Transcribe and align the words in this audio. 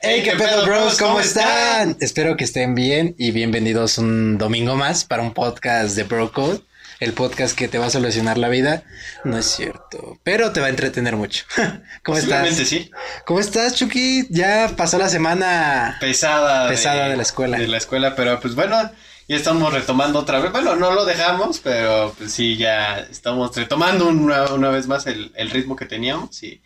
Hey, 0.00 0.22
qué 0.22 0.36
pedo, 0.36 0.64
bros, 0.64 0.96
¿cómo 0.96 1.18
están? 1.18 1.96
Espero 2.00 2.36
que 2.36 2.44
estén 2.44 2.76
bien 2.76 3.16
y 3.18 3.32
bienvenidos 3.32 3.98
un 3.98 4.38
domingo 4.38 4.76
más 4.76 5.04
para 5.04 5.24
un 5.24 5.34
podcast 5.34 5.96
de 5.96 6.04
Bro 6.04 6.30
Code, 6.30 6.60
el 7.00 7.14
podcast 7.14 7.58
que 7.58 7.66
te 7.66 7.78
va 7.78 7.86
a 7.86 7.90
solucionar 7.90 8.38
la 8.38 8.48
vida. 8.48 8.84
No 9.24 9.36
es 9.36 9.46
cierto, 9.46 10.20
pero 10.22 10.52
te 10.52 10.60
va 10.60 10.66
a 10.66 10.70
entretener 10.70 11.16
mucho. 11.16 11.46
¿Cómo 12.04 12.16
estás? 12.16 12.54
sí. 12.54 12.92
¿Cómo 13.26 13.40
estás, 13.40 13.74
Chucky? 13.74 14.28
Ya 14.30 14.70
pasó 14.76 14.98
la 14.98 15.08
semana 15.08 15.96
Pesada. 15.98 16.68
pesada 16.68 17.08
de, 17.08 17.16
la 17.16 17.22
escuela. 17.22 17.58
De 17.58 17.66
la 17.66 17.78
escuela, 17.78 18.14
pero 18.14 18.38
pues 18.38 18.54
bueno, 18.54 18.76
ya 19.26 19.36
estamos 19.36 19.74
retomando 19.74 20.20
otra 20.20 20.38
vez. 20.38 20.52
Bueno, 20.52 20.76
no 20.76 20.92
lo 20.92 21.06
dejamos, 21.06 21.58
pero 21.58 22.14
pues 22.16 22.32
sí, 22.32 22.56
ya 22.56 23.00
estamos 23.00 23.56
retomando 23.56 24.06
una, 24.06 24.44
una 24.52 24.70
vez 24.70 24.86
más 24.86 25.08
el, 25.08 25.32
el 25.34 25.50
ritmo 25.50 25.74
que 25.74 25.86
teníamos 25.86 26.40
y 26.44 26.62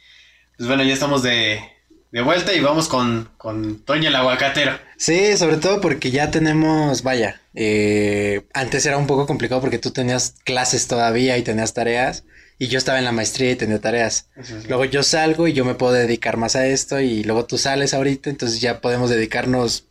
pues 0.59 0.69
bueno, 0.69 0.85
ya 0.85 0.93
estamos 0.93 1.23
de, 1.23 1.72
de 2.13 2.21
vuelta 2.21 2.53
y 2.53 2.61
vamos 2.61 2.89
con, 2.89 3.31
con 3.39 3.81
Toña 3.81 4.11
el 4.11 4.17
aguacatero. 4.17 4.79
Sí, 4.99 5.37
sobre 5.39 5.57
todo 5.57 5.81
porque 5.81 6.11
ya 6.11 6.31
tenemos, 6.31 7.03
vaya, 7.03 7.41
eh, 7.55 8.43
antes 8.53 8.85
era 8.85 8.99
un 8.99 9.07
poco 9.07 9.27
complicado 9.27 9.63
porque 9.63 9.79
tú 9.79 9.91
tenías 9.91 10.37
clases 10.45 10.87
todavía 10.87 11.39
y 11.39 11.43
tenías 11.43 11.73
tareas 11.73 12.25
y 12.59 12.69
yo 12.69 12.79
estaba 12.79 12.99
en 12.99 13.07
la 13.07 13.13
maestría 13.13 13.51
y 13.51 13.57
tenía 13.57 13.81
tareas. 13.81 14.29
Luego 14.69 14.85
yo 14.85 15.03
salgo 15.03 15.49
y 15.49 15.55
yo 15.55 15.65
me 15.65 15.75
puedo 15.75 15.95
dedicar 15.95 16.37
más 16.37 16.55
a 16.55 16.67
esto 16.67 17.01
y 17.01 17.25
luego 17.25 17.47
tú 17.47 17.57
sales 17.57 17.95
ahorita, 17.95 18.29
entonces 18.29 18.61
ya 18.61 18.81
podemos 18.83 19.09
dedicarnos 19.09 19.89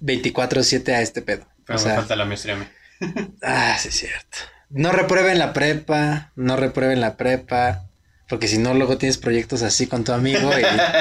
24/7 0.00 0.92
a 0.92 1.00
este 1.00 1.22
pedo. 1.22 1.46
Pero 1.64 1.78
o 1.78 1.82
me 1.82 1.88
sea, 1.88 1.96
falta 1.96 2.16
la 2.16 2.24
maestría 2.24 2.56
a 2.56 2.58
mí. 2.58 2.66
ah, 3.42 3.76
sí 3.80 3.88
es 3.88 3.94
cierto. 3.94 4.38
No 4.70 4.90
reprueben 4.90 5.38
la 5.38 5.52
prepa, 5.52 6.32
no 6.34 6.56
reprueben 6.56 7.00
la 7.00 7.16
prepa, 7.16 7.87
porque 8.28 8.46
si 8.48 8.58
no 8.58 8.74
luego 8.74 8.98
tienes 8.98 9.16
proyectos 9.18 9.62
así 9.62 9.86
con 9.86 10.04
tu 10.04 10.12
amigo 10.12 10.50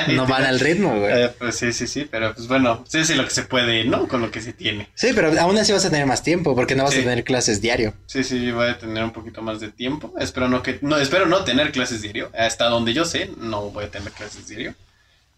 y 0.07 0.13
no 0.13 0.25
van 0.27 0.45
al 0.45 0.59
ritmo, 0.59 0.97
güey. 0.97 1.23
Eh, 1.23 1.29
pues 1.37 1.55
sí, 1.57 1.73
sí, 1.73 1.85
sí, 1.87 2.07
pero 2.09 2.33
pues 2.33 2.47
bueno, 2.47 2.85
sí, 2.87 3.03
sí, 3.03 3.15
lo 3.15 3.25
que 3.25 3.31
se 3.31 3.43
puede, 3.43 3.83
¿no? 3.83 4.07
Con 4.07 4.21
lo 4.21 4.31
que 4.31 4.41
se 4.41 4.53
tiene. 4.53 4.89
Sí, 4.95 5.09
pero 5.13 5.37
aún 5.39 5.57
así 5.57 5.71
vas 5.73 5.83
a 5.85 5.89
tener 5.89 6.05
más 6.05 6.23
tiempo 6.23 6.55
porque 6.55 6.75
no 6.75 6.83
vas 6.83 6.93
Sí. 6.93 7.01
a 7.01 7.03
tener 7.03 7.23
clases 7.23 7.61
diario. 7.61 7.93
Sí, 8.05 8.23
sí, 8.23 8.51
voy 8.51 8.67
a 8.69 8.77
tener 8.79 9.03
un 9.03 9.11
poquito 9.11 9.41
más 9.41 9.59
de 9.59 9.69
tiempo. 9.71 10.13
Espero 10.19 10.47
no 10.47 10.63
que, 10.63 10.79
no, 10.81 10.97
espero 10.97 11.25
no 11.25 11.43
tener 11.43 11.71
clases 11.71 12.01
diario. 12.01 12.31
Hasta 12.37 12.65
donde 12.65 12.93
yo 12.93 13.03
sé, 13.05 13.29
no 13.37 13.69
voy 13.71 13.85
a 13.85 13.91
tener 13.91 14.11
clases 14.13 14.47
diario. 14.47 14.73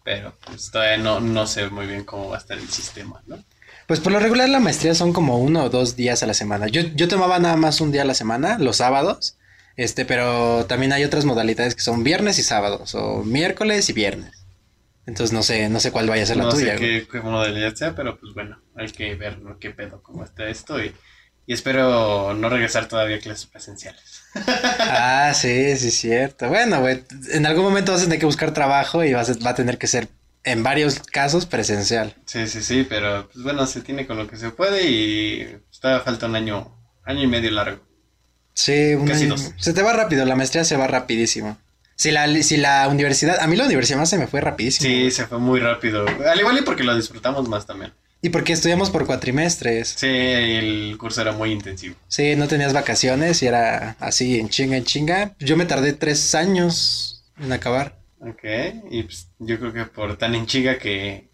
Pero 0.04 0.32
pues 0.46 0.70
todavía 0.70 0.96
no, 0.96 1.20
no 1.20 1.46
sé 1.46 1.68
muy 1.68 1.86
bien 1.86 2.04
cómo 2.04 2.28
va 2.30 2.36
a 2.36 2.38
estar 2.40 2.56
el 2.56 2.68
sistema, 2.70 3.20
¿no? 3.26 3.38
Pues 3.86 4.00
por 4.00 4.12
lo 4.12 4.20
regular 4.20 4.48
la 4.48 4.60
maestría 4.60 4.94
son 4.94 5.12
como 5.12 5.38
uno 5.38 5.64
o 5.64 5.68
dos 5.70 5.96
días 5.96 6.22
a 6.22 6.26
la 6.26 6.34
semana. 6.34 6.68
Yo, 6.68 6.82
yo 6.94 7.08
tomaba 7.08 7.38
nada 7.40 7.56
más 7.56 7.80
un 7.80 7.90
día 7.90 8.02
a 8.02 8.04
la 8.04 8.14
semana, 8.14 8.58
los 8.58 8.76
sábados. 8.76 9.36
Este, 9.84 10.04
pero 10.04 10.66
también 10.66 10.92
hay 10.92 11.04
otras 11.04 11.24
modalidades 11.24 11.74
que 11.74 11.82
son 11.82 12.04
viernes 12.04 12.38
y 12.38 12.42
sábados, 12.42 12.94
o 12.94 13.24
miércoles 13.24 13.88
y 13.90 13.92
viernes. 13.94 14.32
Entonces 15.06 15.32
no 15.34 15.42
sé, 15.42 15.68
no 15.68 15.80
sé 15.80 15.92
cuál 15.92 16.08
vaya 16.08 16.24
a 16.24 16.26
ser 16.26 16.36
la 16.38 16.44
no 16.44 16.50
tuya. 16.50 16.74
sé 16.74 16.78
güey. 16.78 16.92
qué, 17.02 17.08
qué 17.10 17.20
modalidad 17.20 17.74
sea, 17.74 17.94
pero 17.94 18.18
pues 18.18 18.34
bueno, 18.34 18.62
hay 18.76 18.88
que 18.92 19.14
ver 19.16 19.38
¿no? 19.40 19.58
qué 19.58 19.70
pedo, 19.70 20.02
cómo 20.02 20.24
está 20.24 20.48
esto. 20.48 20.82
Y, 20.82 20.94
y 21.46 21.52
espero 21.54 22.34
no 22.34 22.48
regresar 22.48 22.88
todavía 22.88 23.16
a 23.16 23.20
clases 23.20 23.46
presenciales. 23.46 24.22
Ah, 24.86 25.32
sí, 25.34 25.76
sí, 25.76 25.90
cierto. 25.90 26.48
Bueno, 26.48 26.80
güey, 26.80 27.04
en 27.32 27.46
algún 27.46 27.64
momento 27.64 27.92
vas 27.92 28.00
a 28.02 28.04
tener 28.04 28.18
que 28.18 28.26
buscar 28.26 28.52
trabajo 28.52 29.04
y 29.04 29.12
vas 29.12 29.30
a- 29.30 29.38
va 29.44 29.50
a 29.50 29.54
tener 29.54 29.78
que 29.78 29.86
ser, 29.86 30.08
en 30.44 30.62
varios 30.62 31.00
casos, 31.00 31.46
presencial. 31.46 32.14
Sí, 32.26 32.46
sí, 32.46 32.62
sí, 32.62 32.86
pero 32.88 33.28
pues 33.32 33.42
bueno, 33.44 33.66
se 33.66 33.80
tiene 33.82 34.06
con 34.06 34.16
lo 34.16 34.26
que 34.28 34.36
se 34.36 34.50
puede 34.50 34.88
y 34.88 35.44
pues, 35.46 35.80
todavía 35.80 36.04
falta 36.04 36.26
un 36.26 36.36
año, 36.36 36.76
año 37.04 37.22
y 37.22 37.26
medio 37.26 37.50
largo. 37.50 37.84
Sí, 38.62 38.94
un 38.94 39.06
Casi 39.06 39.24
año- 39.24 39.36
dos. 39.36 39.52
Se 39.58 39.72
te 39.72 39.82
va 39.82 39.92
rápido, 39.92 40.24
la 40.26 40.36
maestría 40.36 40.64
se 40.64 40.76
va 40.76 40.86
rapidísimo. 40.86 41.56
Si 41.96 42.10
la, 42.10 42.26
si 42.42 42.56
la 42.56 42.88
universidad, 42.88 43.38
a 43.40 43.46
mí 43.46 43.56
la 43.56 43.64
universidad 43.64 43.98
más 43.98 44.10
se 44.10 44.18
me 44.18 44.26
fue 44.26 44.40
rapidísimo. 44.40 44.88
Sí, 44.88 44.98
güey. 45.00 45.10
se 45.10 45.26
fue 45.26 45.38
muy 45.38 45.60
rápido. 45.60 46.06
Al 46.30 46.38
igual 46.38 46.58
y 46.58 46.62
porque 46.62 46.82
lo 46.84 46.94
disfrutamos 46.96 47.48
más 47.48 47.66
también. 47.66 47.92
Y 48.22 48.28
porque 48.28 48.52
estudiamos 48.52 48.90
por 48.90 49.06
cuatrimestres. 49.06 49.94
Sí, 49.96 50.06
el 50.06 50.96
curso 50.98 51.22
era 51.22 51.32
muy 51.32 51.52
intensivo. 51.52 51.94
Sí, 52.08 52.36
no 52.36 52.48
tenías 52.48 52.74
vacaciones 52.74 53.42
y 53.42 53.46
era 53.46 53.96
así 53.98 54.38
en 54.38 54.50
chinga, 54.50 54.76
en 54.76 54.84
chinga. 54.84 55.34
Yo 55.38 55.56
me 55.56 55.64
tardé 55.64 55.94
tres 55.94 56.34
años 56.34 57.22
en 57.38 57.50
acabar. 57.52 57.96
Ok, 58.20 58.44
y 58.90 59.02
pues 59.04 59.28
yo 59.38 59.58
creo 59.58 59.72
que 59.72 59.84
por 59.86 60.18
tan 60.18 60.34
en 60.34 60.44
chinga 60.46 60.76
que, 60.78 61.30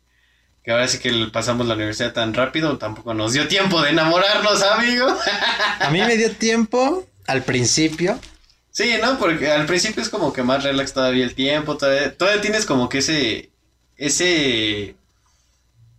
que 0.63 0.71
ahora 0.71 0.87
sí 0.87 0.99
que 0.99 1.13
pasamos 1.33 1.67
la 1.67 1.75
universidad 1.75 2.13
tan 2.13 2.33
rápido, 2.35 2.79
tampoco 2.79 3.15
nos 3.15 3.33
dio 3.33 3.49
tiempo 3.49 3.83
de 3.83 3.91
enamorarnos, 3.91 4.63
amigo. 4.63 5.07
A 5.81 5.91
mí 5.91 5.99
me 6.03 6.17
dio 6.17 6.31
tiempo 6.33 7.05
al 7.27 7.43
principio. 7.43 8.19
Sí, 8.71 8.95
¿no? 9.01 9.19
Porque 9.19 9.51
al 9.51 9.67
principio 9.67 10.03
es 10.03 10.09
como 10.11 10.33
que 10.33 10.43
más 10.43 10.63
relax 10.63 10.93
todavía 10.93 11.25
el 11.25 11.35
tiempo, 11.35 11.77
todavía, 11.77 12.15
todavía 12.15 12.43
tienes 12.43 12.67
como 12.67 12.89
que 12.89 12.99
ese, 12.99 13.51
ese, 13.97 14.95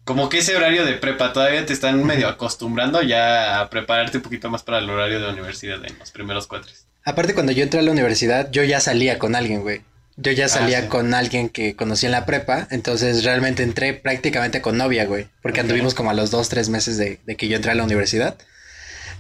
como 0.04 0.30
que 0.30 0.38
ese 0.38 0.56
horario 0.56 0.86
de 0.86 0.94
prepa, 0.94 1.34
todavía 1.34 1.66
te 1.66 1.74
están 1.74 2.04
medio 2.06 2.28
acostumbrando 2.28 3.02
ya 3.02 3.60
a 3.60 3.70
prepararte 3.70 4.18
un 4.18 4.24
poquito 4.24 4.50
más 4.50 4.64
para 4.64 4.78
el 4.78 4.90
horario 4.90 5.20
de 5.20 5.30
universidad 5.30 5.84
en 5.84 5.98
los 5.98 6.12
primeros 6.12 6.46
cuatro. 6.46 6.72
Aparte, 7.04 7.34
cuando 7.34 7.52
yo 7.52 7.64
entré 7.64 7.80
a 7.80 7.84
la 7.84 7.92
universidad, 7.92 8.52
yo 8.52 8.64
ya 8.64 8.80
salía 8.80 9.18
con 9.18 9.36
alguien, 9.36 9.62
güey. 9.62 9.82
Yo 10.16 10.32
ya 10.32 10.48
salía 10.48 10.82
sí. 10.82 10.88
con 10.88 11.14
alguien 11.14 11.50
que 11.50 11.76
conocí 11.76 12.06
en 12.06 12.12
la 12.12 12.26
prepa. 12.26 12.68
Entonces, 12.70 13.24
realmente 13.24 13.64
entré 13.64 13.94
prácticamente 13.94 14.62
con 14.62 14.78
novia, 14.78 15.06
güey. 15.06 15.28
Porque 15.42 15.62
anduvimos 15.62 15.94
como 15.94 16.10
a 16.10 16.14
los 16.14 16.32
dos, 16.32 16.50
tres 16.50 16.70
meses 16.70 16.98
de, 16.98 17.20
de 17.26 17.36
que 17.36 17.48
yo 17.48 17.56
entré 17.56 17.72
a 17.72 17.76
la 17.76 17.84
universidad. 17.84 18.38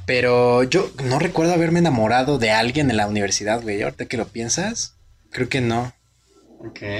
Pero 0.07 0.63
yo 0.63 0.89
no 1.03 1.19
recuerdo 1.19 1.53
haberme 1.53 1.79
enamorado 1.79 2.39
de 2.39 2.49
alguien 2.49 2.89
en 2.89 2.97
la 2.97 3.05
universidad, 3.07 3.61
güey. 3.61 3.83
Ahorita 3.83 4.05
que 4.07 4.17
lo 4.17 4.25
piensas, 4.27 4.95
creo 5.31 5.49
que 5.49 5.61
no. 5.61 5.93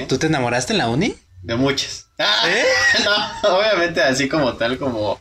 ¿Tú 0.07 0.19
te 0.19 0.28
enamoraste 0.28 0.73
en 0.73 0.78
la 0.78 0.90
uni? 0.90 1.16
De 1.41 1.56
muchas. 1.56 2.03
Ah, 2.19 2.44
¿Eh? 2.50 2.63
No, 3.06 3.57
obviamente 3.57 4.01
así 4.01 4.28
como 4.28 4.53
tal, 4.57 4.78
como... 4.79 5.19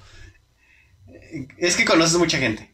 Es 1.59 1.77
que 1.77 1.85
conoces 1.85 2.17
mucha 2.19 2.39
gente. 2.39 2.73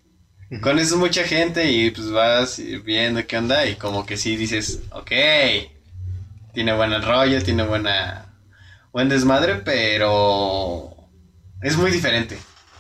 Conoces 0.61 0.95
mucha 0.95 1.25
gente 1.25 1.71
y 1.73 1.91
pues 1.91 2.09
vas 2.11 2.61
viendo 2.85 3.27
qué 3.27 3.37
onda 3.39 3.67
y 3.67 3.75
como 3.75 4.07
que 4.07 4.17
sí 4.17 4.37
dices, 4.37 4.79
ok, 4.93 5.11
tiene 6.55 6.73
buen 6.77 7.03
rollo, 7.03 7.43
tiene 7.43 7.65
buena... 7.65 8.27
Buen 8.93 9.09
desmadre, 9.09 9.57
pero... 9.57 10.95
Es 11.63 11.77
muy 11.77 11.91
diferente. 11.91 12.39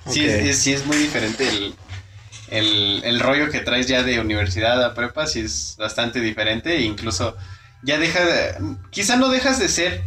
Sí, 0.08 0.24
es, 0.24 0.34
es- 0.44 0.58
sí 0.58 0.72
es 0.72 0.86
muy 0.86 0.96
diferente 0.98 1.48
el, 1.48 1.74
el, 2.52 3.00
el 3.04 3.18
rollo 3.20 3.50
que 3.50 3.60
traes 3.60 3.88
ya 3.88 4.02
de 4.02 4.20
universidad 4.20 4.82
a 4.84 4.94
prepa, 4.94 5.26
sí 5.26 5.40
es 5.40 5.74
bastante 5.78 6.20
diferente. 6.20 6.76
e 6.76 6.82
incluso 6.82 7.36
ya 7.82 7.98
deja 7.98 8.24
de- 8.24 8.76
Quizá 8.90 9.16
no 9.16 9.28
dejas 9.28 9.58
de 9.58 9.68
ser 9.68 10.02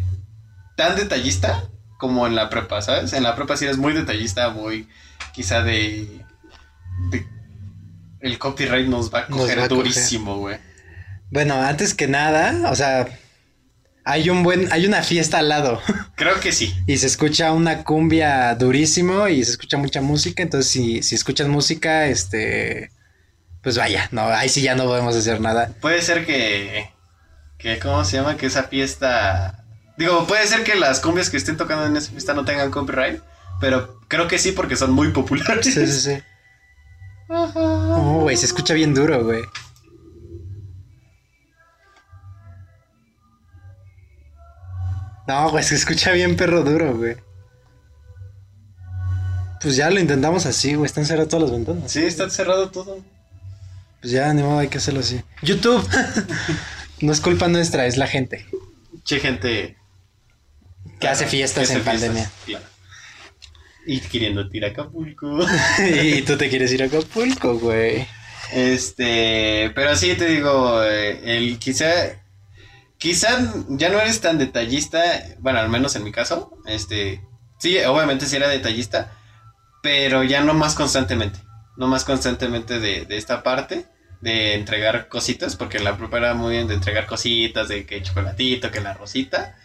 tan 0.78 0.96
detallista 0.96 1.64
como 1.98 2.28
en 2.28 2.36
la 2.36 2.50
prepa, 2.50 2.82
¿sabes? 2.82 3.14
En 3.14 3.24
la 3.24 3.36
prepa 3.36 3.58
sí 3.58 3.66
eres 3.66 3.78
muy 3.78 3.94
detallista, 3.94 4.50
muy 4.50 4.88
quizá 5.34 5.62
de... 5.64 6.22
de- 7.12 7.26
el 8.22 8.38
copyright 8.40 8.88
nos 8.88 9.14
va 9.14 9.20
a 9.20 9.28
Nos 9.30 9.40
coger 9.40 9.60
va 9.60 9.64
a 9.66 9.70
coger. 9.70 9.84
durísimo, 9.84 10.38
güey. 10.38 10.58
Bueno, 11.32 11.56
antes 11.62 11.94
que 11.94 12.08
nada, 12.08 12.70
o 12.72 12.76
sea, 12.76 13.08
hay 14.06 14.30
un 14.30 14.44
buen, 14.44 14.72
hay 14.72 14.86
una 14.86 15.02
fiesta 15.02 15.40
al 15.40 15.50
lado. 15.50 15.82
Creo 16.16 16.40
que 16.40 16.52
sí. 16.52 16.74
Y 16.86 16.98
se 16.98 17.08
escucha 17.08 17.52
una 17.52 17.84
cumbia 17.84 18.54
durísimo 18.56 19.28
y 19.28 19.44
se 19.44 19.52
escucha 19.52 19.78
mucha 19.78 20.00
música. 20.00 20.44
Entonces, 20.44 20.72
si, 20.72 21.02
si 21.02 21.16
escuchas 21.16 21.48
música, 21.48 22.06
este. 22.06 22.92
Pues 23.64 23.78
vaya, 23.78 24.08
no, 24.12 24.28
ahí 24.28 24.48
sí 24.48 24.62
ya 24.62 24.76
no 24.76 24.84
podemos 24.84 25.16
hacer 25.16 25.42
nada. 25.42 25.72
Puede 25.82 26.00
ser 26.04 26.28
que... 26.28 26.92
que 27.58 27.80
¿Cómo 27.80 28.06
se 28.06 28.18
llama? 28.18 28.38
Que 28.38 28.46
esa 28.46 28.66
fiesta... 28.66 29.66
Digo, 29.98 30.28
puede 30.28 30.46
ser 30.46 30.64
que 30.64 30.76
las 30.76 31.00
cumbias 31.00 31.32
que 31.32 31.38
estén 31.38 31.58
tocando 31.58 31.88
en 31.88 31.98
esa 31.98 32.12
fiesta 32.12 32.36
no 32.36 32.46
tengan 32.46 32.70
copyright, 32.70 33.24
pero 33.60 34.00
creo 34.08 34.28
que 34.28 34.38
sí 34.38 34.52
porque 34.52 34.76
son 34.76 34.92
muy 34.92 35.10
populares. 35.10 35.66
Sí, 35.66 35.88
sí, 35.88 36.00
sí. 36.00 36.24
Oh, 37.28 38.20
güey, 38.22 38.38
se 38.38 38.46
escucha 38.46 38.76
bien 38.76 38.94
duro, 38.94 39.24
güey. 39.24 39.42
No, 45.28 45.50
güey, 45.50 45.64
se 45.64 45.76
escucha 45.76 46.12
bien 46.12 46.36
perro 46.36 46.64
duro, 46.64 46.96
güey. 46.96 47.16
Pues 49.62 49.76
ya 49.76 49.90
lo 49.90 50.00
intentamos 50.00 50.46
así, 50.46 50.76
güey. 50.76 50.86
Están 50.86 51.06
cerradas 51.06 51.30
todas 51.30 51.50
las 51.50 51.52
ventanas. 51.52 51.92
Sí, 51.92 52.04
está 52.04 52.30
cerrado 52.30 52.70
todo. 52.70 53.00
Pues 54.02 54.14
ya, 54.14 54.32
ni 54.34 54.44
modo, 54.44 54.60
hay 54.60 54.68
que 54.68 54.78
hacerlo 54.78 55.00
así. 55.00 55.22
YouTube. 55.42 55.84
no 57.02 57.12
es 57.12 57.20
culpa 57.20 57.48
nuestra, 57.48 57.88
es 57.88 57.98
la 57.98 58.08
gente. 58.08 58.46
Che, 59.04 59.20
gente... 59.20 59.78
Que 61.00 61.08
hace 61.08 61.26
fiestas 61.26 61.68
que 61.68 61.74
hace 61.74 61.80
en 61.80 61.84
pandemia. 61.84 62.32
claro. 62.46 62.66
Y 63.88 64.00
queriendo 64.00 64.50
tirar 64.50 64.72
Acapulco. 64.72 65.40
y 66.04 66.22
tú 66.22 66.38
te 66.38 66.50
quieres 66.50 66.72
ir 66.72 66.84
a 66.84 66.86
Acapulco, 66.86 67.58
güey. 67.60 68.08
Este, 68.52 69.72
pero 69.76 69.96
sí 69.96 70.14
te 70.16 70.28
digo, 70.28 70.84
eh, 70.84 71.38
el 71.38 71.58
quizá, 71.60 71.88
quizá 73.06 73.38
ya 73.68 73.90
no 73.90 74.02
eres 74.02 74.20
tan 74.20 74.40
detallista, 74.40 75.00
bueno, 75.38 75.60
al 75.60 75.70
menos 75.70 75.96
en 75.96 76.04
mi 76.04 76.12
caso, 76.12 76.58
este, 76.66 77.22
sí, 77.60 77.78
obviamente 77.86 78.26
sí 78.26 78.36
era 78.36 78.48
detallista, 78.48 79.12
pero 79.84 80.24
ya 80.24 80.42
no 80.42 80.56
más 80.56 80.74
constantemente, 80.74 81.38
no 81.78 81.86
más 81.86 82.04
constantemente 82.04 82.80
de, 82.80 83.06
de 83.06 83.18
esta 83.18 83.44
parte, 83.44 83.86
de 84.22 84.56
entregar 84.56 85.08
cositas, 85.08 85.56
porque 85.56 85.78
la 85.78 85.96
prepa 85.96 86.18
era 86.18 86.34
muy 86.34 86.54
bien 86.54 86.68
de 86.68 86.74
entregar 86.74 87.06
cositas, 87.06 87.68
de 87.68 87.86
que 87.86 88.02
chocolatito, 88.02 88.72
que 88.72 88.82
la 88.82 88.96
rosita, 88.96 89.56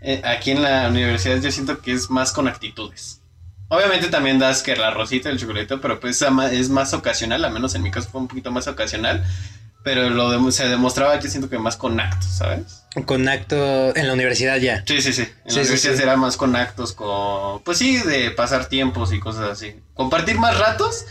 eh, 0.00 0.22
aquí 0.24 0.52
en 0.52 0.62
la 0.62 0.88
universidad 0.88 1.38
yo 1.42 1.52
siento 1.52 1.82
que 1.82 1.92
es 1.92 2.08
más 2.08 2.32
con 2.32 2.48
actitudes. 2.48 3.20
Obviamente 3.68 4.08
también 4.08 4.38
das 4.38 4.62
que 4.62 4.74
la 4.74 4.90
rosita, 4.90 5.28
el 5.28 5.38
chocolate, 5.38 5.76
pero 5.76 6.00
pues 6.00 6.24
es 6.50 6.70
más 6.70 6.94
ocasional, 6.94 7.44
al 7.44 7.52
menos 7.52 7.74
en 7.74 7.82
mi 7.82 7.90
caso 7.90 8.08
fue 8.08 8.22
un 8.22 8.28
poquito 8.28 8.50
más 8.50 8.66
ocasional. 8.68 9.22
Pero 9.86 10.10
lo 10.10 10.30
de- 10.32 10.50
se 10.50 10.66
demostraba, 10.68 11.16
yo 11.20 11.30
siento 11.30 11.48
que 11.48 11.60
más 11.60 11.76
con 11.76 12.00
actos, 12.00 12.28
¿sabes? 12.38 12.82
Con 13.04 13.28
acto 13.28 13.94
en 13.94 14.08
la 14.08 14.14
universidad 14.14 14.56
ya. 14.56 14.82
Sí, 14.84 15.00
sí, 15.00 15.12
sí. 15.12 15.22
En 15.22 15.50
Sí, 15.50 15.56
la 15.58 15.62
universidad 15.62 15.94
sí. 15.94 16.02
era 16.02 16.16
más 16.16 16.36
con 16.36 16.56
actos, 16.56 16.92
con... 16.92 17.62
Pues 17.62 17.78
sí, 17.78 17.98
de 17.98 18.32
pasar 18.32 18.66
tiempos 18.68 19.12
y 19.12 19.20
cosas 19.20 19.48
así. 19.48 19.76
Compartir 19.94 20.40
más 20.40 20.58
ratos 20.58 21.04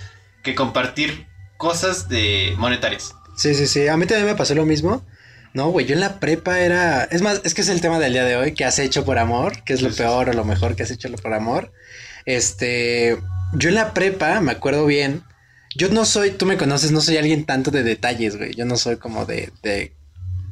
que 0.43 0.55
compartir 0.55 1.25
cosas 1.55 2.09
de 2.09 2.53
monetarias. 2.57 3.15
Sí, 3.37 3.55
sí, 3.55 3.65
sí. 3.65 3.87
A 3.87 3.95
mí 3.95 4.07
también 4.07 4.27
me 4.27 4.35
pasó 4.35 4.55
lo 4.55 4.65
mismo. 4.65 5.05
No, 5.53 5.69
güey, 5.69 5.85
yo 5.85 5.93
en 5.93 6.01
la 6.01 6.19
prepa 6.19 6.59
era... 6.59 7.05
Es 7.05 7.21
más, 7.21 7.39
es 7.45 7.53
que 7.53 7.61
es 7.61 7.69
el 7.69 7.79
tema 7.79 7.97
del 7.97 8.11
día 8.11 8.25
de 8.25 8.35
hoy, 8.35 8.53
¿qué 8.55 8.65
has 8.65 8.77
hecho 8.79 9.05
por 9.05 9.19
amor? 9.19 9.63
¿Qué 9.63 9.71
es 9.71 9.81
lo 9.81 9.89
peor 9.89 10.27
o 10.27 10.33
lo 10.33 10.43
mejor 10.43 10.75
que 10.75 10.83
has 10.83 10.91
hecho 10.91 11.07
por 11.23 11.33
amor? 11.33 11.71
Este... 12.25 13.17
Yo 13.53 13.69
en 13.69 13.75
la 13.75 13.93
prepa, 13.93 14.41
me 14.41 14.51
acuerdo 14.51 14.85
bien, 14.85 15.23
yo 15.75 15.89
no 15.89 16.05
soy, 16.05 16.31
tú 16.31 16.45
me 16.45 16.57
conoces, 16.57 16.91
no 16.91 17.01
soy 17.01 17.17
alguien 17.17 17.45
tanto 17.45 17.69
de 17.69 17.83
detalles, 17.83 18.37
güey. 18.37 18.53
Yo 18.55 18.65
no 18.65 18.77
soy 18.77 18.97
como 18.97 19.25
de... 19.25 19.51
de... 19.61 19.93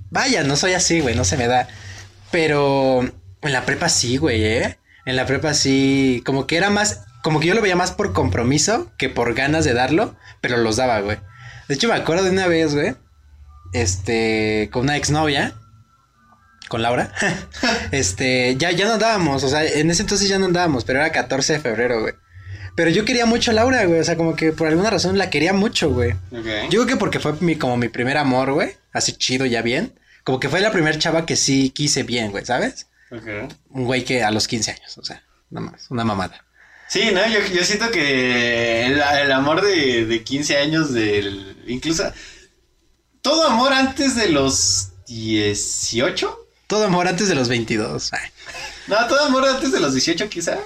Vaya, 0.10 0.44
no 0.44 0.56
soy 0.58 0.74
así, 0.74 1.00
güey, 1.00 1.16
no 1.16 1.24
se 1.24 1.38
me 1.38 1.48
da. 1.48 1.68
Pero 2.30 3.02
en 3.02 3.54
la 3.54 3.66
prepa 3.66 3.90
sí, 3.90 4.18
güey, 4.18 4.44
¿eh? 4.44 4.78
En 5.06 5.16
la 5.16 5.26
prepa 5.26 5.54
sí, 5.54 6.22
como 6.26 6.46
que 6.46 6.58
era 6.58 6.70
más, 6.70 7.02
como 7.24 7.40
que 7.40 7.48
yo 7.48 7.56
lo 7.56 7.62
veía 7.62 7.76
más 7.76 7.92
por 7.92 8.14
compromiso 8.14 8.92
que 8.98 9.10
por 9.10 9.34
ganas 9.34 9.66
de 9.66 9.74
darlo, 9.74 10.16
pero 10.42 10.58
los 10.58 10.76
daba, 10.76 11.00
güey. 11.00 11.18
De 11.68 11.76
hecho, 11.76 11.88
me 11.88 11.96
acuerdo 11.96 12.24
de 12.24 12.32
una 12.32 12.48
vez, 12.48 12.76
güey, 12.76 12.96
este, 13.74 14.70
con 14.72 14.84
una 14.84 14.98
exnovia, 14.98 15.56
con 16.70 16.82
Laura, 16.82 17.12
este, 17.92 18.56
ya, 18.58 18.72
ya 18.72 18.86
no 18.86 18.94
andábamos, 18.94 19.44
o 19.44 19.50
sea, 19.50 19.66
en 19.66 19.90
ese 19.90 20.04
entonces 20.04 20.30
ya 20.30 20.40
no 20.40 20.46
andábamos, 20.46 20.86
pero 20.86 21.00
era 21.00 21.12
14 21.12 21.54
de 21.54 21.60
febrero, 21.60 22.02
güey. 22.02 22.14
Pero 22.76 22.90
yo 22.90 23.06
quería 23.06 23.26
mucho 23.26 23.52
a 23.52 23.54
Laura, 23.54 23.86
güey, 23.86 24.00
o 24.00 24.04
sea, 24.04 24.18
como 24.18 24.36
que 24.36 24.52
por 24.52 24.68
alguna 24.68 24.90
razón 24.90 25.18
la 25.18 25.30
quería 25.30 25.54
mucho, 25.54 25.92
güey. 25.92 26.16
Yo 26.32 26.70
creo 26.70 26.86
que 26.88 26.96
porque 26.96 27.20
fue 27.20 27.34
mi, 27.40 27.56
como 27.56 27.78
mi 27.78 27.88
primer 27.90 28.18
amor, 28.18 28.52
güey, 28.54 28.76
así 28.92 29.14
chido, 29.14 29.46
ya 29.46 29.62
bien. 29.62 30.00
Como 30.24 30.40
que 30.40 30.50
fue 30.50 30.60
la 30.60 30.72
primera 30.72 30.98
chava 30.98 31.26
que 31.26 31.36
sí 31.36 31.70
quise 31.70 32.04
bien, 32.04 32.32
güey, 32.32 32.46
¿sabes? 32.46 32.88
Un 33.70 33.86
güey 33.86 34.04
que 34.04 34.24
a 34.24 34.32
los 34.32 34.48
15 34.48 34.72
años, 34.72 34.98
o 34.98 35.04
sea, 35.04 35.24
nada 35.52 35.72
más, 35.72 35.92
una 35.92 36.04
mamada. 36.04 36.46
Sí, 36.88 37.12
no, 37.14 37.26
yo, 37.28 37.40
yo 37.54 37.64
siento 37.64 37.92
que 37.92 38.86
el, 38.86 39.02
el 39.02 39.32
amor 39.32 39.62
de, 39.64 40.06
de 40.06 40.24
15 40.24 40.58
años, 40.58 40.94
del, 40.94 41.58
incluso 41.68 42.12
todo 43.22 43.48
amor 43.48 43.72
antes 43.74 44.16
de 44.16 44.30
los 44.30 44.90
18, 45.08 46.40
Todo 46.68 46.86
amor 46.86 47.08
antes 47.08 47.28
de 47.28 47.36
los 47.36 47.50
22. 47.50 48.14
Ay, 48.14 48.30
no, 48.88 49.08
todo 49.08 49.26
amor 49.26 49.46
antes 49.46 49.72
de 49.72 49.80
los 49.80 49.94
18 49.94 50.30
quizá, 50.30 50.58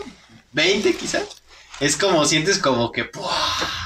20 0.53 0.95
quizá, 0.95 1.21
es 1.79 1.97
como 1.97 2.25
sientes 2.25 2.57
como 2.59 2.91
que. 2.91 3.09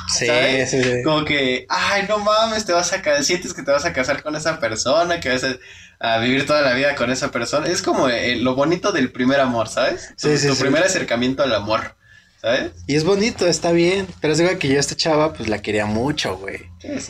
Sí, 0.08 0.28
¿sabes? 0.28 0.72
sí, 0.72 0.84
sí. 0.84 1.04
Como 1.04 1.26
que, 1.26 1.66
ay, 1.70 2.06
no 2.08 2.20
mames, 2.20 2.66
te 2.66 2.74
vas 2.74 2.92
a 2.94 3.02
casar, 3.02 3.24
sientes 3.24 3.54
que 3.54 3.64
te 3.64 3.72
vas 3.72 3.86
a 3.86 3.94
casar 3.94 4.22
con 4.24 4.36
esa 4.36 4.60
persona, 4.60 5.20
que 5.20 5.30
vas 5.30 5.44
a, 5.44 5.56
a 6.00 6.20
vivir 6.20 6.46
toda 6.46 6.62
la 6.62 6.74
vida 6.74 6.96
con 6.96 7.12
esa 7.12 7.32
persona, 7.32 7.68
es 7.68 7.82
como 7.82 8.10
eh, 8.10 8.36
lo 8.36 8.56
bonito 8.56 8.92
del 8.92 9.12
primer 9.12 9.40
amor, 9.40 9.68
¿sabes? 9.70 10.14
Tu, 10.20 10.28
tu 10.48 10.58
primer 10.58 10.84
acercamiento 10.84 11.44
al 11.44 11.54
amor, 11.54 11.96
¿sabes? 12.42 12.72
Y 12.88 12.96
es 12.96 13.04
bonito, 13.04 13.48
está 13.48 13.72
bien. 13.72 14.08
Pero 14.20 14.34
es 14.34 14.42
que 14.58 14.68
yo 14.68 14.78
a 14.78 14.80
esta 14.80 14.96
chava, 14.96 15.34
pues 15.34 15.48
la 15.50 15.62
quería 15.62 15.86
mucho, 15.86 16.38
güey. 16.38 16.60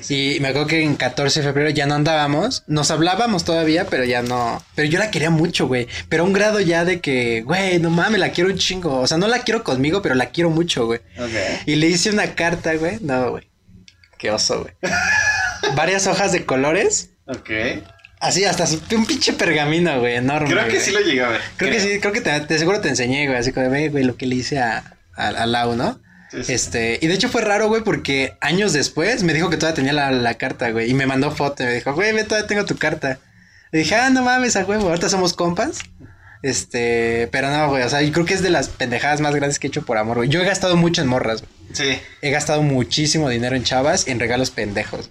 Y 0.10 0.38
me 0.42 0.50
acuerdo 0.50 0.68
que 0.68 0.84
en 0.84 0.96
14 0.96 1.40
de 1.42 1.48
febrero 1.48 1.70
ya 1.70 1.86
no 1.86 1.96
andábamos. 1.96 2.64
Nos 2.68 2.92
hablábamos 2.92 3.46
todavía, 3.46 3.86
pero 3.86 4.04
ya 4.04 4.22
no. 4.22 4.62
Pero 4.76 4.90
yo 4.90 5.00
la 5.00 5.10
quería 5.12 5.30
mucho, 5.30 5.68
güey. 5.68 5.88
Pero 6.10 6.24
a 6.24 6.26
un 6.26 6.34
grado 6.34 6.60
ya 6.60 6.84
de 6.86 7.00
que, 7.00 7.42
güey, 7.44 7.80
no 7.80 7.90
mames, 7.90 8.20
la 8.20 8.32
quiero 8.32 8.50
un 8.50 8.58
chingo. 8.58 9.00
O 9.00 9.08
sea, 9.08 9.18
no 9.18 9.28
la 9.28 9.40
quiero 9.44 9.64
conmigo, 9.64 10.02
pero 10.02 10.16
la 10.16 10.28
quiero 10.28 10.50
mucho, 10.50 10.86
güey. 10.86 11.00
Ok. 11.18 11.66
Y 11.66 11.76
le 11.76 11.88
hice 11.88 12.10
una 12.10 12.36
carta, 12.36 12.74
güey. 12.76 12.98
No, 13.02 13.32
güey. 13.32 13.50
Qué 14.18 14.30
oso, 14.32 14.62
güey. 14.62 14.74
Varias 15.76 16.08
hojas 16.08 16.32
de 16.32 16.46
colores. 16.46 17.12
Ok. 17.28 17.50
Así, 18.20 18.46
hasta 18.46 18.66
un 18.96 19.06
pinche 19.08 19.34
pergamino, 19.34 20.00
güey, 20.00 20.16
enorme. 20.18 20.48
Creo 20.50 20.64
que 20.66 20.72
güey. 20.74 20.82
sí 20.82 20.92
lo 20.92 21.00
llegué 21.00 21.24
a 21.24 21.30
ver. 21.30 21.42
Creo 21.58 21.72
que 21.72 21.80
sí, 21.80 22.00
creo 22.00 22.14
que 22.14 22.22
te, 22.22 22.40
te- 22.42 22.60
seguro 22.60 22.80
te 22.80 22.90
enseñé, 22.90 23.26
güey. 23.26 23.40
Así 23.40 23.52
como, 23.52 23.68
ve, 23.70 23.90
güey, 23.90 24.04
lo 24.04 24.16
que 24.16 24.28
le 24.28 24.36
hice 24.36 24.60
a, 24.60 24.98
a, 25.16 25.28
a 25.28 25.46
Lau, 25.46 25.76
¿no? 25.76 26.00
Sí, 26.32 26.44
sí. 26.44 26.54
Este, 26.54 27.00
y 27.02 27.08
de 27.08 27.14
hecho 27.14 27.30
fue 27.30 27.42
raro, 27.42 27.68
güey, 27.68 27.84
porque 27.84 28.38
años 28.40 28.72
después 28.74 29.24
me 29.24 29.34
dijo 29.34 29.50
que 29.50 29.58
todavía 29.58 29.76
tenía 29.76 29.94
la, 29.94 30.12
la 30.12 30.36
carta, 30.36 30.72
güey. 30.72 30.90
Y 30.90 30.94
me 30.94 31.06
mandó 31.06 31.32
foto 31.32 31.64
y 31.64 31.66
me 31.66 31.74
dijo, 31.74 31.94
güey, 31.94 32.14
ve, 32.14 32.24
todavía 32.24 32.48
tengo 32.48 32.66
tu 32.66 32.78
carta. 32.78 33.20
Le 33.72 33.80
dije, 33.80 33.96
ah, 33.96 34.10
no 34.10 34.24
mames, 34.24 34.56
a 34.56 34.66
huevo, 34.66 34.88
ahorita 34.88 35.10
somos 35.10 35.34
compas. 35.34 35.80
Este, 36.42 37.30
pero 37.32 37.52
no, 37.52 37.70
güey, 37.70 37.84
o 37.84 37.90
sea, 37.90 38.02
yo 38.02 38.12
creo 38.12 38.26
que 38.26 38.34
es 38.34 38.42
de 38.42 38.50
las 38.50 38.70
pendejadas 38.70 39.22
más 39.22 39.36
grandes 39.36 39.60
que 39.60 39.68
he 39.68 39.70
hecho 39.70 39.84
por 39.84 39.98
amor, 39.98 40.18
güey. 40.18 40.30
Yo 40.30 40.42
he 40.42 40.46
gastado 40.46 40.76
mucho 40.76 41.02
en 41.02 41.08
morras, 41.08 41.42
güey. 41.42 41.52
Sí. 41.74 42.02
He 42.22 42.32
gastado 42.32 42.62
muchísimo 42.64 43.30
dinero 43.30 43.56
en 43.56 43.64
chavas 43.64 44.08
y 44.08 44.12
en 44.12 44.20
regalos 44.20 44.52
pendejos. 44.52 45.10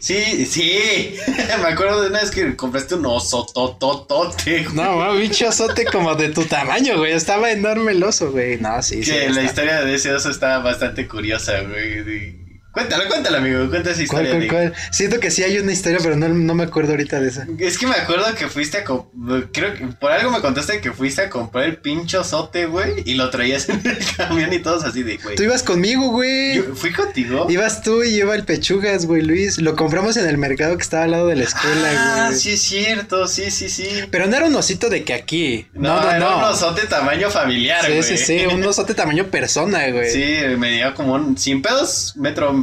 Sí, 0.00 0.46
sí. 0.46 1.14
Me 1.62 1.68
acuerdo 1.68 2.02
de 2.02 2.08
una 2.08 2.20
vez 2.20 2.30
que 2.30 2.56
compraste 2.56 2.94
un 2.94 3.06
oso 3.06 3.46
tototote. 3.46 4.66
No, 4.72 5.14
bicho 5.14 5.48
azote 5.48 5.84
como 5.84 6.14
de 6.14 6.30
tu 6.30 6.44
tamaño, 6.44 6.96
güey. 6.98 7.12
Estaba 7.12 7.50
enorme 7.52 7.92
el 7.92 8.02
oso, 8.02 8.32
güey. 8.32 8.58
No, 8.58 8.82
sí, 8.82 9.04
sí. 9.04 9.10
que 9.12 9.20
la 9.20 9.26
está. 9.26 9.44
historia 9.44 9.82
de 9.82 9.94
ese 9.94 10.12
oso 10.12 10.30
estaba 10.30 10.58
bastante 10.58 11.06
curiosa, 11.06 11.60
güey. 11.60 12.39
Cuéntala, 12.72 13.08
cuéntala, 13.08 13.38
amigo. 13.38 13.68
Cuenta 13.68 13.90
esa 13.90 14.04
¿Cuál, 14.06 14.26
historia. 14.26 14.48
cuál, 14.48 14.64
de- 14.64 14.70
cuál? 14.70 14.92
Siento 14.92 15.18
que 15.18 15.30
sí 15.32 15.42
hay 15.42 15.58
una 15.58 15.72
historia, 15.72 15.98
pero 16.02 16.14
no, 16.16 16.28
no 16.28 16.54
me 16.54 16.62
acuerdo 16.62 16.92
ahorita 16.92 17.20
de 17.20 17.28
esa. 17.28 17.46
Es 17.58 17.76
que 17.78 17.86
me 17.88 17.94
acuerdo 17.96 18.32
que 18.36 18.46
fuiste 18.48 18.78
a... 18.78 18.84
Creo 18.84 19.74
que 19.74 19.86
por 19.98 20.12
algo 20.12 20.30
me 20.30 20.40
contaste 20.40 20.80
que 20.80 20.92
fuiste 20.92 21.22
a 21.22 21.30
comprar 21.30 21.64
el 21.64 21.78
pincho 21.78 22.22
sote, 22.22 22.66
güey. 22.66 23.02
Y 23.04 23.14
lo 23.14 23.28
traías 23.30 23.68
en 23.68 23.80
el 23.84 23.98
camión 24.16 24.52
y 24.52 24.60
todos 24.60 24.84
así 24.84 25.02
de, 25.02 25.16
güey. 25.16 25.34
Tú 25.34 25.42
ibas 25.42 25.62
conmigo, 25.64 26.10
güey. 26.10 26.56
Yo- 26.58 26.74
¿Fui 26.76 26.92
contigo? 26.92 27.46
Ibas 27.50 27.82
tú 27.82 28.04
y 28.04 28.12
lleva 28.12 28.36
el 28.36 28.44
pechugas, 28.44 29.04
güey, 29.06 29.22
Luis. 29.22 29.58
Lo 29.60 29.74
compramos 29.74 30.16
en 30.16 30.26
el 30.28 30.38
mercado 30.38 30.76
que 30.76 30.82
estaba 30.82 31.04
al 31.04 31.10
lado 31.10 31.26
de 31.26 31.36
la 31.36 31.44
escuela, 31.44 31.90
Ah, 31.96 32.26
güey. 32.28 32.38
sí 32.38 32.52
es 32.52 32.62
cierto, 32.62 33.26
sí, 33.26 33.50
sí, 33.50 33.68
sí. 33.68 33.88
Pero 34.12 34.26
no 34.28 34.36
era 34.36 34.46
un 34.46 34.54
osito 34.54 34.88
de 34.88 35.02
que 35.02 35.14
aquí. 35.14 35.66
No, 35.74 35.96
no, 35.96 36.02
no. 36.02 36.10
era 36.12 36.36
un 36.36 36.44
osote 36.44 36.86
tamaño 36.86 37.30
familiar, 37.30 37.84
sí, 37.84 37.90
güey. 37.92 38.02
sí, 38.04 38.16
sí, 38.16 38.46
un 38.46 38.62
osote 38.64 38.94
tamaño 38.94 39.26
persona, 39.26 39.88
güey. 39.90 40.10
Sí, 40.10 40.34
me 40.56 40.70
dio 40.70 40.94
como 40.94 41.14
un... 41.14 41.36
Sin 41.36 41.62
pedos, 41.62 42.14
metro 42.16 42.59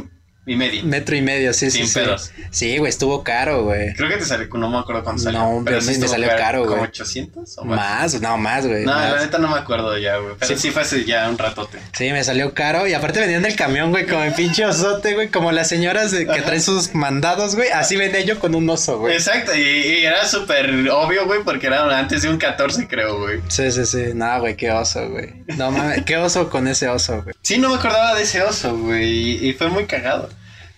y 0.48 0.56
medio. 0.56 0.82
Metro 0.84 1.14
y 1.16 1.22
medio, 1.22 1.52
sí, 1.52 1.70
sí, 1.70 1.78
Sin 1.78 1.88
sí. 1.88 1.94
pedos. 2.00 2.30
Sí, 2.50 2.78
güey, 2.78 2.88
estuvo 2.90 3.22
caro, 3.22 3.64
güey. 3.64 3.92
Creo 3.94 4.08
que 4.08 4.16
te 4.16 4.24
salió, 4.24 4.48
no 4.54 4.68
me 4.70 4.78
acuerdo 4.78 5.04
cuánto 5.04 5.22
salió. 5.22 5.38
No, 5.40 5.62
pero 5.64 5.80
me- 5.80 5.98
me 5.98 6.08
salió 6.08 6.28
caro, 6.36 6.60
¿Como 6.64 6.76
güey. 6.78 6.88
800 6.88 7.58
o 7.58 7.64
más? 7.64 7.78
Más, 8.14 8.20
no, 8.22 8.38
más, 8.38 8.66
güey. 8.66 8.84
No, 8.84 8.92
más. 8.92 9.12
la 9.12 9.20
neta 9.20 9.38
no 9.38 9.48
me 9.48 9.58
acuerdo 9.58 9.96
ya, 9.98 10.16
güey. 10.16 10.34
Pero 10.38 10.54
Sí. 10.56 10.60
sí. 10.60 10.70
fue 10.70 10.82
hace 10.82 11.04
ya 11.04 11.28
un 11.28 11.38
ratote. 11.38 11.78
Sí, 11.92 12.10
me 12.12 12.24
salió 12.24 12.54
caro. 12.54 12.86
Y 12.86 12.94
aparte 12.94 13.20
venían 13.20 13.42
del 13.42 13.56
camión, 13.56 13.90
güey, 13.90 14.06
como 14.06 14.22
el 14.24 14.32
pinche 14.34 14.64
osote, 14.66 15.14
güey. 15.14 15.28
Como 15.28 15.52
las 15.52 15.68
señoras 15.68 16.10
de- 16.10 16.26
que 16.26 16.42
traen 16.42 16.62
sus 16.62 16.94
mandados, 16.94 17.54
güey. 17.56 17.68
Así 17.70 17.96
venía 17.96 18.20
yo 18.22 18.38
con 18.38 18.54
un 18.54 18.68
oso, 18.70 18.98
güey. 18.98 19.14
Exacto, 19.14 19.54
y, 19.54 19.60
y 19.60 20.04
era 20.06 20.26
súper 20.26 20.70
obvio, 20.90 21.26
güey, 21.26 21.42
porque 21.44 21.66
era 21.66 21.98
antes 21.98 22.22
de 22.22 22.30
un 22.30 22.38
14, 22.38 22.88
creo, 22.88 23.18
güey. 23.20 23.40
Sí, 23.48 23.70
sí, 23.70 23.84
sí. 23.84 24.04
No, 24.14 24.40
güey, 24.40 24.56
qué 24.56 24.70
oso, 24.70 25.08
güey. 25.10 25.34
No 25.56 25.70
mames, 25.70 26.04
qué 26.04 26.16
oso 26.16 26.48
con 26.50 26.66
ese 26.68 26.88
oso, 26.88 27.22
güey. 27.22 27.34
Sí, 27.42 27.58
no 27.58 27.68
me 27.70 27.76
acordaba 27.76 28.14
de 28.14 28.22
ese 28.22 28.42
oso, 28.42 28.76
güey, 28.76 29.46
y 29.48 29.52
fue 29.52 29.68
muy 29.68 29.84
cagado. 29.86 30.28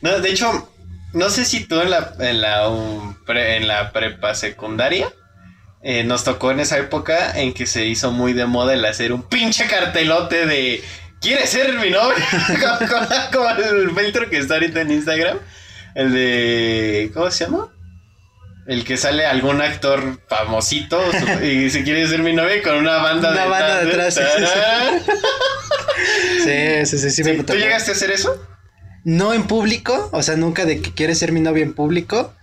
No, 0.03 0.19
de 0.21 0.31
hecho, 0.31 0.73
no 1.13 1.29
sé 1.31 1.45
si 1.45 1.65
tú 1.65 1.81
en 1.81 1.91
la, 1.91 2.13
en 2.21 2.41
la, 2.41 2.69
um, 2.69 3.15
pre- 3.25 3.57
en 3.57 3.69
la 3.69 3.93
prepa 3.93 4.35
secundaria 4.35 5.13
eh, 5.83 6.05
nos 6.05 6.25
tocó 6.25 6.51
en 6.51 6.61
esa 6.61 6.79
época 6.79 7.39
en 7.39 7.53
que 7.55 7.67
se 7.67 7.87
hizo 7.87 8.11
muy 8.13 8.33
de 8.33 8.47
moda 8.47 8.75
el 8.75 8.85
hacer 8.85 9.13
un 9.13 9.23
pinche 9.23 9.67
cartelote 9.67 10.47
de 10.47 10.83
¿Quieres 11.21 11.51
ser 11.51 11.75
mi 11.79 11.91
novia? 11.91 12.17
como, 13.33 13.49
el 13.51 13.91
filtro 13.95 14.31
que 14.31 14.39
está 14.39 14.55
ahorita 14.55 14.81
en 14.81 14.91
Instagram. 14.91 15.39
El 15.95 16.15
de. 16.15 17.11
¿Cómo 17.13 17.31
se 17.31 17.45
llama? 17.45 17.69
El 18.67 18.85
que 18.85 18.97
sale 18.97 19.27
algún 19.27 19.61
actor 19.61 20.19
famosito 20.29 20.99
y 21.43 21.69
se 21.69 21.83
quiere 21.83 22.07
ser 22.09 22.21
mi 22.21 22.33
novia 22.33 22.63
con 22.63 22.77
una 22.77 22.99
banda 22.99 23.33
Una 23.33 23.45
banda 23.47 23.85
detrás, 23.85 24.15
sí, 24.15 24.21
sí, 24.39 24.45
sí. 26.45 26.87
Sí, 26.87 26.99
sí, 26.99 27.11
sí, 27.11 27.25
me 27.25 27.43
¿Tú 27.45 27.55
llegaste 27.55 27.91
a 27.91 27.95
hacer 27.95 28.11
eso? 28.13 28.41
No 29.05 29.33
en 29.33 29.45
público, 29.45 30.11
o 30.13 30.23
sea, 30.23 30.37
nunca 30.37 30.67
de 30.67 30.81
que 30.81 30.93
quieres 30.93 31.19
ser 31.19 31.33
mi 31.33 31.41
novia 31.41 31.63
en 31.63 31.73
público, 31.75 32.35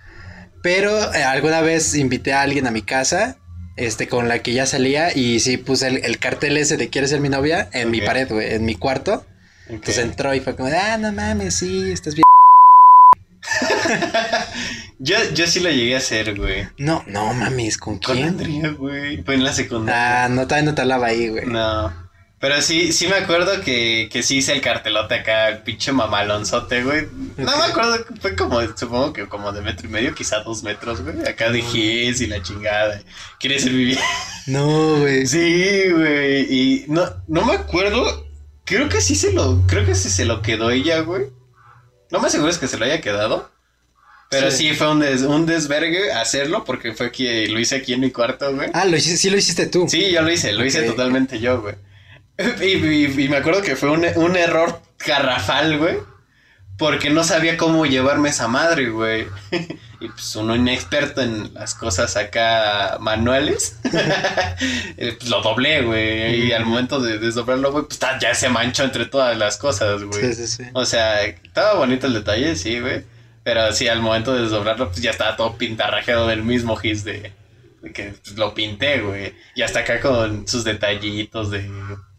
pero 0.64 1.14
eh, 1.14 1.24
alguna 1.24 1.62
vez 1.62 1.96
invité 1.96 2.34
a 2.34 2.42
alguien 2.42 2.68
a 2.68 2.72
mi 2.72 2.82
casa, 2.82 3.38
este, 3.76 4.08
con 4.08 4.28
la 4.28 4.40
que 4.40 4.54
ya 4.54 4.66
salía 4.66 5.16
y 5.16 5.40
sí 5.40 5.58
puse 5.58 5.88
el, 5.88 5.98
el 6.04 6.18
cartel 6.18 6.58
ese 6.58 6.78
de 6.78 6.90
quieres 6.90 7.12
ser 7.12 7.22
mi 7.22 7.30
novia 7.30 7.70
en 7.74 7.92
mi 7.92 8.02
pared, 8.02 8.28
güey, 8.28 8.56
en 8.56 8.66
mi 8.66 8.76
cuarto. 8.76 9.26
Entonces 9.70 9.98
entró 10.00 10.34
y 10.34 10.40
fue 10.40 10.56
como, 10.56 10.70
ah, 10.70 10.98
no 10.98 11.12
mames, 11.12 11.56
sí, 11.56 11.92
estás 11.92 12.16
bien. 12.16 12.24
Yo, 15.00 15.16
yo 15.34 15.46
sí 15.46 15.60
lo 15.60 15.70
llegué 15.70 15.94
a 15.94 16.00
hacer, 16.00 16.36
güey. 16.36 16.68
No, 16.78 17.04
no 17.06 17.32
mames, 17.34 17.78
¿con 17.78 18.00
Con 18.00 18.16
quién? 18.16 18.30
Andrea, 18.30 18.70
güey. 18.72 19.22
Fue 19.24 19.36
en 19.36 19.44
la 19.44 19.54
secundaria. 19.54 20.26
Ah, 20.26 20.30
no, 20.30 20.48
todavía 20.48 20.72
no 20.72 20.76
te 20.76 20.82
hablaba 20.82 21.08
ahí, 21.08 21.30
güey. 21.30 21.46
No. 21.46 22.07
Pero 22.40 22.62
sí, 22.62 22.94
sí 22.94 23.08
me 23.08 23.16
acuerdo 23.16 23.62
que, 23.62 24.10
que 24.12 24.22
sí 24.22 24.38
hice 24.38 24.54
el 24.54 24.62
cartelote 24.62 25.16
acá, 25.16 25.50
el 25.50 25.64
pinche 25.64 25.92
mamalonzote, 25.92 26.84
güey. 26.84 27.08
No 27.36 27.58
me 27.58 27.64
acuerdo, 27.64 27.98
fue 28.22 28.36
como, 28.36 28.62
supongo 28.78 29.12
que 29.12 29.28
como 29.28 29.52
de 29.52 29.62
metro 29.62 29.88
y 29.88 29.92
medio, 29.92 30.14
quizá 30.14 30.42
dos 30.44 30.62
metros, 30.62 31.02
güey. 31.02 31.28
Acá 31.28 31.50
de 31.50 31.64
Gis 31.64 32.22
y 32.22 32.28
la 32.28 32.44
chingada. 32.44 33.02
¿Quieres 33.40 33.64
ser 33.64 33.72
vivir? 33.74 33.98
No, 34.48 35.00
güey. 35.00 35.26
Sí, 35.28 35.90
güey. 35.92 36.44
Y 36.54 36.86
no, 36.88 37.04
no 37.28 37.44
me 37.44 37.54
acuerdo. 37.54 38.26
Creo 38.64 38.88
que 38.88 39.02
sí 39.02 39.16
se 39.16 39.34
lo, 39.34 39.64
creo 39.68 39.86
que 39.86 39.94
sí 39.96 40.10
se 40.10 40.24
lo 40.24 40.42
quedó 40.42 40.70
ella, 40.72 41.00
güey. 41.02 41.24
No 42.12 42.20
me 42.22 42.28
aseguro 42.28 42.50
es 42.50 42.58
que 42.58 42.68
se 42.70 42.78
lo 42.78 42.86
haya 42.86 43.02
quedado. 43.02 43.50
Pero 44.30 44.52
sí, 44.52 44.70
Sí. 44.70 44.76
fue 44.76 44.92
un, 44.92 45.00
des- 45.00 45.22
un 45.24 45.46
desvergue 45.46 46.12
hacerlo 46.14 46.64
porque 46.66 46.94
fue 46.94 47.12
que 47.12 47.48
lo 47.48 47.60
hice 47.60 47.76
aquí 47.78 47.94
en 47.94 48.02
mi 48.02 48.12
cuarto, 48.12 48.54
güey. 48.56 48.70
Ah, 48.74 48.86
lo 48.86 48.96
hiciste, 48.96 49.18
sí 49.18 49.30
lo 49.30 49.38
hiciste 49.38 49.66
tú. 49.68 49.88
Sí, 49.90 50.12
yo 50.12 50.22
lo 50.22 50.32
hice, 50.32 50.52
lo 50.54 50.64
hice 50.66 50.84
totalmente 50.84 51.40
yo, 51.40 51.62
güey. 51.62 51.76
Y, 52.62 52.66
y- 52.66 53.24
y 53.26 53.30
me 53.30 53.38
acuerdo 53.38 53.62
que 53.62 53.76
fue 53.76 53.90
un, 53.92 54.06
un 54.16 54.36
error 54.36 54.82
garrafal, 55.06 55.78
güey. 55.78 55.98
Porque 56.78 57.10
no 57.10 57.24
sabía 57.24 57.58
cómo 57.58 57.88
llevarme 57.88 58.30
esa 58.30 58.48
madre, 58.48 58.90
güey. 58.90 59.28
Y 60.00 60.10
pues 60.10 60.36
uno 60.36 60.56
inexperto 60.56 61.24
en 61.24 61.56
las 61.56 61.74
cosas 61.74 62.16
acá 62.18 62.98
manuales. 63.00 63.80
eh, 64.98 65.16
pues 65.18 65.28
lo 65.28 65.42
doblé, 65.42 65.82
güey. 65.82 66.46
Y 66.48 66.52
al 66.52 66.66
momento 66.68 67.00
de 67.00 67.18
desdoblarlo, 67.18 67.72
güey, 67.72 67.86
pues 67.86 68.00
ya 68.22 68.36
se 68.36 68.48
manchó 68.50 68.84
entre 68.84 69.08
todas 69.08 69.36
las 69.36 69.58
cosas, 69.58 70.04
güey. 70.04 70.22
Sí, 70.22 70.34
sí, 70.36 70.48
sí. 70.48 70.64
O 70.74 70.86
sea, 70.86 71.24
estaba 71.24 71.74
bonito 71.74 72.06
el 72.06 72.14
detalle, 72.14 72.56
sí, 72.56 72.80
güey. 72.80 73.06
Pero 73.44 73.72
sí, 73.74 73.88
al 73.88 74.02
momento 74.02 74.36
de 74.36 74.44
desdoblarlo, 74.44 74.90
pues 74.90 75.02
ya 75.02 75.10
estaba 75.10 75.36
todo 75.36 75.58
pintarrajeado 75.58 76.28
del 76.28 76.44
mismo 76.44 76.76
gis 76.76 77.04
de 77.04 77.32
que 77.94 78.14
pues, 78.24 78.38
lo 78.38 78.54
pinté, 78.54 79.00
güey. 79.02 79.34
Y 79.56 79.62
hasta 79.62 79.80
acá 79.80 80.00
con 80.00 80.48
sus 80.48 80.64
detallitos 80.64 81.52
de, 81.52 81.70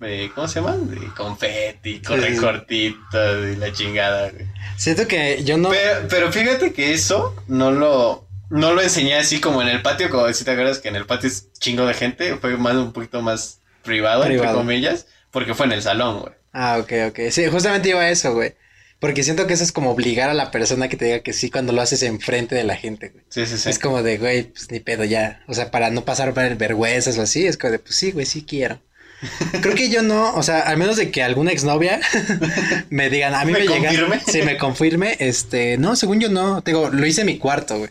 de- 0.00 0.30
¿cómo 0.34 0.48
se 0.48 0.60
llaman? 0.60 0.90
De 0.90 1.06
confeti, 1.16 2.00
con 2.02 2.20
recortitos 2.20 3.46
y 3.52 3.56
la 3.56 3.72
chingada, 3.72 4.30
güey. 4.30 4.46
Siento 4.76 5.06
que 5.06 5.42
yo 5.44 5.56
no. 5.58 5.70
Pero, 5.70 6.08
pero 6.08 6.32
fíjate 6.32 6.72
que 6.72 6.92
eso 6.92 7.34
no 7.46 7.70
lo, 7.70 8.26
no 8.50 8.72
lo 8.72 8.80
enseñé 8.80 9.16
así 9.16 9.40
como 9.40 9.62
en 9.62 9.68
el 9.68 9.82
patio, 9.82 10.10
como 10.10 10.32
si 10.32 10.44
te 10.44 10.50
acuerdas 10.52 10.78
que 10.78 10.88
en 10.88 10.96
el 10.96 11.06
patio 11.06 11.28
es 11.28 11.52
chingo 11.58 11.87
de 11.87 11.94
gente, 11.94 12.37
fue 12.37 12.56
más 12.56 12.75
un 12.75 12.92
poquito 12.92 13.22
más 13.22 13.60
privado, 13.82 14.22
entre 14.22 14.38
Privado. 14.38 14.58
comillas, 14.58 15.06
porque 15.30 15.54
fue 15.54 15.66
en 15.66 15.72
el 15.72 15.82
salón, 15.82 16.20
güey. 16.20 16.32
Ah, 16.52 16.78
ok, 16.80 16.92
ok. 17.08 17.18
Sí, 17.30 17.46
justamente 17.48 17.88
iba 17.90 18.00
a 18.00 18.10
eso, 18.10 18.34
güey. 18.34 18.54
Porque 19.00 19.23
siento 19.23 19.47
que 19.47 19.55
eso 19.55 19.62
es 19.62 19.71
como 19.73 19.90
obligar 19.90 20.28
a 20.28 20.35
la 20.35 20.50
persona 20.50 20.88
que 20.88 20.97
te 20.97 21.05
diga 21.05 21.21
que 21.21 21.33
sí 21.33 21.50
cuando 21.50 21.73
lo 21.73 21.81
haces 21.83 22.02
enfrente 22.02 22.55
de 22.57 22.64
la 22.64 22.75
gente, 22.75 23.11
güey. 23.11 23.25
Sí, 23.28 23.47
sí, 23.47 23.57
sí. 23.57 23.69
Es 23.71 23.78
como 23.78 24.02
de, 24.02 24.19
güey, 24.19 24.45
pues 24.45 24.71
ni 24.73 24.81
pedo 24.81 25.05
ya. 25.05 25.43
O 25.47 25.55
sea, 25.55 25.71
para 25.71 25.90
no 25.90 26.05
pasar 26.05 26.35
ver- 26.35 26.57
vergüenzas 26.57 27.17
o 27.17 27.23
así, 27.23 27.47
es 27.47 27.57
como 27.57 27.71
de, 27.73 27.78
pues 27.78 27.95
sí, 27.95 28.11
güey, 28.11 28.26
sí 28.26 28.45
quiero. 28.45 28.81
Creo 29.62 29.75
que 29.75 29.88
yo 29.88 30.02
no, 30.02 30.35
o 30.35 30.43
sea, 30.43 30.61
al 30.61 30.76
menos 30.78 30.97
de 30.97 31.11
que 31.12 31.23
alguna 31.23 31.52
exnovia 31.52 32.00
me 32.90 33.09
digan, 33.11 33.35
a 33.35 33.45
mí 33.45 33.52
¿Me 33.52 33.61
me, 34.09 34.21
sí, 34.26 34.43
me 34.43 34.57
confirme, 34.59 35.17
este, 35.21 35.76
no, 35.78 35.95
según 35.97 36.21
yo 36.21 36.28
no, 36.28 36.62
te 36.62 36.71
digo, 36.73 36.88
lo 36.90 37.07
hice 37.07 37.21
en 37.23 37.26
mi 37.28 37.38
cuarto, 37.38 37.78
güey. 37.78 37.90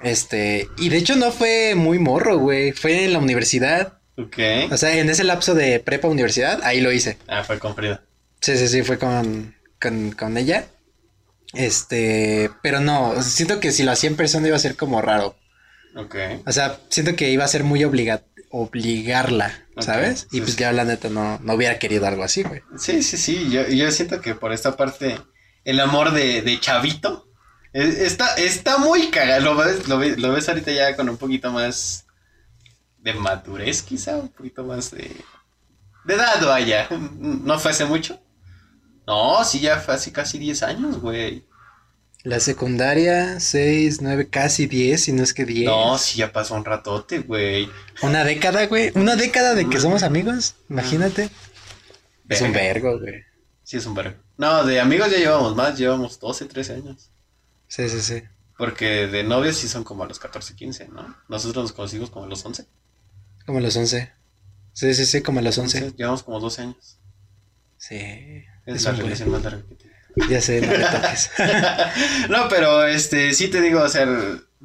Este, 0.00 0.68
y 0.78 0.88
de 0.90 0.98
hecho 0.98 1.16
no 1.16 1.32
fue 1.32 1.74
muy 1.74 1.98
morro, 1.98 2.38
güey, 2.38 2.72
fue 2.72 3.04
en 3.04 3.12
la 3.12 3.18
universidad, 3.20 3.94
Ok. 4.18 4.38
o 4.70 4.76
sea, 4.76 4.96
en 4.98 5.08
ese 5.08 5.24
lapso 5.24 5.54
de 5.54 5.80
prepa 5.80 6.08
universidad, 6.08 6.60
ahí 6.62 6.80
lo 6.80 6.92
hice. 6.92 7.16
Ah, 7.26 7.42
fue 7.44 7.58
con 7.58 7.74
Frida. 7.74 8.02
Sí, 8.40 8.56
sí, 8.58 8.68
sí, 8.68 8.82
fue 8.82 8.98
con, 8.98 9.54
con, 9.84 10.12
con 10.12 10.36
ella. 10.38 10.66
Este, 11.52 12.50
pero 12.62 12.80
no, 12.80 13.22
siento 13.22 13.60
que 13.60 13.70
si 13.70 13.84
lo 13.84 13.92
hacía 13.92 14.10
en 14.10 14.16
persona 14.16 14.48
iba 14.48 14.56
a 14.56 14.60
ser 14.60 14.76
como 14.76 15.00
raro. 15.02 15.36
Ok. 15.94 16.16
O 16.46 16.52
sea, 16.52 16.80
siento 16.88 17.14
que 17.14 17.30
iba 17.30 17.44
a 17.44 17.48
ser 17.48 17.62
muy 17.62 17.84
obliga 17.84 18.22
obligarla, 18.56 19.66
¿sabes? 19.80 20.28
Y 20.30 20.36
sí, 20.36 20.40
pues 20.42 20.56
ya 20.56 20.70
la 20.70 20.84
neta 20.84 21.08
no, 21.08 21.40
no 21.40 21.54
hubiera 21.54 21.80
querido 21.80 22.06
algo 22.06 22.22
así, 22.22 22.44
güey. 22.44 22.62
Sí, 22.78 23.02
sí, 23.02 23.16
sí. 23.16 23.50
Yo, 23.50 23.66
yo 23.66 23.90
siento 23.90 24.20
que 24.20 24.36
por 24.36 24.52
esta 24.52 24.76
parte, 24.76 25.20
el 25.64 25.80
amor 25.80 26.12
de, 26.12 26.40
de 26.40 26.60
Chavito 26.60 27.28
eh, 27.72 28.02
está, 28.02 28.32
está 28.36 28.78
muy 28.78 29.10
cagado. 29.10 29.40
Lo 29.42 29.56
ves, 29.56 29.88
lo, 29.88 29.98
ves, 29.98 30.18
lo 30.18 30.32
ves 30.32 30.48
ahorita 30.48 30.70
ya 30.70 30.94
con 30.94 31.08
un 31.08 31.16
poquito 31.16 31.50
más 31.50 32.06
de 32.98 33.12
madurez, 33.14 33.82
quizá, 33.82 34.18
un 34.18 34.28
poquito 34.28 34.62
más 34.62 34.92
de, 34.92 35.10
de 36.04 36.14
edad, 36.14 36.40
vaya. 36.46 36.88
¿No 37.18 37.58
fue 37.58 37.72
hace 37.72 37.84
mucho? 37.86 38.20
No, 39.06 39.44
sí, 39.44 39.60
ya 39.60 39.78
fue 39.78 39.94
hace 39.94 40.12
casi 40.12 40.38
10 40.38 40.62
años, 40.62 41.00
güey. 41.00 41.44
La 42.22 42.40
secundaria, 42.40 43.38
6, 43.38 44.00
9, 44.00 44.30
casi 44.30 44.66
10, 44.66 45.02
si 45.02 45.12
no 45.12 45.22
es 45.22 45.34
que 45.34 45.44
10. 45.44 45.66
No, 45.66 45.98
sí, 45.98 46.18
ya 46.18 46.32
pasó 46.32 46.54
un 46.54 46.64
ratote, 46.64 47.18
güey. 47.18 47.68
Una 48.00 48.24
década, 48.24 48.66
güey. 48.66 48.92
Una 48.94 49.14
década 49.16 49.54
de 49.54 49.68
que 49.68 49.78
somos 49.78 50.02
amigos, 50.02 50.54
imagínate. 50.70 51.28
Es 52.30 52.40
un 52.40 52.52
Verga. 52.52 52.72
vergo, 52.72 53.00
güey. 53.00 53.22
Sí, 53.62 53.76
es 53.76 53.84
un 53.84 53.94
vergo. 53.94 54.16
No, 54.38 54.64
de 54.64 54.80
amigos 54.80 55.10
ya 55.10 55.18
llevamos 55.18 55.54
más, 55.54 55.76
llevamos 55.78 56.18
12, 56.18 56.46
13 56.46 56.72
años. 56.74 57.10
Sí, 57.68 57.88
sí, 57.90 58.00
sí. 58.00 58.22
Porque 58.56 59.06
de 59.06 59.22
novios 59.22 59.56
sí 59.56 59.68
son 59.68 59.84
como 59.84 60.04
a 60.04 60.06
los 60.06 60.18
14, 60.18 60.54
15, 60.54 60.88
¿no? 60.88 61.14
Nosotros 61.28 61.62
nos 61.64 61.72
conocimos 61.72 62.08
como 62.08 62.24
a 62.24 62.28
los 62.28 62.44
11. 62.44 62.64
Como 63.44 63.58
a 63.58 63.60
los 63.60 63.76
11. 63.76 64.10
Sí, 64.72 64.94
sí, 64.94 65.04
sí, 65.06 65.20
como 65.22 65.40
a 65.40 65.42
los 65.42 65.58
11. 65.58 65.76
Entonces, 65.76 65.98
llevamos 65.98 66.22
como 66.22 66.40
12 66.40 66.62
años. 66.62 66.98
Sí. 67.76 68.44
Es, 68.66 68.76
Es 68.76 68.84
la 68.84 68.92
relación 68.92 69.30
más 69.30 69.42
larga 69.42 69.62
que 69.68 69.74
tiene. 69.74 69.94
Ya 70.30 70.40
sé, 70.40 70.60
no 70.60 70.68
me 70.68 70.84
toques. 70.84 71.30
no, 72.28 72.48
pero 72.48 72.86
este, 72.86 73.34
sí 73.34 73.48
te 73.48 73.60
digo, 73.60 73.80
o 73.82 73.88
sea, 73.88 74.06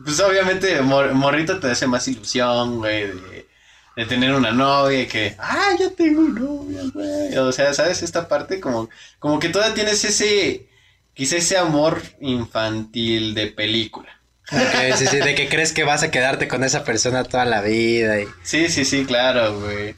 pues 0.04 0.20
obviamente 0.20 0.80
mor- 0.82 1.14
morrito 1.14 1.60
te 1.60 1.72
hace 1.72 1.88
más 1.88 2.08
ilusión, 2.08 2.78
güey, 2.78 3.08
de, 3.08 3.48
de 3.96 4.06
tener 4.06 4.34
una 4.34 4.52
novia 4.52 5.08
que, 5.08 5.36
ah, 5.40 5.72
ya 5.80 5.90
tengo 5.90 6.22
novia, 6.22 6.82
güey. 6.94 7.36
O 7.38 7.52
sea, 7.52 7.74
¿sabes? 7.74 8.04
Esta 8.04 8.28
parte 8.28 8.60
como, 8.60 8.90
como 9.18 9.40
que 9.40 9.50
todavía 9.50 9.74
tienes 9.76 10.04
ese, 10.06 10.70
quizá 11.16 11.38
ese 11.38 11.58
amor 11.58 12.02
infantil 12.22 13.34
de 13.34 13.48
película. 13.48 14.10
Ok, 14.52 14.96
sí, 14.98 15.06
sí, 15.08 15.18
de 15.18 15.36
que 15.36 15.48
crees 15.50 15.74
que 15.74 15.84
vas 15.84 16.02
a 16.04 16.10
quedarte 16.12 16.48
con 16.48 16.64
esa 16.64 16.84
persona 16.84 17.24
toda 17.24 17.46
la 17.46 17.62
vida 17.62 18.20
y... 18.22 18.26
Sí, 18.44 18.68
sí, 18.70 18.84
sí, 18.86 19.06
claro, 19.06 19.60
güey. 19.60 19.96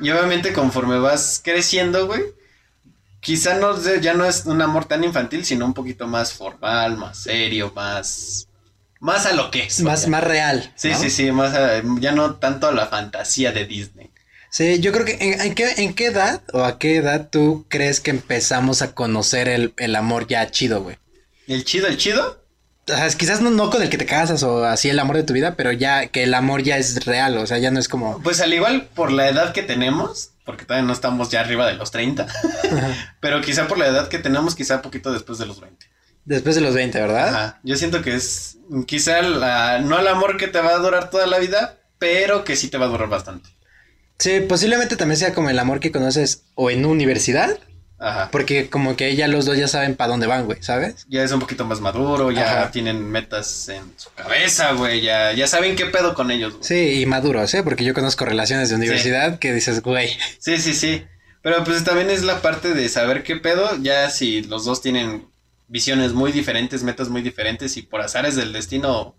Y 0.00 0.10
obviamente 0.10 0.52
conforme 0.52 0.98
vas 1.00 1.40
creciendo, 1.42 2.06
güey, 2.06 2.22
quizá 3.20 3.54
no, 3.54 3.80
ya 4.00 4.14
no 4.14 4.24
es 4.24 4.46
un 4.46 4.60
amor 4.62 4.84
tan 4.86 5.04
infantil, 5.04 5.44
sino 5.44 5.64
un 5.66 5.74
poquito 5.74 6.06
más 6.06 6.32
formal, 6.32 6.96
más 6.96 7.18
serio, 7.18 7.72
más... 7.74 8.48
Más 9.00 9.26
a 9.26 9.32
lo 9.32 9.50
que 9.52 9.62
es. 9.62 9.80
Más, 9.80 10.00
vaya. 10.00 10.10
más 10.10 10.24
real. 10.24 10.72
Sí, 10.74 10.88
¿no? 10.90 10.98
sí, 10.98 11.10
sí, 11.10 11.30
más 11.30 11.54
a- 11.54 11.82
ya 12.00 12.10
no 12.10 12.34
tanto 12.34 12.66
a 12.66 12.72
la 12.72 12.86
fantasía 12.88 13.52
de 13.52 13.64
Disney. 13.64 14.10
Sí, 14.50 14.80
yo 14.80 14.90
creo 14.92 15.04
que 15.04 15.18
¿en, 15.20 15.40
en 15.40 15.54
qué, 15.54 15.70
en 15.76 15.94
qué 15.94 16.06
edad 16.06 16.42
o 16.52 16.64
a 16.64 16.78
qué 16.80 16.96
edad 16.96 17.28
tú 17.30 17.66
crees 17.68 18.00
que 18.00 18.10
empezamos 18.10 18.82
a 18.82 18.94
conocer 18.94 19.48
el, 19.48 19.72
el 19.76 19.94
amor 19.94 20.26
ya 20.26 20.50
chido, 20.50 20.82
güey? 20.82 20.96
El 21.46 21.64
chido, 21.64 21.86
el 21.86 21.96
chido. 21.96 22.42
O 22.90 22.96
sea, 22.96 23.08
quizás 23.10 23.40
no, 23.40 23.50
no 23.50 23.70
con 23.70 23.82
el 23.82 23.90
que 23.90 23.98
te 23.98 24.06
casas 24.06 24.42
o 24.42 24.64
así 24.64 24.88
el 24.88 24.98
amor 24.98 25.16
de 25.16 25.22
tu 25.24 25.32
vida, 25.34 25.54
pero 25.56 25.72
ya 25.72 26.06
que 26.06 26.22
el 26.22 26.32
amor 26.34 26.62
ya 26.62 26.78
es 26.78 27.04
real, 27.04 27.36
o 27.38 27.46
sea, 27.46 27.58
ya 27.58 27.70
no 27.70 27.78
es 27.78 27.88
como... 27.88 28.20
Pues 28.22 28.40
al 28.40 28.52
igual 28.54 28.88
por 28.94 29.12
la 29.12 29.28
edad 29.28 29.52
que 29.52 29.62
tenemos, 29.62 30.30
porque 30.44 30.64
todavía 30.64 30.86
no 30.86 30.92
estamos 30.92 31.28
ya 31.30 31.40
arriba 31.40 31.66
de 31.66 31.74
los 31.74 31.90
30, 31.90 32.22
Ajá. 32.24 33.16
pero 33.20 33.40
quizá 33.42 33.68
por 33.68 33.78
la 33.78 33.86
edad 33.88 34.08
que 34.08 34.18
tenemos, 34.18 34.54
quizá 34.54 34.80
poquito 34.82 35.12
después 35.12 35.38
de 35.38 35.46
los 35.46 35.60
20. 35.60 35.86
Después 36.24 36.54
de 36.54 36.60
los 36.62 36.74
20, 36.74 36.98
¿verdad? 37.00 37.28
Ajá. 37.28 37.60
Yo 37.62 37.76
siento 37.76 38.00
que 38.02 38.14
es 38.14 38.56
quizá 38.86 39.22
la- 39.22 39.78
no 39.80 39.98
el 39.98 40.08
amor 40.08 40.36
que 40.36 40.48
te 40.48 40.60
va 40.60 40.70
a 40.70 40.78
durar 40.78 41.10
toda 41.10 41.26
la 41.26 41.38
vida, 41.38 41.78
pero 41.98 42.44
que 42.44 42.56
sí 42.56 42.68
te 42.68 42.78
va 42.78 42.86
a 42.86 42.90
durar 42.90 43.08
bastante. 43.08 43.50
Sí, 44.18 44.40
posiblemente 44.40 44.96
también 44.96 45.16
sea 45.18 45.32
como 45.34 45.48
el 45.50 45.58
amor 45.58 45.78
que 45.80 45.92
conoces 45.92 46.42
o 46.54 46.70
en 46.70 46.84
universidad, 46.86 47.58
Ajá. 48.00 48.28
porque 48.30 48.70
como 48.70 48.94
que 48.96 49.16
ya 49.16 49.26
los 49.26 49.44
dos 49.46 49.56
ya 49.58 49.66
saben 49.66 49.96
para 49.96 50.10
dónde 50.10 50.26
van, 50.28 50.46
güey, 50.46 50.62
¿sabes? 50.62 51.04
Ya 51.08 51.22
es 51.24 51.32
un 51.32 51.40
poquito 51.40 51.64
más 51.64 51.80
maduro, 51.80 52.30
ya 52.30 52.60
Ajá. 52.62 52.70
tienen 52.70 53.02
metas 53.10 53.68
en 53.68 53.82
su 53.96 54.10
cabeza, 54.14 54.72
güey, 54.72 55.00
ya, 55.00 55.32
ya 55.32 55.46
saben 55.48 55.74
qué 55.74 55.86
pedo 55.86 56.14
con 56.14 56.30
ellos, 56.30 56.52
güey. 56.54 56.64
Sí, 56.64 57.00
y 57.02 57.06
maduros, 57.06 57.52
¿eh? 57.54 57.62
Porque 57.64 57.84
yo 57.84 57.94
conozco 57.94 58.24
relaciones 58.24 58.68
de 58.68 58.76
universidad 58.76 59.38
que 59.40 59.52
dices, 59.52 59.82
güey, 59.82 60.16
Sí, 60.38 60.58
sí, 60.58 60.74
sí. 60.74 61.04
Pero 61.42 61.64
pues 61.64 61.82
también 61.84 62.10
es 62.10 62.22
la 62.22 62.40
parte 62.42 62.74
de 62.74 62.88
saber 62.88 63.22
qué 63.22 63.36
pedo, 63.36 63.76
ya 63.80 64.10
si 64.10 64.42
los 64.42 64.64
dos 64.64 64.80
tienen 64.80 65.26
visiones 65.68 66.12
muy 66.12 66.30
diferentes, 66.32 66.82
metas 66.82 67.08
muy 67.08 67.22
diferentes 67.22 67.76
y 67.76 67.82
por 67.82 68.00
azares 68.00 68.36
del 68.36 68.52
destino 68.52 69.16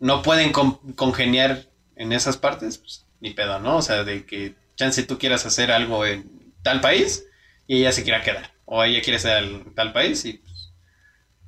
no 0.00 0.22
pueden 0.22 0.52
con- 0.52 0.78
congeniar 0.94 1.64
en 1.96 2.12
esas 2.12 2.36
partes, 2.36 2.78
pues 2.78 3.04
ni 3.20 3.30
pedo, 3.30 3.58
¿no? 3.60 3.76
O 3.76 3.82
sea, 3.82 4.04
de 4.04 4.24
que 4.26 4.54
chance 4.76 5.02
tú 5.02 5.18
quieras 5.18 5.46
hacer 5.46 5.70
algo 5.72 6.04
en 6.04 6.30
tal 6.62 6.80
país 6.80 7.24
y 7.66 7.78
ella 7.78 7.92
se 7.92 8.02
quiera 8.02 8.22
quedar, 8.22 8.52
o 8.64 8.82
ella 8.82 9.00
quiere 9.02 9.18
ser 9.18 9.44
en 9.44 9.74
tal 9.74 9.92
país 9.92 10.24
y 10.24 10.34
pues, 10.34 10.72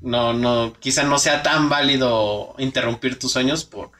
no, 0.00 0.32
no, 0.32 0.72
quizá 0.78 1.02
no 1.04 1.18
sea 1.18 1.42
tan 1.42 1.68
válido 1.68 2.54
interrumpir 2.58 3.18
tus 3.18 3.32
sueños 3.32 3.64
por, 3.64 3.90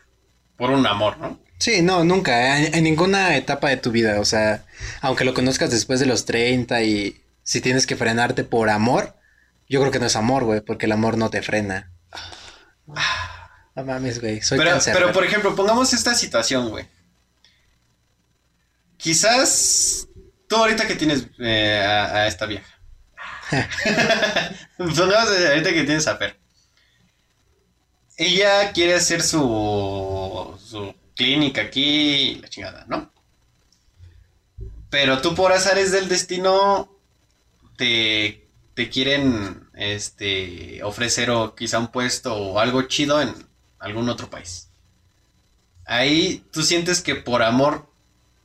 por 0.56 0.70
un 0.70 0.86
amor, 0.86 1.18
¿no? 1.18 1.38
Sí, 1.58 1.82
no, 1.82 2.04
nunca, 2.04 2.58
en, 2.58 2.74
en 2.74 2.84
ninguna 2.84 3.36
etapa 3.36 3.68
de 3.68 3.76
tu 3.78 3.90
vida, 3.90 4.20
o 4.20 4.24
sea, 4.24 4.64
aunque 5.00 5.24
lo 5.24 5.34
conozcas 5.34 5.70
después 5.70 5.98
de 5.98 6.06
los 6.06 6.24
30 6.24 6.82
y 6.82 7.20
si 7.42 7.60
tienes 7.60 7.86
que 7.86 7.96
frenarte 7.96 8.44
por 8.44 8.68
amor, 8.70 9.16
yo 9.68 9.80
creo 9.80 9.90
que 9.92 9.98
no 9.98 10.06
es 10.06 10.16
amor, 10.16 10.44
güey, 10.44 10.60
porque 10.60 10.86
el 10.86 10.92
amor 10.92 11.18
no 11.18 11.30
te 11.30 11.42
frena. 11.42 11.90
No 13.74 13.84
mames, 13.84 14.20
güey, 14.20 14.40
soy 14.40 14.58
Pero, 14.58 14.70
cáncer. 14.70 14.94
pero 14.94 15.12
por 15.12 15.24
ejemplo, 15.24 15.54
pongamos 15.54 15.92
esta 15.92 16.14
situación, 16.14 16.70
güey. 16.70 16.86
Quizás 18.96 20.07
tú 20.48 20.56
ahorita 20.56 20.86
que 20.86 20.96
tienes 20.96 21.26
eh, 21.38 21.82
a, 21.84 22.16
a 22.16 22.26
esta 22.26 22.46
vieja. 22.46 22.78
Pongamos 24.76 25.30
eh, 25.30 25.48
ahorita 25.48 25.72
que 25.72 25.84
tienes 25.84 26.06
a 26.06 26.18
Per. 26.18 26.36
Ella 28.16 28.72
quiere 28.72 28.94
hacer 28.94 29.22
su, 29.22 30.58
su 30.62 30.94
clínica 31.14 31.62
aquí, 31.62 32.36
la 32.42 32.48
chingada, 32.48 32.84
¿no? 32.88 33.12
Pero 34.90 35.20
tú 35.20 35.34
por 35.34 35.52
azares 35.52 35.92
del 35.92 36.08
destino 36.08 36.90
te, 37.76 38.48
te 38.74 38.88
quieren 38.90 39.68
este, 39.74 40.82
ofrecer 40.82 41.30
o 41.30 41.54
quizá 41.54 41.78
un 41.78 41.88
puesto 41.88 42.34
o 42.34 42.58
algo 42.58 42.82
chido 42.82 43.20
en 43.20 43.34
algún 43.78 44.08
otro 44.08 44.30
país. 44.30 44.68
Ahí 45.84 46.44
tú 46.52 46.62
sientes 46.62 47.00
que 47.00 47.14
por 47.14 47.42
amor 47.42 47.88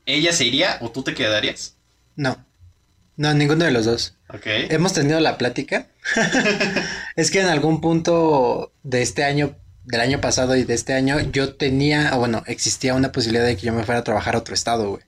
ella 0.06 0.32
se 0.32 0.44
iría 0.44 0.78
o 0.80 0.90
tú 0.90 1.02
te 1.02 1.14
quedarías. 1.14 1.76
No. 2.16 2.44
No, 3.16 3.32
ninguno 3.34 3.64
de 3.64 3.70
los 3.70 3.84
dos. 3.84 4.14
Ok. 4.28 4.42
Hemos 4.46 4.92
tenido 4.92 5.20
la 5.20 5.38
plática. 5.38 5.86
es 7.16 7.30
que 7.30 7.40
en 7.40 7.46
algún 7.46 7.80
punto 7.80 8.72
de 8.82 9.02
este 9.02 9.24
año, 9.24 9.56
del 9.84 10.00
año 10.00 10.20
pasado 10.20 10.56
y 10.56 10.64
de 10.64 10.74
este 10.74 10.94
año, 10.94 11.20
yo 11.32 11.54
tenía, 11.54 12.10
o 12.14 12.18
bueno, 12.18 12.42
existía 12.46 12.94
una 12.94 13.12
posibilidad 13.12 13.44
de 13.44 13.56
que 13.56 13.66
yo 13.66 13.72
me 13.72 13.84
fuera 13.84 14.00
a 14.00 14.04
trabajar 14.04 14.34
a 14.34 14.38
otro 14.38 14.54
estado, 14.54 14.90
güey. 14.90 15.02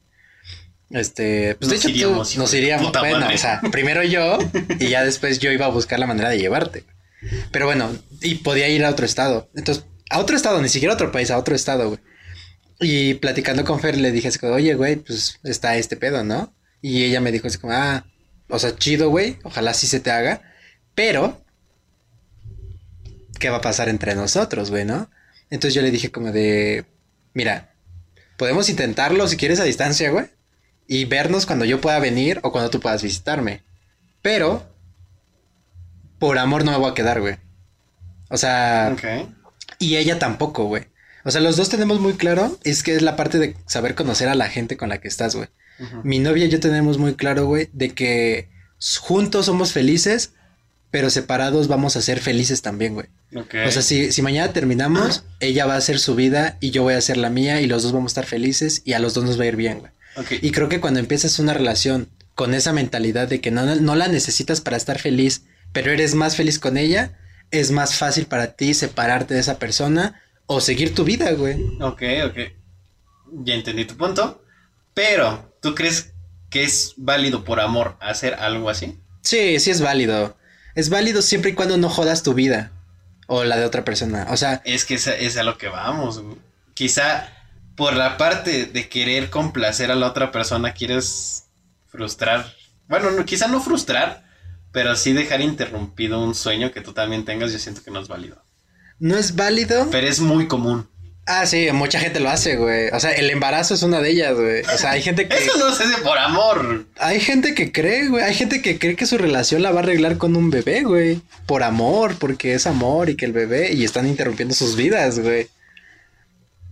Este, 0.91 1.57
pues 1.57 1.69
de 1.71 1.77
Nos 1.77 1.85
hecho 1.85 1.89
tú- 1.93 1.95
iríamos, 1.99 2.33
hijo 2.33 2.43
nos 2.43 2.51
de 2.53 2.59
iríamos, 2.59 2.93
bueno, 2.93 3.19
madre. 3.21 3.35
o 3.35 3.39
sea, 3.39 3.61
primero 3.73 4.05
yo 4.05 4.39
y 4.79 4.89
ya 4.89 5.03
después 5.05 5.41
yo 5.41 5.51
iba 5.51 5.67
a 5.67 5.71
buscar 5.71 5.99
la 5.99 6.07
manera 6.07 6.29
de 6.29 6.39
llevarte. 6.39 6.85
Pero 7.51 7.67
bueno, 7.67 7.91
y 8.21 8.37
podía 8.37 8.69
ir 8.69 8.85
a 8.85 8.91
otro 8.91 9.05
estado. 9.05 9.51
Entonces, 9.57 9.85
a 10.11 10.21
otro 10.21 10.37
estado, 10.37 10.63
ni 10.63 10.69
siquiera 10.69 10.93
a 10.93 10.95
otro 10.95 11.11
país, 11.11 11.31
a 11.33 11.39
otro 11.39 11.57
estado, 11.57 11.89
güey. 11.89 12.01
Y 12.79 13.15
platicando 13.15 13.65
con 13.65 13.81
Fer 13.81 13.97
le 13.97 14.13
dije 14.13 14.31
oye, 14.43 14.75
güey, 14.75 14.97
pues 14.97 15.41
está 15.43 15.77
este 15.77 15.97
pedo, 15.97 16.23
¿no? 16.23 16.53
Y 16.89 17.03
ella 17.03 17.21
me 17.21 17.33
dijo 17.33 17.49
así 17.49 17.59
como, 17.59 17.73
ah, 17.73 18.05
o 18.49 18.61
sea, 18.61 18.77
chido, 18.77 19.11
güey, 19.11 19.39
ojalá 19.43 19.75
sí 19.75 19.89
se 19.89 19.99
te 19.99 20.13
haga, 20.13 20.41
pero, 20.95 21.43
¿qué 23.41 23.51
va 23.51 23.57
a 23.57 23.61
pasar 23.61 23.89
entre 23.89 24.15
nosotros, 24.15 24.71
güey, 24.71 24.85
no? 24.85 25.11
Entonces 25.51 25.75
yo 25.75 25.83
le 25.83 25.91
dije 25.91 26.13
como 26.13 26.31
de, 26.31 26.85
mira, 27.35 27.75
podemos 28.37 28.69
intentarlo 28.69 29.27
si 29.27 29.37
quieres 29.37 29.59
a 29.59 29.65
distancia, 29.65 30.11
güey, 30.13 30.27
y 30.87 31.07
vernos 31.07 31.45
cuando 31.45 31.65
yo 31.65 31.81
pueda 31.81 31.99
venir 31.99 32.39
o 32.45 32.53
cuando 32.53 32.71
tú 32.71 32.79
puedas 32.79 33.03
visitarme, 33.03 33.65
pero, 34.23 34.73
por 36.21 36.39
amor 36.39 36.65
no 36.65 36.71
me 36.71 36.79
voy 36.79 36.93
a 36.93 36.95
quedar, 36.95 37.21
güey. 37.21 37.35
O 38.31 38.37
sea, 38.37 38.93
Ok. 38.93 39.29
y 39.81 39.97
ella 39.97 40.21
tampoco, 40.21 40.67
güey. 40.67 40.85
O 41.25 41.33
sea, 41.33 41.41
los 41.41 41.57
dos 41.57 41.69
tenemos 41.69 41.99
muy 41.99 42.13
claro, 42.13 42.57
es 42.63 42.85
que 42.85 42.95
es 42.95 43.03
la 43.03 43.17
parte 43.17 43.41
de 43.41 43.57
saber 43.67 43.97
conocer 43.97 44.29
a 44.29 44.37
la 44.37 44.49
gente 44.49 44.77
con 44.77 44.89
la 44.89 44.99
que 44.99 45.09
estás, 45.09 45.35
güey. 45.35 45.49
Mi 46.05 46.19
novia 46.19 46.47
y 46.47 46.49
yo 46.49 46.61
tenemos 46.61 46.99
muy 46.99 47.15
claro, 47.15 47.47
güey, 47.47 47.69
de 47.73 47.91
que 47.91 48.49
juntos 49.01 49.47
somos 49.47 49.73
felices, 49.73 50.33
pero 50.91 51.11
separados 51.11 51.69
vamos 51.69 51.97
a 51.97 52.03
ser 52.03 52.21
felices 52.21 52.63
también, 52.63 52.95
güey. 52.95 53.07
Ok. 53.35 53.55
O 53.67 53.71
sea, 53.71 53.83
si, 53.83 54.13
si 54.13 54.23
mañana 54.23 54.53
terminamos, 54.53 55.25
ella 55.41 55.67
va 55.67 55.75
a 55.75 55.79
hacer 55.79 55.99
su 55.99 56.15
vida 56.15 56.57
y 56.61 56.71
yo 56.71 56.83
voy 56.83 56.95
a 56.95 56.99
hacer 56.99 57.17
la 57.17 57.29
mía 57.29 57.61
y 57.61 57.67
los 57.67 57.83
dos 57.83 57.93
vamos 57.93 58.11
a 58.11 58.13
estar 58.13 58.27
felices 58.27 58.83
y 58.85 58.95
a 58.95 58.99
los 58.99 59.15
dos 59.15 59.25
nos 59.25 59.39
va 59.39 59.45
a 59.45 59.49
ir 59.49 59.57
bien, 59.57 59.81
güey. 59.81 59.93
Ok. 60.17 60.43
Y 60.43 60.51
creo 60.53 60.69
que 60.69 60.81
cuando 60.81 61.01
empiezas 61.01 61.39
una 61.39 61.53
relación 61.53 62.09
con 62.35 62.55
esa 62.55 62.73
mentalidad 62.73 63.29
de 63.29 63.41
que 63.41 63.51
no, 63.51 63.77
no 63.77 63.97
la 63.97 64.09
necesitas 64.09 64.61
para 64.61 64.77
estar 64.77 64.99
feliz, 64.99 65.43
pero 65.73 65.91
eres 65.91 66.15
más 66.15 66.37
feliz 66.37 66.59
con 66.59 66.77
ella, 66.77 67.19
es 67.51 67.71
más 67.71 67.97
fácil 67.97 68.27
para 68.27 68.53
ti 68.53 68.75
separarte 68.75 69.35
de 69.35 69.41
esa 69.41 69.59
persona 69.59 70.23
o 70.47 70.61
seguir 70.61 70.95
tu 70.95 71.05
vida, 71.05 71.33
güey. 71.33 71.63
Ok, 71.81 72.03
ok. 72.27 72.39
Ya 73.45 73.55
entendí 73.55 73.85
tu 73.85 73.97
punto. 73.97 74.43
Pero, 74.97 75.53
¿tú 75.61 75.75
crees 75.75 76.15
que 76.49 76.65
es 76.65 76.95
válido 76.97 77.45
por 77.45 77.61
amor 77.61 77.99
hacer 78.01 78.33
algo 78.35 78.71
así? 78.71 78.99
Sí, 79.21 79.61
sí 79.61 79.71
es 79.71 79.83
válido. 79.83 80.39
Es 80.75 80.89
válido 80.89 81.21
siempre 81.21 81.51
y 81.51 81.55
cuando 81.55 81.77
no 81.77 81.91
jodas 81.91 82.23
tu 82.23 82.33
vida 82.33 82.73
o 83.27 83.45
la 83.45 83.59
de 83.59 83.67
otra 83.67 83.85
persona. 83.85 84.27
O 84.31 84.39
sea, 84.39 84.63
Es 84.65 84.87
que 84.87 84.95
es 84.95 85.07
a, 85.07 85.15
es 85.15 85.37
a 85.37 85.43
lo 85.43 85.59
que 85.59 85.69
vamos. 85.69 86.19
güey. 86.21 86.39
Quizá 86.73 87.29
por 87.77 87.95
la 87.95 88.17
parte 88.17 88.65
de 88.65 88.89
querer 88.89 89.29
complacer 89.29 89.91
a 89.91 89.97
la 89.97 90.07
otra 90.07 90.33
persona 90.33 90.73
quieres 90.73 91.45
frustrar. 91.89 92.55
Bueno, 92.89 93.11
no, 93.11 93.27
quizá 93.27 93.49
no 93.49 93.61
frustrar, 93.61 94.25
pero 94.73 94.97
sí 94.97 95.13
dejar 95.13 95.43
interrumpido 95.43 96.23
un 96.25 96.35
sueño 96.35 96.73
que 96.73 96.81
tú 96.81 96.95
también 96.95 97.27
tengas. 97.27 97.53
Yo 97.53 97.59
siento 97.59 97.83
que 97.83 97.91
no 97.91 98.01
es 98.01 98.09
válido. 98.09 98.43
no 98.99 99.19
es 99.19 99.35
válido. 99.37 99.89
Pero 99.91 100.07
es 100.07 100.21
muy 100.21 100.49
común. 100.49 100.89
Ah, 101.29 101.45
sí, 101.45 101.67
mucha 101.73 101.99
gente 101.99 102.21
lo 102.21 102.31
hace, 102.31 102.55
güey. 102.57 102.89
O 102.93 103.01
sea, 103.01 103.11
el 103.11 103.29
embarazo 103.31 103.75
es 103.75 103.83
una 103.83 104.01
de 104.01 104.11
ellas, 104.11 104.35
güey. 104.35 104.63
O 104.63 104.79
sea, 104.79 104.93
hay 104.93 105.03
gente 105.03 105.27
que 105.27 105.37
Eso 105.37 105.59
no 105.59 105.75
se 105.75 105.83
hace 105.83 106.01
por 106.03 106.17
amor. 106.17 106.87
hay 106.99 107.19
gente 107.19 107.53
que 107.53 107.73
cree, 107.73 108.07
güey, 108.07 108.23
hay 108.23 108.35
gente 108.35 108.63
que 108.63 108.79
cree 108.79 108.95
que 108.95 109.07
su 109.07 109.19
relación 109.19 109.61
la 109.63 109.73
va 109.73 109.81
a 109.81 109.83
arreglar 109.83 110.19
con 110.19 110.37
un 110.37 110.51
bebé, 110.51 110.83
güey, 110.85 111.21
por 111.47 111.65
amor, 111.65 112.15
porque 112.21 112.55
es 112.55 112.69
amor 112.69 113.11
y 113.11 113.17
que 113.17 113.25
el 113.25 113.33
bebé 113.33 113.73
y 113.73 113.85
están 113.85 114.07
interrumpiendo 114.07 114.55
sus 114.55 114.77
vidas, 114.77 115.19
güey. 115.19 115.49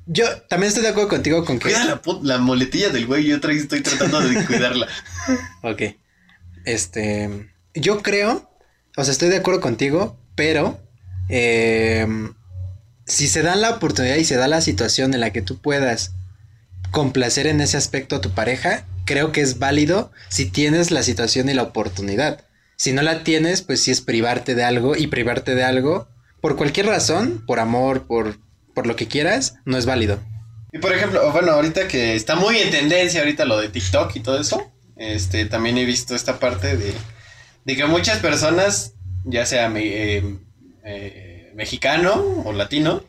Yo 0.06 0.24
también 0.42 0.68
estoy 0.68 0.84
de 0.84 0.90
acuerdo 0.90 1.08
contigo 1.08 1.44
con 1.44 1.58
que 1.58 1.70
Cuida 1.70 1.84
la, 1.86 2.00
la 2.22 2.38
moletilla 2.38 2.90
del 2.90 3.06
güey. 3.06 3.24
Yo 3.24 3.36
estoy 3.36 3.80
tratando 3.80 4.20
de 4.20 4.44
cuidarla. 4.44 4.86
Ok. 5.62 5.82
Este, 6.64 7.50
yo 7.74 8.02
creo, 8.02 8.50
o 8.96 9.02
sea, 9.04 9.12
estoy 9.12 9.30
de 9.30 9.38
acuerdo 9.38 9.60
contigo, 9.60 10.18
pero 10.36 10.78
eh, 11.28 12.06
si 13.06 13.28
se 13.28 13.42
da 13.42 13.56
la 13.56 13.70
oportunidad 13.70 14.16
y 14.16 14.24
se 14.24 14.36
da 14.36 14.48
la 14.48 14.60
situación 14.60 15.14
en 15.14 15.20
la 15.20 15.30
que 15.30 15.42
tú 15.42 15.58
puedas 15.58 16.12
complacer 16.90 17.46
en 17.46 17.60
ese 17.60 17.76
aspecto 17.76 18.16
a 18.16 18.20
tu 18.20 18.30
pareja, 18.30 18.84
creo 19.04 19.32
que 19.32 19.40
es 19.40 19.58
válido 19.58 20.10
si 20.28 20.46
tienes 20.46 20.90
la 20.90 21.02
situación 21.02 21.48
y 21.48 21.54
la 21.54 21.62
oportunidad. 21.62 22.44
Si 22.76 22.92
no 22.92 23.02
la 23.02 23.24
tienes, 23.24 23.62
pues 23.62 23.82
sí 23.82 23.90
es 23.90 24.00
privarte 24.00 24.54
de 24.54 24.64
algo 24.64 24.96
y 24.96 25.06
privarte 25.06 25.54
de 25.54 25.64
algo 25.64 26.08
por 26.40 26.56
cualquier 26.56 26.86
razón, 26.86 27.42
por 27.46 27.60
amor, 27.60 28.06
por, 28.06 28.38
por 28.74 28.86
lo 28.86 28.96
que 28.96 29.08
quieras, 29.08 29.56
no 29.64 29.78
es 29.78 29.86
válido. 29.86 30.20
Y 30.72 30.78
por 30.78 30.92
ejemplo, 30.92 31.30
bueno, 31.32 31.52
ahorita 31.52 31.86
que 31.88 32.14
está 32.16 32.34
muy 32.34 32.58
en 32.58 32.70
tendencia 32.70 33.20
ahorita 33.20 33.44
lo 33.44 33.58
de 33.58 33.68
TikTok 33.68 34.14
y 34.16 34.20
todo 34.20 34.40
eso, 34.40 34.70
este, 34.96 35.46
también 35.46 35.78
he 35.78 35.84
visto 35.84 36.14
esta 36.14 36.38
parte 36.38 36.76
de, 36.76 36.92
de 37.64 37.76
que 37.76 37.86
muchas 37.86 38.18
personas, 38.18 38.94
ya 39.24 39.46
sea 39.46 39.72
eh, 39.76 40.36
eh, 40.84 41.33
mexicano 41.54 42.42
o 42.44 42.52
latino, 42.52 43.02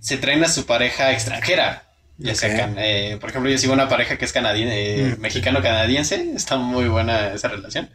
se 0.00 0.16
traen 0.18 0.44
a 0.44 0.48
su 0.48 0.66
pareja 0.66 1.12
extranjera. 1.12 1.84
Ya 2.18 2.34
sea, 2.34 2.72
eh, 2.76 3.16
por 3.20 3.30
ejemplo, 3.30 3.50
yo 3.50 3.58
sigo 3.58 3.72
una 3.72 3.88
pareja 3.88 4.16
que 4.18 4.24
es 4.24 4.32
canadiense, 4.32 5.16
Mm. 5.16 5.20
mexicano-canadiense, 5.20 6.32
está 6.36 6.56
muy 6.56 6.86
buena 6.88 7.28
esa 7.34 7.48
relación. 7.48 7.90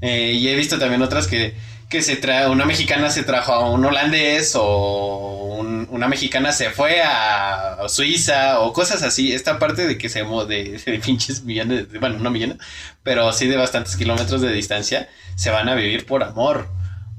Eh, 0.00 0.32
y 0.32 0.48
he 0.48 0.54
visto 0.56 0.78
también 0.78 1.00
otras 1.02 1.26
que, 1.28 1.54
que 1.88 2.02
se 2.02 2.16
trae, 2.16 2.48
una 2.48 2.64
mexicana 2.66 3.10
se 3.10 3.22
trajo 3.22 3.52
a 3.52 3.70
un 3.70 3.84
holandés 3.84 4.54
o 4.56 5.56
un- 5.60 5.86
una 5.90 6.08
mexicana 6.08 6.52
se 6.52 6.70
fue 6.70 7.02
a, 7.02 7.74
a 7.74 7.88
Suiza 7.88 8.60
o 8.60 8.72
cosas 8.72 9.02
así. 9.02 9.32
Esta 9.32 9.58
parte 9.58 9.86
de 9.86 9.96
que 9.98 10.08
se 10.08 10.22
de, 10.24 10.80
de 10.86 10.98
pinches 10.98 11.44
millones, 11.44 11.90
de- 11.92 11.98
bueno, 11.98 12.18
no 12.18 12.30
millones, 12.30 12.56
pero 13.02 13.32
sí 13.32 13.46
de 13.46 13.56
bastantes 13.56 13.96
kilómetros 13.96 14.40
de 14.40 14.52
distancia, 14.52 15.08
se 15.36 15.50
van 15.50 15.68
a 15.68 15.74
vivir 15.74 16.04
por 16.04 16.24
amor. 16.24 16.68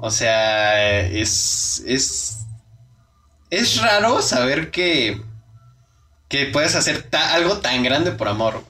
O 0.05 0.11
sea, 0.11 1.01
es, 1.01 1.81
es, 1.87 2.39
es 3.49 3.81
raro 3.81 4.21
saber 4.21 4.69
que, 4.69 5.21
que 6.27 6.47
puedes 6.47 6.75
hacer 6.75 7.07
algo 7.13 7.59
tan 7.59 7.83
grande 7.83 8.11
por 8.11 8.27
amor. 8.27 8.65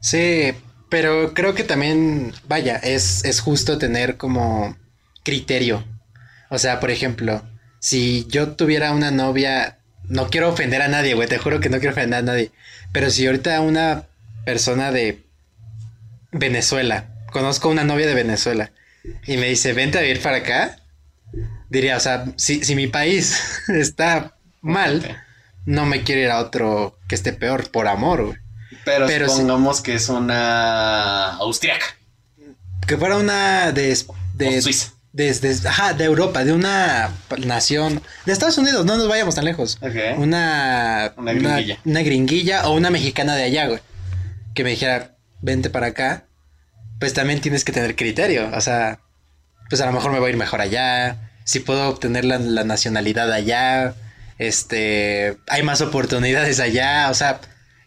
Sí, 0.00 0.54
pero 0.88 1.34
creo 1.34 1.54
que 1.54 1.62
también, 1.62 2.32
vaya, 2.48 2.76
es, 2.76 3.22
es 3.26 3.40
justo 3.40 3.76
tener 3.76 4.16
como 4.16 4.74
criterio. 5.22 5.84
O 6.48 6.56
sea, 6.58 6.80
por 6.80 6.90
ejemplo, 6.90 7.42
si 7.78 8.24
yo 8.30 8.52
tuviera 8.52 8.92
una 8.92 9.10
novia, 9.10 9.76
no 10.04 10.30
quiero 10.30 10.48
ofender 10.48 10.80
a 10.80 10.88
nadie, 10.88 11.12
güey, 11.12 11.28
te 11.28 11.36
juro 11.36 11.60
que 11.60 11.68
no 11.68 11.80
quiero 11.80 11.92
ofender 11.92 12.20
a 12.20 12.22
nadie, 12.22 12.50
pero 12.92 13.10
si 13.10 13.26
ahorita 13.26 13.60
una 13.60 14.04
persona 14.46 14.90
de 14.90 15.22
Venezuela, 16.30 17.10
conozco 17.30 17.68
una 17.68 17.84
novia 17.84 18.06
de 18.06 18.14
Venezuela 18.14 18.72
y 19.26 19.36
me 19.36 19.48
dice, 19.48 19.72
vente 19.72 19.98
a 19.98 20.02
vivir 20.02 20.20
para 20.22 20.38
acá, 20.38 20.76
diría, 21.68 21.96
o 21.96 22.00
sea, 22.00 22.24
si, 22.36 22.64
si 22.64 22.74
mi 22.74 22.86
país 22.86 23.60
está 23.68 24.36
mal, 24.60 25.22
no 25.66 25.86
me 25.86 26.02
quiero 26.02 26.20
ir 26.22 26.30
a 26.30 26.38
otro 26.40 26.98
que 27.08 27.14
esté 27.14 27.32
peor 27.32 27.70
por 27.70 27.88
amor, 27.88 28.24
güey. 28.26 28.38
Pero, 28.84 29.06
Pero 29.06 29.28
supongamos 29.28 29.80
que 29.80 29.94
es 29.94 30.08
una 30.08 31.34
austriaca 31.34 31.84
Que 32.86 32.96
fuera 32.96 33.16
una 33.16 33.70
de, 33.70 33.96
o 34.08 34.14
de, 34.34 34.60
suiza. 34.60 34.92
desde, 35.12 35.68
ajá, 35.68 35.92
de 35.92 36.04
Europa, 36.04 36.42
de 36.44 36.52
una 36.52 37.10
nación, 37.44 38.02
de 38.26 38.32
Estados 38.32 38.58
Unidos, 38.58 38.84
no 38.84 38.96
nos 38.96 39.08
vayamos 39.08 39.36
tan 39.36 39.44
lejos. 39.44 39.78
Una, 40.16 41.12
Una 41.16 41.32
gringuilla. 41.32 41.78
una 41.84 42.02
gringuilla 42.02 42.66
o 42.68 42.72
una 42.74 42.90
mexicana 42.90 43.36
de 43.36 43.44
allá, 43.44 43.66
güey. 43.68 43.80
Que 44.54 44.64
me 44.64 44.70
dijera, 44.70 45.16
vente 45.42 45.70
para 45.70 45.88
acá. 45.88 46.24
Pues 47.02 47.14
también 47.14 47.40
tienes 47.40 47.64
que 47.64 47.72
tener 47.72 47.96
criterio. 47.96 48.48
O 48.54 48.60
sea, 48.60 49.00
pues 49.68 49.80
a 49.80 49.86
lo 49.86 49.92
mejor 49.92 50.12
me 50.12 50.20
voy 50.20 50.28
a 50.28 50.30
ir 50.30 50.36
mejor 50.36 50.60
allá. 50.60 51.32
Si 51.42 51.58
puedo 51.58 51.88
obtener 51.88 52.24
la, 52.24 52.38
la 52.38 52.62
nacionalidad 52.62 53.32
allá. 53.32 53.96
Este, 54.38 55.36
hay 55.48 55.64
más 55.64 55.80
oportunidades 55.80 56.60
allá. 56.60 57.08
O 57.10 57.14
sea, 57.14 57.40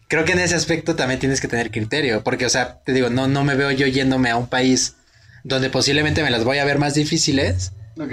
creo 0.06 0.26
que 0.26 0.32
en 0.32 0.40
ese 0.40 0.54
aspecto 0.54 0.96
también 0.96 1.18
tienes 1.18 1.40
que 1.40 1.48
tener 1.48 1.70
criterio, 1.70 2.22
porque, 2.22 2.44
o 2.44 2.50
sea, 2.50 2.82
te 2.84 2.92
digo, 2.92 3.08
no, 3.08 3.26
no 3.26 3.42
me 3.42 3.54
veo 3.54 3.70
yo 3.70 3.86
yéndome 3.86 4.28
a 4.28 4.36
un 4.36 4.48
país 4.48 4.96
donde 5.44 5.70
posiblemente 5.70 6.22
me 6.22 6.28
las 6.30 6.44
voy 6.44 6.58
a 6.58 6.66
ver 6.66 6.78
más 6.78 6.92
difíciles. 6.92 7.72
Ok. 7.98 8.12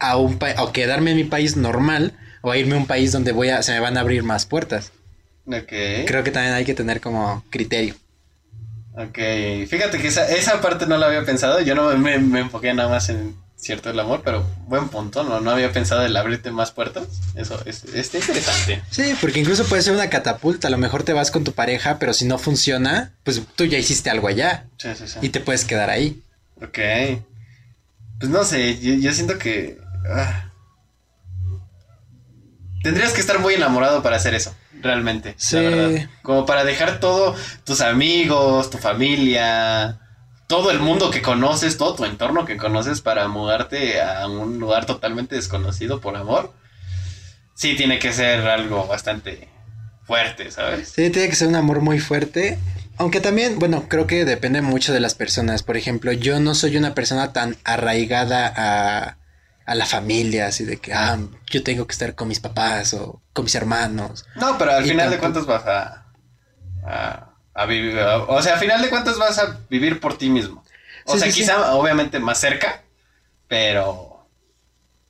A 0.00 0.16
un 0.16 0.36
o 0.58 0.72
quedarme 0.72 1.12
en 1.12 1.18
mi 1.18 1.24
país 1.24 1.56
normal 1.56 2.18
o 2.42 2.50
a 2.50 2.58
irme 2.58 2.74
a 2.74 2.78
un 2.78 2.88
país 2.88 3.12
donde 3.12 3.30
voy 3.30 3.50
a, 3.50 3.62
se 3.62 3.70
me 3.70 3.78
van 3.78 3.96
a 3.96 4.00
abrir 4.00 4.24
más 4.24 4.46
puertas. 4.46 4.90
Ok. 5.46 6.06
Creo 6.08 6.24
que 6.24 6.32
también 6.32 6.54
hay 6.54 6.64
que 6.64 6.74
tener 6.74 7.00
como 7.00 7.44
criterio. 7.50 7.94
Ok, 8.92 9.18
fíjate 9.68 9.98
que 9.98 10.08
esa, 10.08 10.26
esa 10.28 10.60
parte 10.60 10.86
no 10.86 10.96
la 10.96 11.06
había 11.06 11.24
pensado, 11.24 11.60
yo 11.60 11.74
no 11.74 11.96
me, 11.96 12.18
me 12.18 12.40
enfoqué 12.40 12.74
nada 12.74 12.88
más 12.88 13.08
en 13.08 13.36
cierto 13.56 13.90
el 13.90 14.00
amor, 14.00 14.22
pero 14.24 14.42
buen 14.66 14.88
punto, 14.88 15.22
no, 15.22 15.38
no 15.40 15.50
había 15.50 15.70
pensado 15.72 16.04
en 16.04 16.16
abrirte 16.16 16.50
más 16.50 16.72
puertas, 16.72 17.04
eso 17.34 17.62
es, 17.66 17.84
está 17.84 18.18
interesante. 18.18 18.82
Sí, 18.90 19.14
porque 19.20 19.40
incluso 19.40 19.64
puede 19.66 19.82
ser 19.82 19.92
una 19.94 20.10
catapulta, 20.10 20.68
a 20.68 20.70
lo 20.70 20.78
mejor 20.78 21.02
te 21.04 21.12
vas 21.12 21.30
con 21.30 21.44
tu 21.44 21.52
pareja, 21.52 21.98
pero 21.98 22.12
si 22.14 22.24
no 22.24 22.38
funciona, 22.38 23.12
pues 23.22 23.40
tú 23.54 23.64
ya 23.66 23.78
hiciste 23.78 24.10
algo 24.10 24.28
allá 24.28 24.64
Sí, 24.78 24.88
sí, 24.96 25.06
sí. 25.06 25.18
y 25.22 25.28
te 25.28 25.40
puedes 25.40 25.64
quedar 25.64 25.88
ahí. 25.90 26.22
Ok. 26.62 26.78
Pues 28.18 28.30
no 28.30 28.44
sé, 28.44 28.78
yo, 28.80 28.94
yo 28.94 29.12
siento 29.12 29.38
que... 29.38 29.78
ah. 30.10 30.46
Tendrías 32.82 33.12
que 33.12 33.20
estar 33.20 33.38
muy 33.38 33.54
enamorado 33.54 34.02
para 34.02 34.16
hacer 34.16 34.34
eso, 34.34 34.54
realmente. 34.80 35.34
Sí. 35.36 35.56
La 35.56 35.62
verdad. 35.62 36.08
Como 36.22 36.46
para 36.46 36.64
dejar 36.64 37.00
todo, 37.00 37.34
tus 37.64 37.80
amigos, 37.80 38.70
tu 38.70 38.78
familia, 38.78 39.98
todo 40.50 40.70
el 40.70 40.80
mundo 40.80 41.10
que 41.10 41.22
conoces, 41.22 41.78
todo 41.78 41.94
tu 41.94 42.04
entorno 42.04 42.44
que 42.44 42.56
conoces 42.56 43.00
para 43.00 43.28
mudarte 43.28 44.00
a 44.00 44.26
un 44.26 44.58
lugar 44.58 44.84
totalmente 44.84 45.36
desconocido 45.36 46.00
por 46.00 46.16
amor. 46.16 46.52
Sí, 47.54 47.76
tiene 47.76 47.98
que 47.98 48.12
ser 48.12 48.40
algo 48.48 48.86
bastante 48.86 49.48
fuerte, 50.02 50.50
¿sabes? 50.50 50.88
Sí, 50.88 51.10
tiene 51.10 51.28
que 51.28 51.36
ser 51.36 51.46
un 51.46 51.54
amor 51.54 51.82
muy 51.82 52.00
fuerte. 52.00 52.58
Aunque 52.96 53.20
también, 53.20 53.60
bueno, 53.60 53.86
creo 53.88 54.08
que 54.08 54.24
depende 54.24 54.60
mucho 54.60 54.92
de 54.92 54.98
las 54.98 55.14
personas. 55.14 55.62
Por 55.62 55.76
ejemplo, 55.76 56.10
yo 56.10 56.40
no 56.40 56.56
soy 56.56 56.76
una 56.76 56.94
persona 56.94 57.32
tan 57.32 57.56
arraigada 57.64 58.52
a, 58.56 59.18
a 59.70 59.74
la 59.76 59.86
familia, 59.86 60.46
así 60.48 60.64
de 60.64 60.78
que, 60.78 60.92
ah, 60.92 61.18
yo 61.50 61.62
tengo 61.62 61.86
que 61.86 61.92
estar 61.92 62.14
con 62.14 62.28
mis 62.28 62.40
papás 62.40 62.94
o 62.94 63.22
con 63.32 63.44
mis 63.44 63.54
hermanos. 63.54 64.24
No, 64.34 64.56
pero 64.58 64.72
al 64.72 64.84
Y 64.84 64.88
final 64.88 65.10
de 65.10 65.18
cuentas 65.18 65.46
vas 65.46 65.66
a, 65.66 66.06
a, 66.84 67.30
a 67.54 67.66
vivir. 67.66 67.98
O 68.28 68.42
sea, 68.42 68.54
al 68.54 68.60
final 68.60 68.82
de 68.82 68.90
cuentas 68.90 69.18
vas 69.18 69.38
a 69.38 69.60
vivir 69.70 70.00
por 70.00 70.18
ti 70.18 70.30
mismo. 70.30 70.64
O 71.04 71.12
Sí, 71.12 71.18
sea, 71.18 71.28
sí, 71.28 71.32
sí. 71.32 71.40
quizá 71.42 71.74
obviamente 71.74 72.18
más 72.20 72.38
cerca, 72.40 72.82
pero 73.48 74.28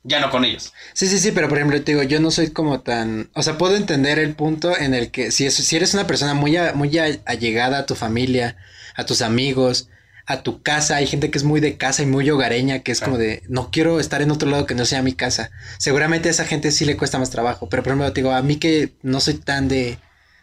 ya 0.03 0.19
no 0.19 0.29
con 0.31 0.45
ellos. 0.45 0.73
Sí, 0.93 1.07
sí, 1.07 1.19
sí, 1.19 1.31
pero 1.31 1.47
por 1.49 1.57
ejemplo, 1.57 1.81
te 1.83 1.91
digo, 1.93 2.03
yo 2.03 2.19
no 2.19 2.31
soy 2.31 2.51
como 2.51 2.81
tan, 2.81 3.29
o 3.33 3.43
sea, 3.43 3.57
puedo 3.57 3.75
entender 3.75 4.19
el 4.19 4.35
punto 4.35 4.77
en 4.77 4.93
el 4.93 5.11
que 5.11 5.31
si, 5.31 5.45
es, 5.45 5.55
si 5.55 5.75
eres 5.75 5.93
una 5.93 6.07
persona 6.07 6.33
muy, 6.33 6.57
a- 6.57 6.73
muy 6.73 6.97
a- 6.97 7.19
allegada 7.25 7.79
a 7.79 7.85
tu 7.85 7.95
familia, 7.95 8.57
a 8.95 9.05
tus 9.05 9.21
amigos, 9.21 9.89
a 10.31 10.43
tu 10.43 10.61
casa, 10.61 10.95
hay 10.95 11.07
gente 11.07 11.29
que 11.29 11.37
es 11.37 11.43
muy 11.43 11.59
de 11.59 11.77
casa 11.77 12.03
y 12.03 12.05
muy 12.05 12.29
hogareña, 12.29 12.79
que 12.79 12.91
es 12.91 13.01
como 13.01 13.17
de, 13.17 13.43
no 13.47 13.69
quiero 13.71 13.99
estar 13.99 14.21
en 14.21 14.31
otro 14.31 14.49
lado 14.49 14.65
que 14.65 14.75
no 14.75 14.85
sea 14.85 15.01
mi 15.01 15.13
casa. 15.13 15.51
Seguramente 15.77 16.29
a 16.29 16.31
esa 16.31 16.45
gente 16.45 16.71
sí 16.71 16.85
le 16.85 16.97
cuesta 16.97 17.19
más 17.19 17.29
trabajo, 17.29 17.69
pero 17.69 17.83
por 17.83 17.91
ejemplo, 17.91 18.13
te 18.13 18.21
digo, 18.21 18.33
a 18.33 18.41
mí 18.41 18.57
que 18.57 18.93
no 19.01 19.19
soy 19.19 19.35
tan 19.35 19.67
de, 19.67 19.97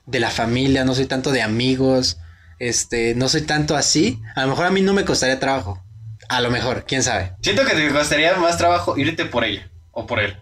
de 0.07 0.21
la 0.21 0.31
familia, 0.31 0.85
no 0.85 0.95
soy 0.95 1.07
tanto 1.07 1.33
de 1.33 1.43
amigos, 1.43 2.19
este, 2.59 3.15
no 3.15 3.29
soy 3.29 3.43
tanto 3.43 3.77
así, 3.77 4.21
a 4.35 4.43
lo 4.43 4.49
mejor 4.49 4.67
a 4.67 4.71
mí 4.71 4.83
no 4.83 4.95
me 4.95 5.05
costaría 5.05 5.41
trabajo. 5.41 5.83
A 6.29 6.43
lo 6.43 6.51
mejor, 6.51 6.85
quién 6.87 7.03
sabe. 7.03 7.33
Siento 7.41 7.65
que 7.65 7.75
te 7.75 7.89
costaría 7.89 8.37
más 8.37 8.59
trabajo 8.59 8.99
irte 8.99 9.25
por 9.25 9.45
ella 9.45 9.71
o 9.93 10.07
por 10.07 10.21
él. 10.21 10.37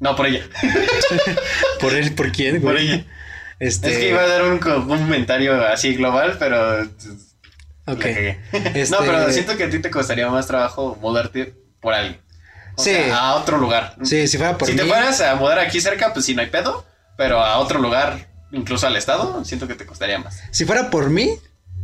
No, 0.00 0.16
por 0.16 0.26
ella. 0.26 0.42
¿Por 1.80 1.94
él? 1.94 2.12
¿Por 2.14 2.32
quién? 2.32 2.60
Por 2.60 2.76
ella. 2.76 3.04
Este... 3.58 3.92
Es 3.92 3.98
que 3.98 4.08
iba 4.10 4.22
a 4.22 4.28
dar 4.28 4.42
un, 4.44 4.52
un 4.52 4.58
comentario 4.60 5.64
así 5.66 5.94
global, 5.94 6.36
pero. 6.38 6.88
Ok. 7.92 8.04
Este- 8.04 8.90
No, 8.90 8.98
pero 9.00 9.30
siento 9.32 9.56
que 9.56 9.64
a 9.64 9.70
ti 9.70 9.78
te 9.80 9.90
costaría 9.90 10.28
más 10.28 10.46
trabajo 10.46 10.96
mudarte 11.00 11.54
por 11.80 11.94
alguien. 11.94 12.20
O 12.76 12.82
Sí. 12.82 12.90
sea, 12.90 13.18
a 13.18 13.34
otro 13.36 13.58
lugar. 13.58 13.96
Sí, 14.04 14.28
si 14.28 14.36
fuera 14.36 14.56
por 14.56 14.66
si 14.68 14.74
mí. 14.74 14.78
te 14.80 14.84
fueras 14.86 15.20
a 15.20 15.34
mudar 15.34 15.58
aquí 15.58 15.80
cerca, 15.80 16.12
pues 16.12 16.24
sí, 16.26 16.34
no 16.34 16.42
hay 16.42 16.48
pedo. 16.50 16.84
Pero 17.16 17.40
a 17.40 17.58
otro 17.58 17.80
lugar, 17.80 18.28
incluso 18.52 18.86
al 18.86 18.94
estado, 18.96 19.44
siento 19.44 19.66
que 19.66 19.74
te 19.74 19.84
costaría 19.84 20.18
más. 20.18 20.40
Si 20.52 20.64
fuera 20.64 20.88
por 20.90 21.10
mí, 21.10 21.30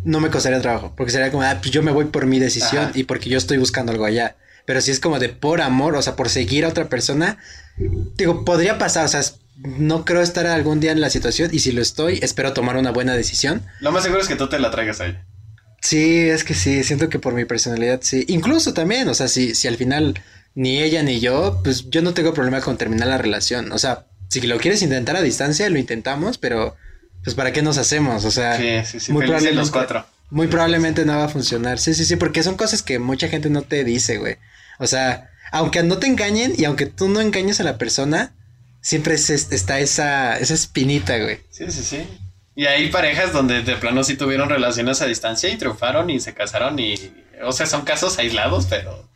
no 0.04 0.20
me 0.20 0.30
costaría 0.30 0.60
trabajo. 0.60 0.92
Porque 0.96 1.10
sería 1.10 1.30
como, 1.32 1.42
ah, 1.42 1.56
pues 1.60 1.72
yo 1.72 1.82
me 1.82 1.90
voy 1.90 2.04
por 2.04 2.26
mi 2.26 2.38
decisión 2.38 2.84
Ajá. 2.84 2.92
y 2.94 3.04
porque 3.04 3.28
yo 3.30 3.38
estoy 3.38 3.56
buscando 3.58 3.90
algo 3.90 4.04
allá. 4.04 4.36
Pero 4.66 4.80
si 4.80 4.90
es 4.92 5.00
como 5.00 5.18
de 5.18 5.28
por 5.30 5.60
amor, 5.60 5.96
o 5.96 6.02
sea, 6.02 6.14
por 6.16 6.28
seguir 6.28 6.64
a 6.64 6.68
otra 6.68 6.88
persona, 6.88 7.38
digo, 8.16 8.44
podría 8.44 8.78
pasar. 8.78 9.04
O 9.06 9.08
sea, 9.08 9.22
no 9.56 10.04
creo 10.04 10.20
estar 10.20 10.46
algún 10.46 10.78
día 10.80 10.92
en 10.92 11.00
la 11.00 11.10
situación 11.10 11.50
y 11.52 11.58
si 11.58 11.72
lo 11.72 11.82
estoy, 11.82 12.18
espero 12.22 12.52
tomar 12.52 12.76
una 12.76 12.90
buena 12.92 13.14
decisión. 13.14 13.62
Lo 13.80 13.90
más 13.92 14.02
seguro 14.04 14.20
es 14.22 14.28
que 14.28 14.36
tú 14.36 14.48
te 14.48 14.58
la 14.58 14.70
traigas 14.70 15.00
a 15.00 15.06
ella. 15.06 15.24
Sí, 15.84 16.28
es 16.30 16.44
que 16.44 16.54
sí, 16.54 16.82
siento 16.82 17.10
que 17.10 17.18
por 17.18 17.34
mi 17.34 17.44
personalidad 17.44 18.00
sí. 18.02 18.24
Incluso 18.28 18.72
también, 18.72 19.06
o 19.08 19.14
sea, 19.14 19.28
si, 19.28 19.54
si 19.54 19.68
al 19.68 19.76
final 19.76 20.14
ni 20.54 20.78
ella 20.82 21.02
ni 21.02 21.20
yo, 21.20 21.60
pues 21.62 21.90
yo 21.90 22.00
no 22.00 22.14
tengo 22.14 22.32
problema 22.32 22.60
con 22.62 22.78
terminar 22.78 23.08
la 23.08 23.18
relación. 23.18 23.70
O 23.70 23.78
sea, 23.78 24.06
si 24.28 24.40
lo 24.40 24.56
quieres 24.58 24.80
intentar 24.80 25.14
a 25.16 25.20
distancia, 25.20 25.68
lo 25.68 25.78
intentamos, 25.78 26.38
pero 26.38 26.74
pues 27.22 27.36
para 27.36 27.52
qué 27.52 27.60
nos 27.60 27.76
hacemos, 27.76 28.24
o 28.24 28.30
sea, 28.30 28.56
Sí, 28.56 28.90
sí, 28.90 28.98
sí. 28.98 29.12
muy 29.12 29.22
probablemente 29.26 29.56
los 29.60 29.70
cuatro. 29.70 30.06
muy 30.30 30.46
probablemente 30.46 31.04
no 31.04 31.18
va 31.18 31.24
a 31.24 31.28
funcionar. 31.28 31.78
Sí, 31.78 31.92
sí, 31.92 32.04
sí, 32.06 32.16
porque 32.16 32.42
son 32.42 32.56
cosas 32.56 32.82
que 32.82 32.98
mucha 32.98 33.28
gente 33.28 33.50
no 33.50 33.60
te 33.62 33.84
dice, 33.84 34.16
güey. 34.16 34.36
O 34.78 34.86
sea, 34.86 35.30
aunque 35.52 35.82
no 35.82 35.98
te 35.98 36.06
engañen 36.06 36.54
y 36.56 36.64
aunque 36.64 36.86
tú 36.86 37.08
no 37.08 37.20
engañes 37.20 37.60
a 37.60 37.64
la 37.64 37.76
persona, 37.76 38.32
siempre 38.80 39.14
es- 39.16 39.28
está 39.30 39.80
esa, 39.80 40.38
esa 40.38 40.54
espinita, 40.54 41.18
güey. 41.18 41.40
Sí, 41.50 41.64
sí, 41.70 41.82
sí. 41.84 42.06
Y 42.56 42.66
hay 42.66 42.88
parejas 42.88 43.32
donde 43.32 43.62
de 43.62 43.76
plano 43.76 44.04
sí 44.04 44.16
tuvieron 44.16 44.48
relaciones 44.48 45.02
a 45.02 45.06
distancia 45.06 45.48
y 45.48 45.56
triunfaron 45.56 46.10
y 46.10 46.20
se 46.20 46.34
casaron 46.34 46.78
y... 46.78 46.94
O 47.42 47.52
sea, 47.52 47.66
son 47.66 47.82
casos 47.82 48.18
aislados, 48.18 48.66
pero 48.66 49.08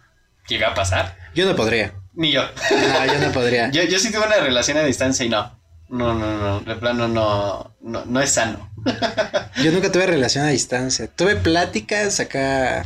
llega 0.49 0.69
a 0.69 0.75
pasar. 0.75 1.17
Yo 1.35 1.47
no 1.47 1.55
podría. 1.55 1.95
Ni 2.15 2.33
yo. 2.33 2.43
No, 2.43 3.07
yo 3.07 3.19
no 3.21 3.33
podría. 3.33 3.71
Yo, 3.73 3.85
yo 3.85 3.99
sí 4.01 4.11
tuve 4.11 4.27
una 4.27 4.39
relación 4.39 4.77
a 4.77 4.83
distancia 4.83 5.25
y 5.25 5.29
no. 5.29 5.57
No, 5.89 6.15
no, 6.15 6.37
no. 6.37 6.61
De 6.61 6.75
plano 6.75 7.07
no, 7.07 7.77
no, 7.81 8.05
no 8.05 8.21
es 8.21 8.33
sano. 8.33 8.71
Yo 9.63 9.71
nunca 9.73 9.91
tuve 9.93 10.07
relación 10.07 10.45
a 10.45 10.49
distancia. 10.49 11.07
Tuve 11.07 11.37
pláticas 11.37 12.21
acá. 12.21 12.85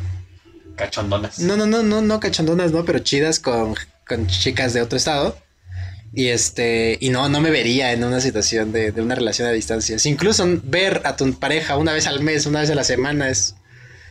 Cachondonas. 0.77 1.39
No, 1.39 1.57
no, 1.57 1.67
no, 1.67 1.83
no, 1.83 2.01
no 2.01 2.21
cachondonas, 2.21 2.73
no, 2.73 2.85
pero 2.85 2.99
chidas 3.01 3.41
con, 3.41 3.75
con 4.07 4.27
chicas 4.27 4.73
de 4.73 4.83
otro 4.83 4.97
estado. 4.97 5.37
Y 6.15 6.29
este, 6.29 6.99
y 7.01 7.09
no, 7.09 7.29
no 7.29 7.41
me 7.41 7.51
vería 7.51 7.93
en 7.93 8.05
una 8.05 8.21
situación 8.21 8.71
de, 8.73 8.93
de 8.93 9.01
una 9.01 9.15
relación 9.15 9.49
a 9.49 9.53
distancia. 9.53 9.99
Si 9.99 10.11
incluso 10.11 10.47
ver 10.63 11.01
a 11.05 11.17
tu 11.17 11.33
pareja 11.35 11.77
una 11.77 11.93
vez 11.93 12.07
al 12.07 12.21
mes, 12.21 12.47
una 12.47 12.61
vez 12.61 12.71
a 12.71 12.75
la 12.75 12.85
semana 12.85 13.31
es, 13.31 13.55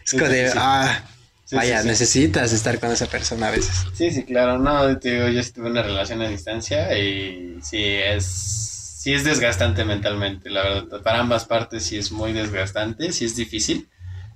es 0.05 0.11
como 0.13 0.27
de, 0.27 0.51
ah, 0.55 1.03
Sí, 1.51 1.57
vaya, 1.57 1.81
sí, 1.81 1.87
necesitas 1.89 2.53
estar 2.53 2.79
con 2.79 2.93
esa 2.93 3.07
persona 3.07 3.47
a 3.49 3.51
veces. 3.51 3.75
Sí, 3.93 4.09
sí, 4.09 4.23
claro. 4.23 4.57
No, 4.57 4.97
te 4.97 5.15
digo, 5.15 5.27
yo 5.27 5.43
sí 5.43 5.51
tuve 5.51 5.69
una 5.69 5.83
relación 5.83 6.21
a 6.21 6.29
distancia 6.29 6.97
y 6.97 7.57
sí 7.61 7.83
es, 7.83 8.25
sí 8.25 9.13
es 9.13 9.25
desgastante 9.25 9.83
mentalmente, 9.83 10.49
la 10.49 10.63
verdad. 10.63 11.01
Para 11.01 11.19
ambas 11.19 11.43
partes 11.43 11.83
sí 11.83 11.97
es 11.97 12.09
muy 12.13 12.31
desgastante, 12.31 13.11
sí 13.11 13.25
es 13.25 13.35
difícil. 13.35 13.89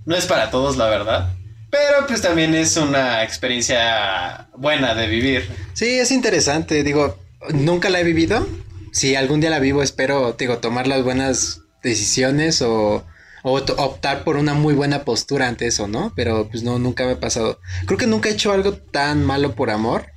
No 0.04 0.14
es 0.14 0.26
para 0.26 0.52
todos, 0.52 0.76
la 0.76 0.90
verdad. 0.90 1.30
Pero 1.72 2.06
pues 2.06 2.22
también 2.22 2.54
es 2.54 2.76
una 2.76 3.24
experiencia 3.24 4.50
buena 4.58 4.94
de 4.94 5.08
vivir. 5.08 5.48
Sí, 5.72 5.98
es 5.98 6.12
interesante. 6.12 6.84
Digo, 6.84 7.18
nunca 7.54 7.90
la 7.90 8.00
he 8.00 8.04
vivido. 8.04 8.48
Si 8.92 9.16
algún 9.16 9.42
día 9.42 9.50
la 9.50 9.60
vivo, 9.60 9.84
espero, 9.84 10.34
digo, 10.34 10.60
tomar 10.60 10.88
las 10.88 11.04
buenas 11.04 11.62
decisiones 11.84 12.62
o, 12.62 13.06
o 13.44 13.54
optar 13.54 14.24
por 14.24 14.38
una 14.38 14.54
muy 14.54 14.74
buena 14.74 15.04
postura 15.04 15.48
ante 15.48 15.68
eso, 15.68 15.88
¿no? 15.88 16.14
Pero 16.16 16.50
pues 16.50 16.64
no, 16.64 16.80
nunca 16.80 17.06
me 17.06 17.12
ha 17.12 17.20
pasado. 17.20 17.60
Creo 17.86 17.98
que 17.98 18.08
nunca 18.08 18.30
he 18.30 18.34
hecho 18.34 18.52
algo 18.52 18.74
tan 18.74 19.24
malo 19.24 19.54
por 19.54 19.70
amor. 19.70 20.08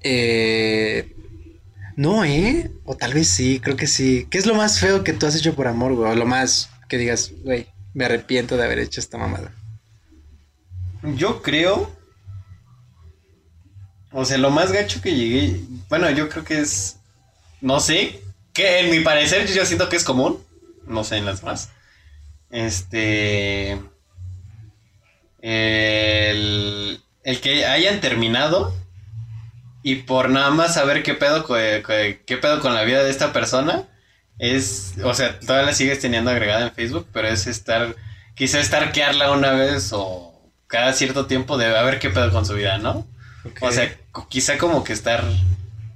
Eh, 0.00 1.14
no, 1.96 2.24
¿eh? 2.24 2.70
O 2.84 2.96
tal 2.96 3.14
vez 3.14 3.28
sí, 3.28 3.60
creo 3.60 3.76
que 3.76 3.86
sí. 3.86 4.26
¿Qué 4.30 4.38
es 4.38 4.46
lo 4.46 4.54
más 4.54 4.80
feo 4.80 5.04
que 5.04 5.12
tú 5.12 5.26
has 5.26 5.36
hecho 5.36 5.54
por 5.54 5.66
amor, 5.66 5.94
güey? 5.94 6.12
O 6.12 6.14
lo 6.14 6.26
más 6.26 6.70
que 6.88 6.98
digas, 6.98 7.32
güey, 7.44 7.66
me 7.94 8.04
arrepiento 8.04 8.56
de 8.56 8.64
haber 8.64 8.78
hecho 8.78 9.00
esta 9.00 9.18
mamada. 9.18 9.54
Yo 11.16 11.42
creo. 11.42 11.90
O 14.12 14.24
sea, 14.24 14.38
lo 14.38 14.50
más 14.50 14.72
gacho 14.72 15.00
que 15.00 15.14
llegué. 15.14 15.60
Bueno, 15.88 16.10
yo 16.10 16.28
creo 16.28 16.44
que 16.44 16.60
es. 16.60 16.98
No 17.60 17.80
sé. 17.80 18.20
Que 18.52 18.80
en 18.80 18.90
mi 18.90 19.00
parecer 19.00 19.46
yo 19.46 19.64
siento 19.64 19.88
que 19.88 19.96
es 19.96 20.04
común. 20.04 20.42
No 20.86 21.04
sé 21.04 21.16
en 21.16 21.24
las 21.24 21.40
demás. 21.40 21.70
Este. 22.50 23.80
El, 25.40 27.00
el 27.24 27.40
que 27.40 27.66
hayan 27.66 28.00
terminado. 28.00 28.74
Y 29.82 29.96
por 29.96 30.30
nada 30.30 30.50
más 30.50 30.74
saber 30.74 31.02
qué 31.02 31.14
pedo, 31.14 31.44
qué 31.46 32.38
pedo 32.40 32.60
con 32.60 32.74
la 32.74 32.84
vida 32.84 33.02
de 33.02 33.10
esta 33.10 33.32
persona. 33.32 33.88
Es. 34.38 34.94
O 35.02 35.14
sea, 35.14 35.40
todavía 35.40 35.66
la 35.66 35.74
sigues 35.74 36.00
teniendo 36.00 36.30
agregada 36.30 36.66
en 36.66 36.72
Facebook. 36.72 37.08
Pero 37.12 37.28
es 37.28 37.46
estar. 37.46 37.96
Quizá 38.34 38.60
estarquearla 38.60 39.32
una 39.32 39.52
vez 39.52 39.90
o 39.92 40.32
cada 40.66 40.92
cierto 40.92 41.26
tiempo 41.26 41.56
de 41.56 41.66
a 41.66 41.82
ver 41.82 41.98
qué 41.98 42.10
pedo 42.10 42.30
con 42.30 42.44
su 42.46 42.54
vida, 42.54 42.78
¿no? 42.78 43.06
O 43.60 43.72
sea, 43.72 43.94
quizá 44.28 44.58
como 44.58 44.84
que 44.84 44.92
estar. 44.92 45.24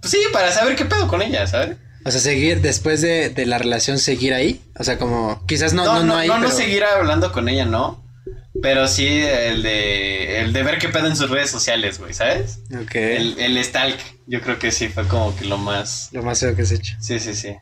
Pues 0.00 0.11
sí, 0.12 0.18
para 0.32 0.52
saber 0.52 0.76
qué 0.76 0.85
pedo 0.85 1.09
con 1.09 1.22
ella, 1.22 1.46
¿sabes? 1.46 1.76
O 2.04 2.11
sea, 2.11 2.20
seguir 2.20 2.61
después 2.61 3.00
de, 3.02 3.30
de 3.30 3.46
la 3.46 3.59
relación, 3.59 3.98
seguir 3.98 4.32
ahí. 4.35 4.61
O 4.78 4.85
sea, 4.85 4.98
como 4.98 5.44
quizás 5.46 5.72
no, 5.72 5.85
no, 5.85 6.02
no, 6.04 6.16
hay. 6.16 6.28
No, 6.28 6.38
no 6.38 6.46
pero- 6.46 6.56
seguir 6.56 6.85
hablando 6.85 7.32
con 7.32 7.48
ella, 7.48 7.64
no. 7.64 8.04
Pero 8.62 8.88
sí 8.88 9.06
el 9.06 9.62
de, 9.62 10.40
el 10.40 10.52
de 10.54 10.62
ver 10.62 10.78
qué 10.78 10.88
pedo 10.88 11.06
en 11.09 11.14
sus 11.16 11.28
redes 11.28 11.50
sociales, 11.50 11.98
güey, 11.98 12.14
¿sabes? 12.14 12.61
Ok. 12.74 12.94
El, 12.94 13.38
el 13.38 13.59
stalk, 13.59 13.98
yo 14.26 14.40
creo 14.40 14.59
que 14.59 14.70
sí 14.72 14.88
fue 14.88 15.06
como 15.06 15.37
que 15.37 15.44
lo 15.44 15.59
más... 15.59 16.09
Lo 16.12 16.22
más 16.22 16.40
feo 16.40 16.56
que 16.56 16.62
has 16.62 16.70
hecho. 16.72 16.94
Sí, 16.98 17.20
sí, 17.20 17.35
sí. 17.35 17.54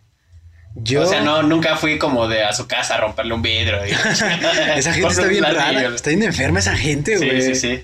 Yo. 0.77 1.03
O 1.03 1.07
sea, 1.07 1.21
no, 1.21 1.43
nunca 1.43 1.77
fui 1.77 1.99
como 1.99 2.29
de 2.29 2.45
a 2.45 2.53
su 2.53 2.69
casa 2.69 2.95
a 2.95 2.99
romperle 2.99 3.35
un 3.35 3.43
vidrio. 3.43 3.85
y- 3.85 3.91
Esa 4.77 4.93
gente 4.93 5.09
está 5.09 5.27
bien 5.27 5.43
rara. 5.43 5.95
Está 5.95 6.11
bien 6.11 6.23
enferma 6.23 6.61
esa 6.61 6.77
gente, 6.77 7.17
güey. 7.17 7.43
Sí, 7.43 7.55
sí, 7.55 7.61
sí. 7.77 7.83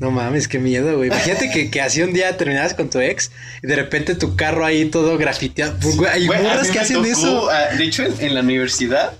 No 0.00 0.10
mames, 0.10 0.48
qué 0.48 0.58
miedo, 0.58 0.96
güey. 0.96 1.08
Imagínate 1.10 1.50
que, 1.50 1.70
que 1.70 1.80
así 1.82 2.02
un 2.02 2.12
día 2.14 2.36
terminabas 2.36 2.72
con 2.74 2.88
tu 2.88 3.00
ex 3.00 3.30
y 3.62 3.66
de 3.66 3.76
repente 3.76 4.14
tu 4.14 4.34
carro 4.34 4.64
ahí 4.64 4.86
todo 4.86 5.18
grafiteado. 5.18 5.76
Güey, 5.80 6.10
hay 6.10 6.26
Güey, 6.26 6.42
morras 6.42 6.68
mí 6.68 6.72
que 6.72 6.80
hacen 6.80 6.96
tocó, 6.96 7.08
eso. 7.08 7.50
ah, 7.50 7.76
de 7.76 7.84
hecho, 7.84 8.04
en, 8.04 8.14
en 8.18 8.34
la 8.34 8.40
universidad, 8.40 9.12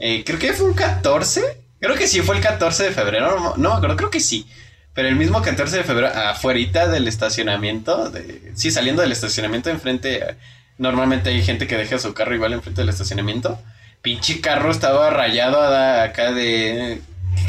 eh, 0.00 0.24
creo 0.26 0.38
que 0.40 0.52
fue 0.52 0.66
un 0.66 0.74
14. 0.74 1.40
Creo 1.80 1.94
que 1.94 2.08
sí 2.08 2.20
fue 2.20 2.36
el 2.36 2.42
14 2.42 2.82
de 2.82 2.90
febrero. 2.90 3.38
No, 3.38 3.54
no 3.56 3.70
me 3.70 3.76
acuerdo, 3.76 3.96
creo 3.96 4.10
que 4.10 4.20
sí. 4.20 4.46
Pero 4.92 5.08
el 5.08 5.16
mismo 5.16 5.40
14 5.40 5.76
de 5.78 5.84
febrero, 5.84 6.08
afuera 6.08 6.88
del 6.88 7.06
estacionamiento, 7.08 8.10
de, 8.10 8.52
sí, 8.54 8.70
saliendo 8.70 9.02
del 9.02 9.12
estacionamiento 9.12 9.70
enfrente, 9.70 10.36
normalmente 10.78 11.30
hay 11.30 11.42
gente 11.42 11.66
que 11.66 11.76
deja 11.76 11.98
su 11.98 12.12
carro 12.14 12.34
igual 12.34 12.52
enfrente 12.52 12.80
del 12.80 12.90
estacionamiento. 12.90 13.60
Pinche 14.02 14.40
carro 14.40 14.70
estaba 14.70 15.10
rayado 15.10 15.60
acá 15.62 16.32
de... 16.32 17.00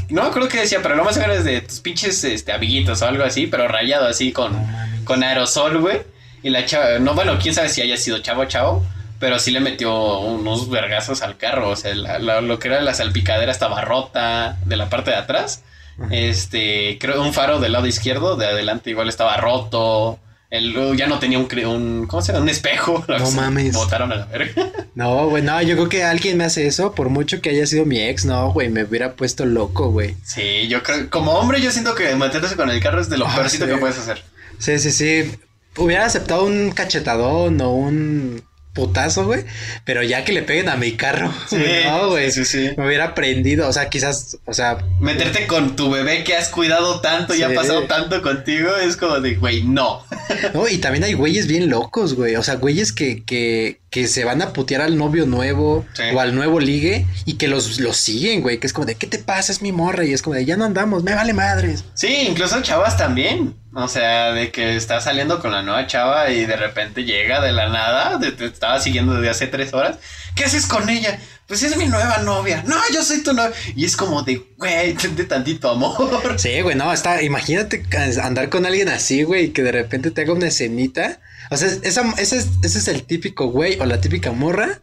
No 0.09 0.21
acuerdo 0.23 0.47
qué 0.49 0.59
decía, 0.61 0.79
pero 0.83 0.95
lo 0.95 1.03
más 1.03 1.15
seguro 1.15 1.33
es 1.33 1.43
de 1.43 1.61
tus 1.61 1.79
pinches 1.79 2.23
este, 2.23 2.51
amiguitos 2.51 3.01
o 3.01 3.07
algo 3.07 3.23
así, 3.23 3.47
pero 3.47 3.67
rayado 3.67 4.07
así 4.07 4.31
con, 4.31 4.55
con 5.03 5.23
aerosol, 5.23 5.79
güey. 5.79 6.01
Y 6.43 6.49
la 6.51 6.65
chava, 6.65 6.99
no, 6.99 7.13
bueno, 7.15 7.37
quién 7.41 7.55
sabe 7.55 7.69
si 7.69 7.81
haya 7.81 7.97
sido 7.97 8.19
chavo 8.19 8.45
chavo, 8.45 8.85
pero 9.19 9.39
sí 9.39 9.49
le 9.51 9.59
metió 9.61 10.19
unos 10.19 10.69
vergazos 10.69 11.21
al 11.23 11.37
carro. 11.37 11.69
O 11.69 11.75
sea, 11.75 11.95
la- 11.95 12.19
la- 12.19 12.41
lo 12.41 12.59
que 12.59 12.67
era 12.67 12.81
la 12.81 12.93
salpicadera 12.93 13.51
estaba 13.51 13.81
rota 13.81 14.57
de 14.65 14.75
la 14.77 14.89
parte 14.89 15.09
de 15.11 15.17
atrás. 15.17 15.63
Este, 16.11 16.97
creo 16.99 17.21
un 17.21 17.33
faro 17.33 17.59
del 17.59 17.71
lado 17.71 17.87
izquierdo, 17.87 18.35
de 18.35 18.45
adelante 18.45 18.89
igual 18.91 19.09
estaba 19.09 19.37
roto. 19.37 20.19
El, 20.49 20.95
ya 20.95 21.07
no 21.07 21.19
tenía 21.19 21.39
un, 21.39 21.47
un, 21.65 22.07
¿cómo 22.07 22.21
se 22.21 22.31
llama? 22.31 22.43
Un 22.43 22.49
espejo. 22.49 23.03
No 23.19 23.31
mames. 23.31 23.73
Botaron 23.73 24.11
a 24.11 24.15
la 24.15 24.25
verga. 24.25 24.69
No, 24.95 25.27
güey, 25.27 25.43
no, 25.43 25.61
yo 25.61 25.75
creo 25.75 25.89
que 25.89 26.03
alguien 26.05 26.37
me 26.37 26.45
hace 26.45 26.67
eso, 26.67 26.93
por 26.95 27.09
mucho 27.09 27.41
que 27.41 27.49
haya 27.49 27.65
sido 27.67 27.85
mi 27.85 27.99
ex, 27.99 28.23
no, 28.23 28.53
güey, 28.53 28.69
me 28.69 28.83
hubiera 28.85 29.13
puesto 29.15 29.45
loco, 29.45 29.91
güey. 29.91 30.15
Sí, 30.23 30.69
yo 30.69 30.83
creo, 30.83 31.09
como 31.09 31.33
hombre 31.33 31.59
yo 31.61 31.69
siento 31.71 31.95
que 31.95 32.15
meterse 32.15 32.55
con 32.55 32.69
el 32.69 32.79
carro 32.81 33.01
es 33.01 33.09
de 33.09 33.17
lo 33.17 33.27
Ah, 33.27 33.35
peorcito 33.35 33.65
sí. 33.65 33.71
que 33.71 33.77
puedes 33.77 33.97
hacer. 33.97 34.23
Sí, 34.57 34.79
sí, 34.79 34.91
sí. 34.91 35.31
Hubiera 35.77 36.05
aceptado 36.05 36.45
un 36.45 36.71
cachetadón 36.71 37.59
o 37.59 37.73
un 37.73 38.41
putazo, 38.75 39.25
güey, 39.25 39.45
pero 39.85 40.03
ya 40.03 40.23
que 40.25 40.33
le 40.33 40.43
peguen 40.43 40.69
a 40.69 40.75
mi 40.75 40.91
carro, 40.91 41.33
no, 41.85 42.09
güey. 42.09 42.29
sí, 42.29 42.45
sí. 42.45 42.71
Me 42.77 42.85
hubiera 42.85 43.15
prendido, 43.15 43.67
o 43.67 43.73
sea, 43.73 43.89
quizás, 43.89 44.37
o 44.45 44.53
sea, 44.53 44.77
Meterte 44.99 45.47
con 45.47 45.75
tu 45.75 45.89
bebé 45.89 46.23
que 46.23 46.35
has 46.35 46.49
cuidado 46.49 46.99
tanto 47.01 47.33
y 47.33 47.41
ha 47.41 47.53
pasado 47.53 47.83
tanto 47.83 48.21
contigo 48.21 48.75
es 48.75 48.97
como 48.97 49.19
de, 49.19 49.35
güey, 49.35 49.63
no. 49.63 50.05
No, 50.53 50.67
y 50.67 50.77
también 50.77 51.03
hay 51.05 51.13
güeyes 51.13 51.47
bien 51.47 51.69
locos, 51.69 52.13
güey. 52.13 52.35
O 52.35 52.43
sea, 52.43 52.55
güeyes 52.55 52.91
que, 52.91 53.23
que, 53.23 53.79
que 53.95 54.09
se 54.09 54.25
van 54.25 54.41
a 54.41 54.51
putear 54.51 54.81
al 54.81 54.97
novio 54.97 55.25
nuevo 55.25 55.85
Sí. 55.93 56.03
o 56.13 56.19
al 56.19 56.35
nuevo 56.35 56.59
ligue 56.59 57.07
y 57.23 57.35
que 57.35 57.47
los, 57.47 57.79
los 57.79 57.95
siguen, 57.95 58.41
güey. 58.41 58.59
Que 58.59 58.67
es 58.67 58.73
como 58.73 58.85
de, 58.85 58.95
¿qué 58.95 59.07
te 59.07 59.19
pasa? 59.19 59.53
Es 59.53 59.61
mi 59.61 59.71
morra. 59.71 60.03
Y 60.03 60.11
es 60.11 60.21
como 60.21 60.35
de, 60.35 60.43
ya 60.43 60.57
no 60.57 60.65
andamos, 60.65 61.01
me 61.03 61.15
vale 61.15 61.31
madres. 61.31 61.85
Sí, 61.93 62.13
incluso 62.29 62.61
chavas 62.61 62.97
también. 62.97 63.55
O 63.73 63.87
sea, 63.87 64.33
de 64.33 64.51
que 64.51 64.75
estás 64.75 65.05
saliendo 65.05 65.39
con 65.39 65.53
la 65.53 65.61
nueva 65.61 65.87
chava 65.87 66.29
y 66.29 66.45
de 66.45 66.57
repente 66.57 67.05
llega 67.05 67.39
de 67.39 67.53
la 67.53 67.69
nada, 67.69 68.19
te 68.19 68.45
estaba 68.45 68.81
siguiendo 68.81 69.13
desde 69.13 69.29
hace 69.29 69.47
tres 69.47 69.73
horas. 69.73 69.95
¿Qué 70.35 70.43
haces 70.43 70.65
con 70.65 70.89
ella? 70.89 71.17
Pues 71.47 71.63
es 71.63 71.77
mi 71.77 71.85
nueva 71.87 72.17
novia. 72.17 72.63
No, 72.67 72.75
yo 72.93 73.01
soy 73.01 73.23
tu 73.23 73.31
novia. 73.31 73.53
Y 73.77 73.85
es 73.85 73.95
como 73.95 74.23
de, 74.23 74.45
güey, 74.57 74.91
de 74.93 75.23
tantito 75.23 75.69
amor. 75.69 76.35
Sí, 76.37 76.59
güey, 76.59 76.75
no, 76.75 76.91
está, 76.91 77.21
imagínate 77.21 77.85
andar 78.21 78.49
con 78.49 78.65
alguien 78.65 78.89
así, 78.89 79.23
güey, 79.23 79.51
que 79.53 79.63
de 79.63 79.71
repente 79.71 80.11
te 80.11 80.21
haga 80.23 80.33
una 80.33 80.47
escenita. 80.47 81.21
O 81.51 81.57
sea, 81.57 81.69
esa, 81.83 82.13
ese, 82.17 82.37
es, 82.37 82.49
ese 82.63 82.79
es 82.79 82.87
el 82.87 83.03
típico 83.03 83.47
güey 83.47 83.79
o 83.79 83.85
la 83.85 84.01
típica 84.01 84.31
morra 84.31 84.81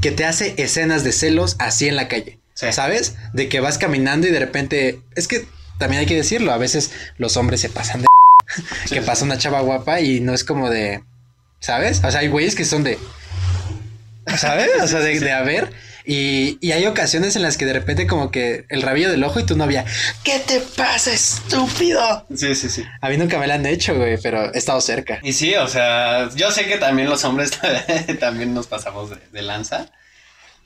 que 0.00 0.10
te 0.10 0.24
hace 0.24 0.54
escenas 0.58 1.04
de 1.04 1.12
celos 1.12 1.56
así 1.58 1.88
en 1.88 1.96
la 1.96 2.08
calle. 2.08 2.38
Sí. 2.54 2.72
¿Sabes? 2.72 3.16
De 3.32 3.48
que 3.48 3.60
vas 3.60 3.78
caminando 3.78 4.26
y 4.26 4.30
de 4.30 4.38
repente. 4.38 5.00
Es 5.14 5.28
que 5.28 5.46
también 5.78 6.00
hay 6.00 6.06
que 6.06 6.16
decirlo. 6.16 6.52
A 6.52 6.58
veces 6.58 6.90
los 7.18 7.36
hombres 7.36 7.60
se 7.60 7.68
pasan 7.68 8.02
de. 8.02 8.06
que 8.90 9.02
pasa 9.02 9.24
una 9.24 9.38
chava 9.38 9.60
guapa 9.60 10.00
y 10.00 10.20
no 10.20 10.34
es 10.34 10.44
como 10.44 10.70
de. 10.70 11.02
¿Sabes? 11.60 12.02
O 12.04 12.10
sea, 12.10 12.20
hay 12.20 12.28
güeyes 12.28 12.54
que 12.54 12.64
son 12.64 12.82
de. 12.82 12.98
¿Sabes? 14.36 14.70
O 14.82 14.88
sea, 14.88 15.00
de, 15.00 15.20
de 15.20 15.32
a 15.32 15.42
ver. 15.42 15.70
Y, 16.08 16.58
y 16.60 16.70
hay 16.70 16.86
ocasiones 16.86 17.34
en 17.34 17.42
las 17.42 17.56
que 17.56 17.64
de 17.66 17.72
repente, 17.72 18.06
como 18.06 18.30
que 18.30 18.64
el 18.68 18.80
rabillo 18.82 19.10
del 19.10 19.24
ojo 19.24 19.40
y 19.40 19.44
tu 19.44 19.56
novia. 19.56 19.84
¿Qué 20.22 20.38
te 20.38 20.60
pasa, 20.60 21.12
estúpido? 21.12 22.24
Sí, 22.34 22.54
sí, 22.54 22.68
sí. 22.68 22.84
A 23.00 23.08
mí 23.08 23.16
nunca 23.16 23.38
me 23.38 23.48
la 23.48 23.54
han 23.54 23.66
hecho, 23.66 23.94
güey, 23.96 24.16
pero 24.22 24.54
he 24.54 24.58
estado 24.58 24.80
cerca. 24.80 25.18
Y 25.24 25.32
sí, 25.32 25.54
o 25.56 25.66
sea, 25.66 26.30
yo 26.36 26.50
sé 26.52 26.66
que 26.66 26.78
también 26.78 27.08
los 27.10 27.24
hombres 27.24 27.50
también 28.20 28.54
nos 28.54 28.68
pasamos 28.68 29.10
de, 29.10 29.16
de 29.32 29.42
lanza. 29.42 29.90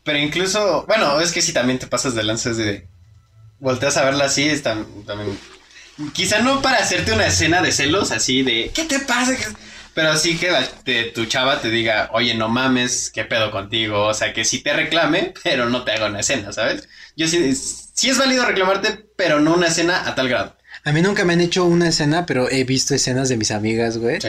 Pero 0.04 0.18
incluso, 0.18 0.84
bueno, 0.86 1.20
es 1.20 1.32
que 1.32 1.40
si 1.42 1.52
también 1.54 1.78
te 1.78 1.86
pasas 1.86 2.14
de 2.14 2.22
lanza 2.22 2.50
es 2.50 2.56
de... 2.58 2.86
Volteas 3.60 3.96
a 3.96 4.04
verla 4.04 4.26
así, 4.26 4.48
es 4.48 4.62
tam- 4.62 4.86
también... 5.06 5.38
Quizá 6.14 6.40
no 6.40 6.62
para 6.62 6.78
hacerte 6.78 7.12
una 7.12 7.26
escena 7.26 7.60
de 7.62 7.72
celos 7.72 8.10
así 8.10 8.42
de... 8.42 8.70
¿Qué 8.74 8.84
te 8.84 8.98
pasa? 9.00 9.32
¿Qué-?" 9.36 9.56
Pero 9.94 10.16
sí 10.16 10.36
que 10.38 10.50
la- 10.50 10.66
te- 10.66 11.04
tu 11.04 11.26
chava 11.26 11.60
te 11.60 11.70
diga, 11.70 12.10
oye, 12.12 12.34
no 12.34 12.48
mames, 12.48 13.10
¿qué 13.12 13.24
pedo 13.24 13.50
contigo? 13.50 14.06
O 14.06 14.14
sea, 14.14 14.32
que 14.32 14.44
sí 14.44 14.60
te 14.60 14.72
reclame, 14.72 15.34
pero 15.44 15.68
no 15.68 15.84
te 15.84 15.92
haga 15.92 16.06
una 16.06 16.20
escena, 16.20 16.52
¿sabes? 16.52 16.88
Yo 17.16 17.26
sí, 17.28 17.54
sí 17.54 18.08
es 18.08 18.18
válido 18.18 18.46
reclamarte, 18.46 19.04
pero 19.16 19.40
no 19.40 19.54
una 19.54 19.66
escena 19.68 20.08
a 20.08 20.14
tal 20.14 20.28
grado. 20.28 20.56
A 20.84 20.92
mí 20.92 21.02
nunca 21.02 21.24
me 21.24 21.34
han 21.34 21.40
hecho 21.40 21.64
una 21.64 21.88
escena, 21.88 22.24
pero 22.24 22.48
he 22.50 22.64
visto 22.64 22.94
escenas 22.94 23.28
de 23.28 23.36
mis 23.36 23.50
amigas, 23.50 23.98
güey. 23.98 24.20
Sí. 24.20 24.28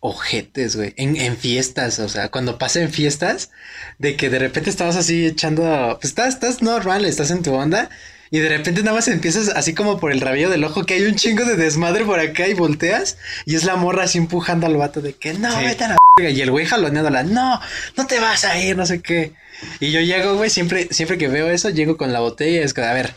Ojetes, 0.00 0.76
güey. 0.76 0.92
En, 0.96 1.16
en 1.16 1.36
fiestas, 1.36 1.98
o 1.98 2.08
sea, 2.08 2.30
cuando 2.30 2.58
pasa 2.58 2.80
en 2.80 2.90
fiestas, 2.92 3.50
de 3.98 4.16
que 4.16 4.28
de 4.28 4.38
repente 4.38 4.68
estabas 4.70 4.96
así 4.96 5.24
echando. 5.26 5.96
Pues 6.00 6.10
estás, 6.10 6.34
estás 6.34 6.62
normal, 6.62 7.04
estás 7.04 7.30
en 7.30 7.42
tu 7.42 7.54
onda. 7.54 7.88
Y 8.34 8.40
de 8.40 8.48
repente 8.48 8.82
nada 8.82 8.96
más 8.96 9.06
empiezas 9.06 9.48
así 9.50 9.74
como 9.74 10.00
por 10.00 10.10
el 10.10 10.20
rabillo 10.20 10.50
del 10.50 10.64
ojo, 10.64 10.82
que 10.84 10.94
hay 10.94 11.04
un 11.04 11.14
chingo 11.14 11.44
de 11.44 11.54
desmadre 11.54 12.04
por 12.04 12.18
acá 12.18 12.48
y 12.48 12.54
volteas. 12.54 13.16
Y 13.46 13.54
es 13.54 13.62
la 13.62 13.76
morra 13.76 14.02
así 14.02 14.18
empujando 14.18 14.66
al 14.66 14.76
vato 14.76 15.00
de 15.00 15.12
que 15.12 15.34
no, 15.34 15.56
Sí. 15.56 15.64
vete 15.64 15.84
a 15.84 15.88
la 15.90 15.96
verga", 16.18 16.30
Y 16.30 16.40
el 16.40 16.50
güey 16.50 16.66
jaloneándola, 16.66 17.22
no, 17.22 17.60
no 17.96 18.06
te 18.08 18.18
vas 18.18 18.44
a 18.44 18.58
ir, 18.58 18.76
no 18.76 18.86
sé 18.86 19.00
qué. 19.00 19.34
Y 19.78 19.92
yo 19.92 20.00
llego, 20.00 20.34
güey, 20.34 20.50
siempre, 20.50 20.88
siempre 20.90 21.16
que 21.16 21.28
veo 21.28 21.48
eso, 21.48 21.70
llego 21.70 21.96
con 21.96 22.12
la 22.12 22.18
botella 22.18 22.60
y 22.60 22.64
es 22.64 22.74
que, 22.74 22.82
a 22.82 22.92
ver, 22.92 23.14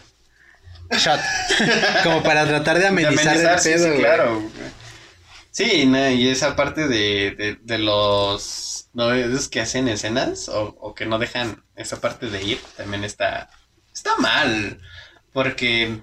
shot. 0.92 1.20
como 2.04 2.22
para 2.22 2.46
tratar 2.46 2.78
de 2.78 2.86
amenizar, 2.86 3.30
amenizar, 3.30 3.54
el 3.56 3.60
sí, 3.60 3.70
pedo, 3.70 3.84
sí, 3.86 3.90
güey. 3.90 4.00
claro. 4.02 4.44
Sí, 5.50 5.86
no, 5.88 6.10
y 6.12 6.28
esa 6.30 6.56
parte 6.56 6.88
de, 6.88 7.32
de, 7.32 7.58
de 7.64 7.78
los 7.80 8.90
no 8.94 9.12
esos 9.14 9.48
que 9.50 9.62
hacen 9.62 9.88
escenas 9.88 10.48
o, 10.48 10.76
o 10.80 10.94
que 10.94 11.08
no 11.08 11.18
dejan 11.18 11.64
esa 11.76 12.00
parte 12.00 12.28
de 12.30 12.44
ir, 12.44 12.60
también 12.76 13.04
está, 13.04 13.50
está 13.92 14.16
mal. 14.18 14.80
Porque 15.38 16.00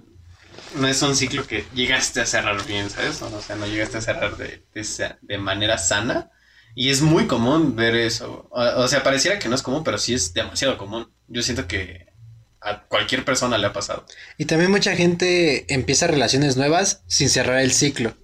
no 0.77 0.87
es 0.87 1.03
un 1.03 1.17
ciclo 1.17 1.45
que 1.45 1.65
llegaste 1.75 2.21
a 2.21 2.25
cerrar 2.27 2.65
bien, 2.67 2.89
¿sabes? 2.89 3.21
O 3.21 3.43
sea, 3.43 3.57
no 3.57 3.67
llegaste 3.67 3.99
a 3.99 4.01
cerrar 4.01 4.37
de, 4.37 4.63
de, 4.73 4.85
sa- 4.85 5.19
de 5.23 5.39
manera 5.39 5.77
sana. 5.77 6.31
Y 6.77 6.91
es 6.91 7.03
muy 7.03 7.27
común 7.27 7.75
ver 7.75 7.97
eso. 7.97 8.47
O, 8.53 8.63
o 8.63 8.87
sea, 8.87 9.03
pareciera 9.03 9.41
que 9.41 9.49
no 9.49 9.57
es 9.57 9.63
común, 9.63 9.83
pero 9.83 9.99
sí 9.99 10.15
es 10.15 10.35
demasiado 10.35 10.79
común. 10.79 11.11
Yo 11.27 11.43
siento 11.43 11.67
que 11.67 12.07
a 12.61 12.85
cualquier 12.85 13.25
persona 13.25 13.59
le 13.59 13.67
ha 13.67 13.73
pasado. 13.73 14.07
Y 14.39 14.45
también 14.45 14.71
mucha 14.71 14.95
gente 14.95 15.65
empieza 15.75 16.07
relaciones 16.07 16.57
nuevas 16.57 17.03
sin 17.09 17.29
cerrar 17.29 17.59
el 17.59 17.73
ciclo, 17.73 18.17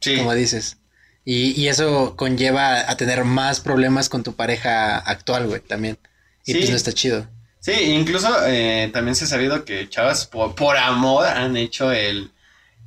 Sí. 0.00 0.18
como 0.18 0.34
dices. 0.34 0.76
Y, 1.24 1.58
y 1.58 1.68
eso 1.68 2.16
conlleva 2.16 2.90
a 2.90 2.96
tener 2.98 3.24
más 3.24 3.60
problemas 3.60 4.10
con 4.10 4.22
tu 4.24 4.36
pareja 4.36 4.98
actual, 4.98 5.46
güey, 5.46 5.62
también. 5.62 5.98
Y 6.44 6.52
Sí. 6.52 6.58
pues 6.58 6.68
no 6.70 6.76
está 6.76 6.92
chido. 6.92 7.26
Sí, 7.60 7.72
incluso 7.72 8.28
eh, 8.46 8.90
también 8.92 9.14
se 9.14 9.24
ha 9.24 9.28
sabido 9.28 9.64
que 9.64 9.88
chavas 9.88 10.26
por, 10.26 10.54
por 10.54 10.76
amor 10.78 11.26
han 11.26 11.56
hecho 11.56 11.92
el... 11.92 12.32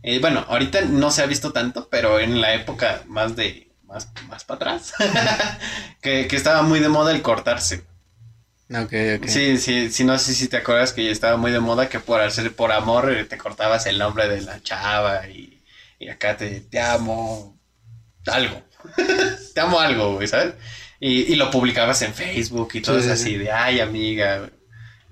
eh, 0.04 0.20
bueno, 0.20 0.46
ahorita 0.50 0.82
no 0.84 1.12
se 1.12 1.24
ha 1.24 1.28
visto 1.28 1.54
tanto, 1.54 1.90
pero 1.90 2.20
en 2.20 2.42
la 2.42 2.54
época 2.56 3.04
más 3.08 3.36
de... 3.36 3.70
Más, 3.84 4.12
más 4.30 4.44
para 4.46 4.56
atrás. 4.74 4.94
que, 6.02 6.28
que 6.28 6.36
estaba 6.36 6.64
muy 6.64 6.80
de 6.80 6.90
moda 6.90 7.12
el 7.12 7.22
cortarse. 7.22 7.84
Ok, 8.70 8.94
ok. 9.18 9.28
Sí, 9.28 9.58
sí, 9.58 9.92
sí, 9.92 10.04
no 10.04 10.18
sé 10.18 10.34
si 10.34 10.48
te 10.48 10.58
acuerdas 10.58 10.94
que 10.94 11.10
estaba 11.12 11.38
muy 11.38 11.52
de 11.52 11.60
moda 11.60 11.90
que 11.90 12.00
por 12.00 12.22
hacer 12.22 12.56
por 12.56 12.72
amor 12.72 13.12
eh, 13.12 13.26
te 13.26 13.38
cortabas 13.38 13.86
el 13.86 13.98
nombre 14.00 14.28
de 14.28 14.42
la 14.42 14.62
chava 14.62 15.28
y, 15.30 15.64
y 16.00 16.10
acá 16.10 16.36
te, 16.38 16.62
te 16.62 16.80
amo 16.80 17.60
algo. 18.28 18.64
te 19.54 19.62
amo 19.62 19.80
algo, 19.80 20.16
güey, 20.16 20.28
¿sabes? 20.28 20.56
Y, 21.00 21.34
y 21.34 21.36
lo 21.36 21.52
publicabas 21.52 22.02
en 22.04 22.14
Facebook 22.14 22.72
y 22.76 22.82
todo 22.82 23.00
Sí, 23.00 23.10
así 23.10 23.32
sí. 23.32 23.38
de, 23.38 23.52
ay, 23.52 23.80
amiga, 23.80 24.50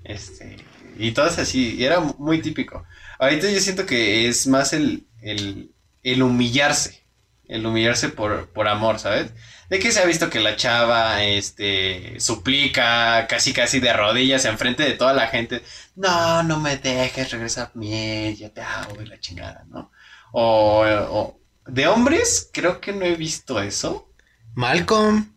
este, 0.04 0.56
y 0.98 1.12
todo 1.12 1.26
es 1.28 1.38
así, 1.38 1.74
y 1.76 1.84
era 1.84 2.00
muy 2.00 2.40
típico. 2.42 2.84
Ahorita 3.18 3.50
yo 3.50 3.60
siento 3.60 3.86
que 3.86 4.28
es 4.28 4.46
más 4.46 4.72
el, 4.72 5.06
el, 5.22 5.72
el 6.02 6.22
humillarse, 6.22 7.04
el 7.48 7.66
humillarse 7.66 8.08
por, 8.08 8.48
por 8.50 8.68
amor, 8.68 8.98
¿sabes? 8.98 9.32
De 9.70 9.78
que 9.78 9.92
se 9.92 10.00
ha 10.00 10.06
visto 10.06 10.28
que 10.30 10.40
la 10.40 10.56
chava, 10.56 11.22
este, 11.24 12.18
suplica 12.20 13.26
casi 13.28 13.52
casi 13.52 13.80
de 13.80 13.92
rodillas 13.92 14.44
enfrente 14.44 14.82
de 14.84 14.92
toda 14.94 15.12
la 15.14 15.28
gente. 15.28 15.62
No, 15.94 16.42
no 16.42 16.58
me 16.60 16.76
dejes, 16.78 17.30
regresa 17.30 17.64
a 17.64 17.70
mí, 17.78 18.34
ya 18.36 18.50
te 18.52 18.60
hago 18.62 19.00
y 19.02 19.06
la 19.06 19.18
chingada, 19.20 19.64
¿no? 19.68 19.90
O, 20.32 20.84
o- 20.86 21.40
de 21.66 21.86
hombres, 21.86 22.50
creo 22.52 22.80
que 22.80 22.92
no 22.92 23.04
he 23.04 23.14
visto 23.16 23.60
eso. 23.60 24.08
Malcolm. 24.54 25.31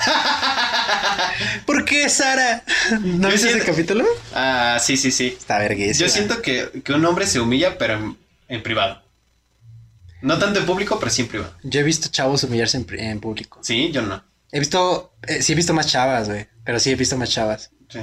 ¿Por 1.66 1.84
qué, 1.84 2.08
Sara? 2.08 2.64
¿No 3.02 3.28
viste 3.28 3.48
ese 3.48 3.48
siento- 3.48 3.66
capítulo? 3.66 4.04
Ah, 4.34 4.78
sí, 4.80 4.96
sí, 4.96 5.10
sí. 5.10 5.28
Está 5.38 5.58
verguísima. 5.58 6.06
Yo 6.06 6.12
siento 6.12 6.42
que, 6.42 6.82
que 6.84 6.92
un 6.92 7.04
hombre 7.04 7.26
se 7.26 7.40
humilla, 7.40 7.78
pero 7.78 7.94
en, 7.94 8.18
en 8.48 8.62
privado. 8.62 9.02
No 10.22 10.38
tanto 10.38 10.60
en 10.60 10.66
público, 10.66 10.98
pero 10.98 11.10
sí 11.10 11.22
en 11.22 11.28
privado. 11.28 11.54
Yo 11.62 11.80
he 11.80 11.82
visto 11.84 12.08
chavos 12.10 12.44
humillarse 12.44 12.76
en, 12.76 12.86
en 12.98 13.20
público. 13.20 13.58
Sí, 13.62 13.90
yo 13.92 14.02
no. 14.02 14.22
He 14.52 14.58
visto, 14.58 15.14
eh, 15.26 15.42
sí 15.42 15.52
he 15.52 15.56
visto 15.56 15.72
más 15.72 15.86
chavas, 15.86 16.28
güey. 16.28 16.46
Pero 16.64 16.78
sí 16.80 16.90
he 16.90 16.94
visto 16.94 17.16
más 17.16 17.30
chavas. 17.30 17.70
Sí, 17.88 18.00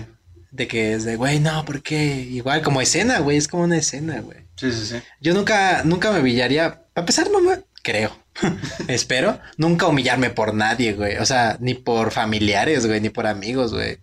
De 0.51 0.67
que 0.67 0.93
es 0.93 1.03
de, 1.03 1.15
güey, 1.15 1.39
no, 1.39 1.63
¿por 1.65 1.81
qué? 1.83 2.15
Igual 2.15 2.62
como 2.62 2.81
escena, 2.81 3.19
güey. 3.19 3.38
Es 3.38 3.47
como 3.47 3.63
una 3.63 3.77
escena, 3.77 4.19
güey. 4.21 4.39
sí, 4.55 4.71
sí. 4.71 4.86
sí. 4.86 4.95
Yo 5.21 5.33
nunca, 5.33 5.83
nunca 5.83 6.12
me 6.12 6.19
humillaría. 6.21 6.81
Para 6.93 7.03
empezar, 7.03 7.29
no 7.29 7.39
me 7.41 7.60
creo. 7.88 8.12
Espero. 8.89 9.39
Nunca 9.56 9.88
humillarme 9.88 10.30
por 10.30 10.54
nadie, 10.54 10.91
güey. 10.93 11.17
O 11.17 11.26
sea, 11.26 11.56
ni 11.62 11.73
por 11.73 12.12
familiares, 12.12 12.86
güey, 12.86 13.00
ni 13.00 13.10
por 13.10 13.26
amigos, 13.28 13.73
güey. 13.73 14.00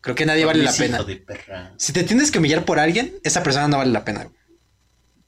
Creo 0.00 0.14
que 0.14 0.24
nadie 0.24 0.44
vale 0.44 0.62
la 0.62 0.72
pena. 0.72 0.98
hijo 0.98 1.04
de 1.04 1.16
perra. 1.16 1.72
Si 1.76 1.92
te 1.92 2.04
tienes 2.04 2.30
que 2.30 2.38
humillar 2.38 2.64
por 2.64 2.78
alguien, 2.78 3.14
esa 3.24 3.42
persona 3.42 3.66
no 3.66 3.78
vale 3.78 3.90
la 3.90 4.04
pena. 4.04 4.22
güey. 4.24 4.36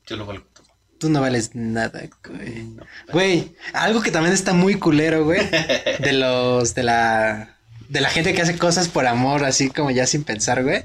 Yo 0.07 0.16
lo 0.16 0.25
valgo 0.27 0.45
todo. 0.53 0.66
Tú 1.01 1.11
no 1.11 1.21
vales 1.21 1.51
nada, 1.55 2.01
güey. 2.29 2.62
No. 2.62 2.85
Güey, 3.11 3.57
algo 3.73 4.01
que 4.03 4.12
también 4.12 4.35
está 4.35 4.53
muy 4.53 4.77
culero, 4.77 5.25
güey. 5.25 5.40
De 5.99 6.12
los, 6.12 6.75
de 6.77 6.85
la, 6.85 7.57
de 7.88 8.01
la 8.01 8.09
gente 8.11 8.35
que 8.35 8.42
hace 8.42 8.57
cosas 8.57 8.87
por 8.88 9.07
amor, 9.09 9.45
así 9.45 9.69
como 9.71 9.90
ya 9.90 10.07
sin 10.07 10.23
pensar, 10.23 10.62
güey. 10.62 10.85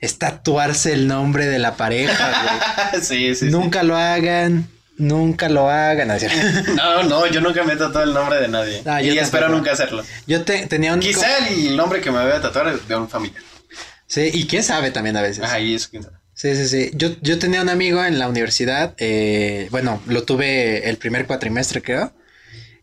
Es 0.00 0.18
tatuarse 0.18 0.92
el 0.92 1.06
nombre 1.06 1.46
de 1.46 1.58
la 1.60 1.76
pareja, 1.76 2.90
sí, 3.00 3.00
sí, 3.00 3.34
sí. 3.34 3.48
güey. 3.48 3.52
nunca 3.62 3.82
lo 3.82 3.96
hagan, 3.96 4.68
nunca 4.98 5.48
lo 5.48 5.68
hagan. 5.70 6.08
No, 6.08 6.14
es 6.14 6.20
cierto. 6.20 6.72
No, 6.74 7.02
no, 7.04 7.26
yo 7.26 7.40
nunca 7.40 7.64
me 7.64 7.74
he 7.74 7.76
tatuado 7.76 8.04
el 8.04 8.14
nombre 8.14 8.40
de 8.40 8.48
nadie. 8.48 8.82
Ah, 8.84 9.00
yo 9.00 9.12
y 9.12 9.18
espero 9.18 9.48
nunca 9.48 9.72
hacerlo. 9.72 10.02
Yo 10.26 10.42
te, 10.42 10.66
tenía 10.66 10.94
un... 10.94 11.00
Quizá 11.00 11.48
el 11.48 11.76
nombre 11.76 12.00
que 12.00 12.10
me 12.10 12.22
voy 12.22 12.32
a 12.32 12.40
tatuar 12.40 12.68
es 12.68 12.86
de 12.86 12.96
un 12.96 13.08
familiar. 13.08 13.42
Sí, 14.06 14.30
y 14.32 14.46
quién 14.46 14.62
sabe 14.62 14.90
también 14.90 15.16
a 15.16 15.22
veces. 15.22 15.44
Y 15.60 15.74
eso 15.74 15.88
quién 15.90 16.02
sabe. 16.02 16.16
Sí, 16.34 16.54
sí, 16.54 16.68
sí. 16.68 16.90
Yo, 16.94 17.10
yo 17.22 17.38
tenía 17.38 17.62
un 17.62 17.70
amigo 17.70 18.04
en 18.04 18.18
la 18.18 18.28
universidad, 18.28 18.94
eh, 18.98 19.68
bueno, 19.70 20.02
lo 20.06 20.22
tuve 20.24 20.88
el 20.88 20.98
primer 20.98 21.26
cuatrimestre, 21.26 21.80
creo. 21.80 22.12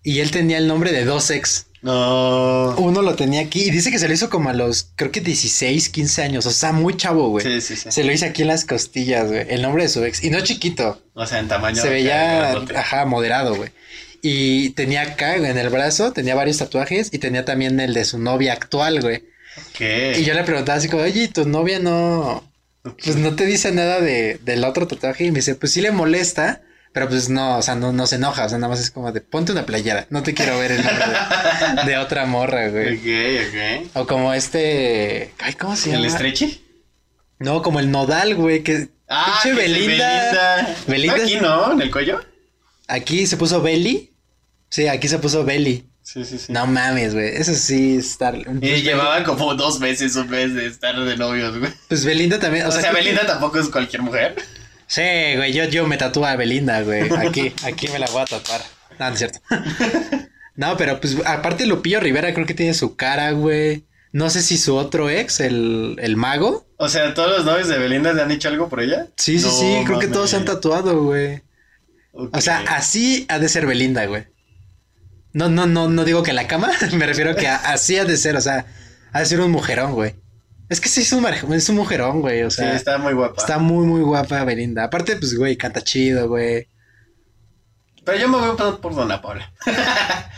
Y 0.02 0.20
él 0.20 0.32
tenía 0.32 0.58
el 0.58 0.68
nombre 0.68 0.92
de 0.92 1.06
dos 1.06 1.30
ex. 1.30 1.68
No. 1.84 2.76
Uno 2.78 3.02
lo 3.02 3.16
tenía 3.16 3.42
aquí 3.42 3.66
y 3.66 3.70
dice 3.70 3.92
que 3.92 4.00
se 4.00 4.08
lo 4.08 4.14
hizo 4.14 4.30
como 4.30 4.50
a 4.50 4.54
los, 4.54 4.92
creo 4.96 5.12
que 5.12 5.20
16, 5.20 5.90
15 5.90 6.24
años. 6.24 6.46
O 6.46 6.52
sea, 6.52 6.72
muy 6.72 6.96
chavo, 6.96 7.28
güey. 7.30 7.46
Sí, 7.46 7.62
sí, 7.62 7.76
sí. 7.76 7.92
Se 7.92 8.06
lo 8.06 8.12
hice 8.14 8.26
aquí 8.26 8.44
en 8.44 8.48
las 8.48 8.64
costillas, 8.64 9.28
güey. 9.28 9.46
El 9.50 9.62
nombre 9.62 9.84
de 9.84 9.90
su 9.90 10.04
ex. 10.04 10.24
Y 10.24 10.30
no 10.30 10.40
chiquito. 10.40 11.02
O 11.14 11.28
sea, 11.28 11.40
en 11.40 11.50
tamaño. 11.50 11.82
se 11.82 11.90
veía, 11.90 12.54
ajá, 12.54 13.06
moderado, 13.06 13.56
güey. 13.56 13.70
Y 14.22 14.70
tenía 14.70 15.02
acá, 15.02 15.38
güey, 15.38 15.52
en 15.52 15.58
el 15.58 15.70
brazo, 15.70 16.14
tenía 16.14 16.36
varios 16.36 16.58
tatuajes 16.58 17.10
y 17.12 17.20
tenía 17.20 17.44
también 17.44 17.78
el 17.82 17.94
de 17.94 18.06
su 18.06 18.18
novia 18.18 18.54
actual, 18.54 19.02
güey. 19.02 19.26
¿Qué? 19.74 20.16
Y 20.18 20.24
yo 20.24 20.34
le 20.34 20.46
preguntaba 20.46 20.78
así 20.78 20.88
como, 20.88 21.04
oye, 21.04 21.24
¿y 21.24 21.28
tu 21.28 21.46
novia 21.46 21.80
no, 21.80 22.50
pues 23.04 23.18
no 23.18 23.36
te 23.36 23.46
dice 23.46 23.74
nada 23.74 24.00
de, 24.00 24.40
del 24.42 24.64
otro 24.64 24.88
tatuaje? 24.88 25.26
Y 25.26 25.32
me 25.32 25.40
dice, 25.40 25.56
pues 25.56 25.74
sí 25.74 25.82
le 25.82 25.92
molesta, 25.92 26.62
pero 26.94 27.10
pues 27.10 27.28
no, 27.30 27.58
o 27.58 27.62
sea, 27.62 27.76
no, 27.76 27.92
no 27.92 28.08
se 28.08 28.16
enoja, 28.16 28.46
o 28.46 28.50
sea, 28.50 28.58
nada 28.58 28.70
más 28.70 28.80
es 28.80 28.92
como 28.92 29.12
de, 29.12 29.20
ponte 29.22 29.52
una 29.52 29.66
playera, 29.66 30.06
no 30.10 30.24
te 30.24 30.34
quiero 30.34 30.58
ver 30.60 30.72
el 30.74 30.84
nombre 30.84 31.06
de, 31.86 31.92
de 31.92 31.98
otra 31.98 32.26
morra, 32.26 32.70
güey. 32.70 32.96
Ok, 32.98 33.48
ok. 33.50 33.98
O 33.98 34.08
como 34.08 34.34
este, 34.34 35.34
ay, 35.40 35.54
¿cómo 35.56 35.76
se 35.76 35.90
¿El 35.90 35.98
llama? 35.98 36.08
estrechi? 36.08 36.64
No, 37.40 37.62
como 37.62 37.80
el 37.80 37.92
nodal, 37.92 38.36
güey, 38.36 38.64
que 38.64 38.90
Ah, 39.10 39.40
pinche 39.44 39.56
que 39.58 39.68
Belinda. 39.70 40.76
Belinda 40.88 41.16
Aquí 41.16 41.36
no, 41.36 41.74
en 41.74 41.82
el 41.82 41.92
cuello. 41.92 42.24
aquí 42.88 43.28
se 43.28 43.38
puso 43.38 43.62
Belly. 43.62 44.12
Sí, 44.70 44.88
aquí 44.88 45.08
se 45.08 45.20
puso 45.20 45.44
Belly. 45.44 45.88
Sí, 46.02 46.26
sí, 46.26 46.38
sí. 46.38 46.52
No 46.52 46.66
mames, 46.68 47.14
güey, 47.14 47.30
eso 47.36 47.54
sí 47.54 47.98
estar. 47.98 48.36
Y 48.36 48.44
pues, 48.44 48.84
llevaban 48.84 49.24
como 49.24 49.56
dos 49.56 49.80
meses, 49.80 50.16
un 50.16 50.30
mes 50.30 50.54
de 50.54 50.66
estar 50.68 51.00
de 51.00 51.16
novios, 51.18 51.58
güey. 51.60 51.72
Pues 51.88 52.04
Belinda 52.06 52.40
también, 52.40 52.66
O, 52.66 52.70
o, 52.70 52.72
sea, 52.72 52.90
que- 52.90 52.96
Belinda 52.96 53.26
tampoco 53.26 53.60
es 53.60 53.70
cualquier 53.70 54.02
mujer. 54.02 54.36
Sí, 54.88 55.02
güey, 55.36 55.54
yo, 55.54 55.66
yo 55.66 55.88
me 55.88 55.98
tatúo 55.98 56.26
a 56.26 56.36
Belinda, 56.36 56.82
güey. 56.82 57.10
Aquí, 57.14 57.54
aquí 57.64 57.88
me 57.90 58.00
la 58.00 58.08
voy 58.08 58.22
a 58.22 58.26
tatuar. 58.26 58.62
No, 59.00 59.08
no 59.08 59.14
es 59.14 59.18
cierto. 59.20 59.40
No, 60.56 60.78
pero 60.78 61.02
pues 61.02 61.18
aparte 61.26 61.66
Lupillo 61.66 62.00
Rivera 62.00 62.32
creo 62.34 62.46
que 62.46 62.54
tiene 62.54 62.76
su 62.76 62.96
cara, 62.96 63.32
güey. 63.32 63.86
No 64.12 64.30
sé 64.30 64.44
si 64.44 64.60
su 64.60 64.76
otro 64.76 65.10
ex, 65.10 65.40
el, 65.40 65.96
el 66.00 66.16
mago. 66.16 66.68
O 66.78 66.88
sea, 66.90 67.12
¿todos 67.16 67.38
los 67.38 67.46
novios 67.46 67.68
de 67.70 67.80
Belinda 67.80 68.14
te 68.14 68.22
han 68.22 68.30
dicho 68.30 68.50
algo 68.50 68.70
por 68.70 68.80
ella? 68.80 69.08
Sí, 69.18 69.40
sí, 69.40 69.46
No 69.48 69.52
sí, 69.52 69.82
creo 69.88 69.98
que 69.98 70.08
todos 70.08 70.30
se 70.30 70.36
han 70.36 70.46
tatuado, 70.46 71.02
güey. 71.06 71.42
O 72.12 72.40
sea, 72.40 72.60
así 72.68 73.26
ha 73.30 73.40
de 73.40 73.50
ser 73.50 73.66
Belinda, 73.66 74.06
güey. 74.06 74.26
No, 75.32 75.50
no, 75.50 75.66
no, 75.66 75.90
no 75.90 76.06
digo 76.06 76.22
que 76.22 76.30
en 76.30 76.36
la 76.36 76.46
cama, 76.48 76.70
me 76.94 77.08
refiero 77.08 77.36
que 77.36 77.48
a- 77.48 77.56
así 77.56 77.98
ha 77.98 78.06
de 78.06 78.16
ser, 78.18 78.36
o 78.38 78.42
sea, 78.42 78.68
ha 79.12 79.20
de 79.22 79.26
ser 79.26 79.42
un 79.42 79.50
mujerón, 79.50 79.94
güey. 79.94 80.14
Es 80.74 80.82
que 80.82 80.90
sí 80.90 81.02
es 81.02 81.12
un, 81.14 81.24
es 81.26 81.70
un 81.70 81.76
mujerón, 81.76 82.22
güey, 82.22 82.42
o 82.42 82.50
Sí, 82.50 82.58
sea, 82.58 82.74
está 82.76 82.98
muy 82.98 83.14
guapa. 83.14 83.40
está 83.40 83.60
muy, 83.60 83.86
muy 83.86 84.02
guapa 84.02 84.44
Belinda. 84.44 84.86
Aparte, 84.86 85.16
pues, 85.18 85.36
güey, 85.38 85.56
canta 85.56 85.82
chido, 85.84 86.28
güey. 86.28 86.68
Pero 88.04 88.18
yo 88.18 88.28
me 88.28 88.40
voy 88.40 88.58
por, 88.58 88.80
por 88.82 88.96
Dona 88.96 89.22
Paula. 89.22 89.54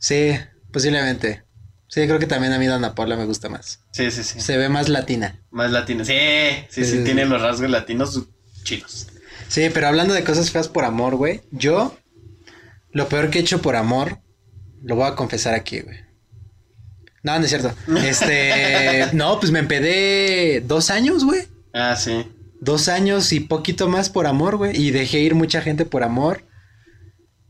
Sí, 0.00 0.36
posiblemente. 0.72 1.44
Sí, 1.88 2.06
creo 2.06 2.18
que 2.18 2.26
también 2.26 2.52
a 2.52 2.58
mí 2.58 2.66
Dana 2.66 2.94
Paula 2.94 3.16
me 3.16 3.24
gusta 3.24 3.48
más. 3.48 3.80
Sí, 3.92 4.10
sí, 4.10 4.22
sí. 4.22 4.40
Se 4.40 4.56
ve 4.56 4.68
más 4.68 4.88
latina. 4.88 5.40
Más 5.50 5.70
latino. 5.70 6.04
Sí, 6.04 6.12
sí, 6.68 6.84
sí, 6.84 6.84
Sí, 6.84 6.98
sí, 6.98 7.04
tiene 7.04 7.22
sí. 7.24 7.28
los 7.28 7.40
rasgos 7.40 7.70
latinos 7.70 8.20
chinos. 8.64 9.06
Sí, 9.48 9.70
pero 9.72 9.86
hablando 9.88 10.12
de 10.14 10.24
cosas 10.24 10.50
feas 10.50 10.68
por 10.68 10.84
amor, 10.84 11.14
güey. 11.16 11.42
Yo, 11.50 11.96
lo 12.92 13.08
peor 13.08 13.30
que 13.30 13.38
he 13.38 13.42
hecho 13.42 13.62
por 13.62 13.74
amor, 13.76 14.18
lo 14.82 14.96
voy 14.96 15.06
a 15.08 15.14
confesar 15.14 15.54
aquí, 15.54 15.80
güey. 15.80 15.98
No, 17.32 17.38
no 17.38 17.44
es 17.44 17.50
cierto. 17.50 17.74
Este, 18.04 19.06
no, 19.12 19.38
pues 19.40 19.52
me 19.52 19.58
empedé 19.58 20.62
dos 20.66 20.90
años, 20.90 21.24
güey. 21.24 21.42
Ah, 21.72 21.94
sí. 21.96 22.26
Dos 22.60 22.88
años 22.88 23.32
y 23.32 23.40
poquito 23.40 23.88
más 23.88 24.10
por 24.10 24.26
amor, 24.26 24.56
güey. 24.56 24.76
Y 24.80 24.90
dejé 24.90 25.20
ir 25.20 25.34
mucha 25.34 25.60
gente 25.60 25.84
por 25.84 26.02
amor. 26.02 26.44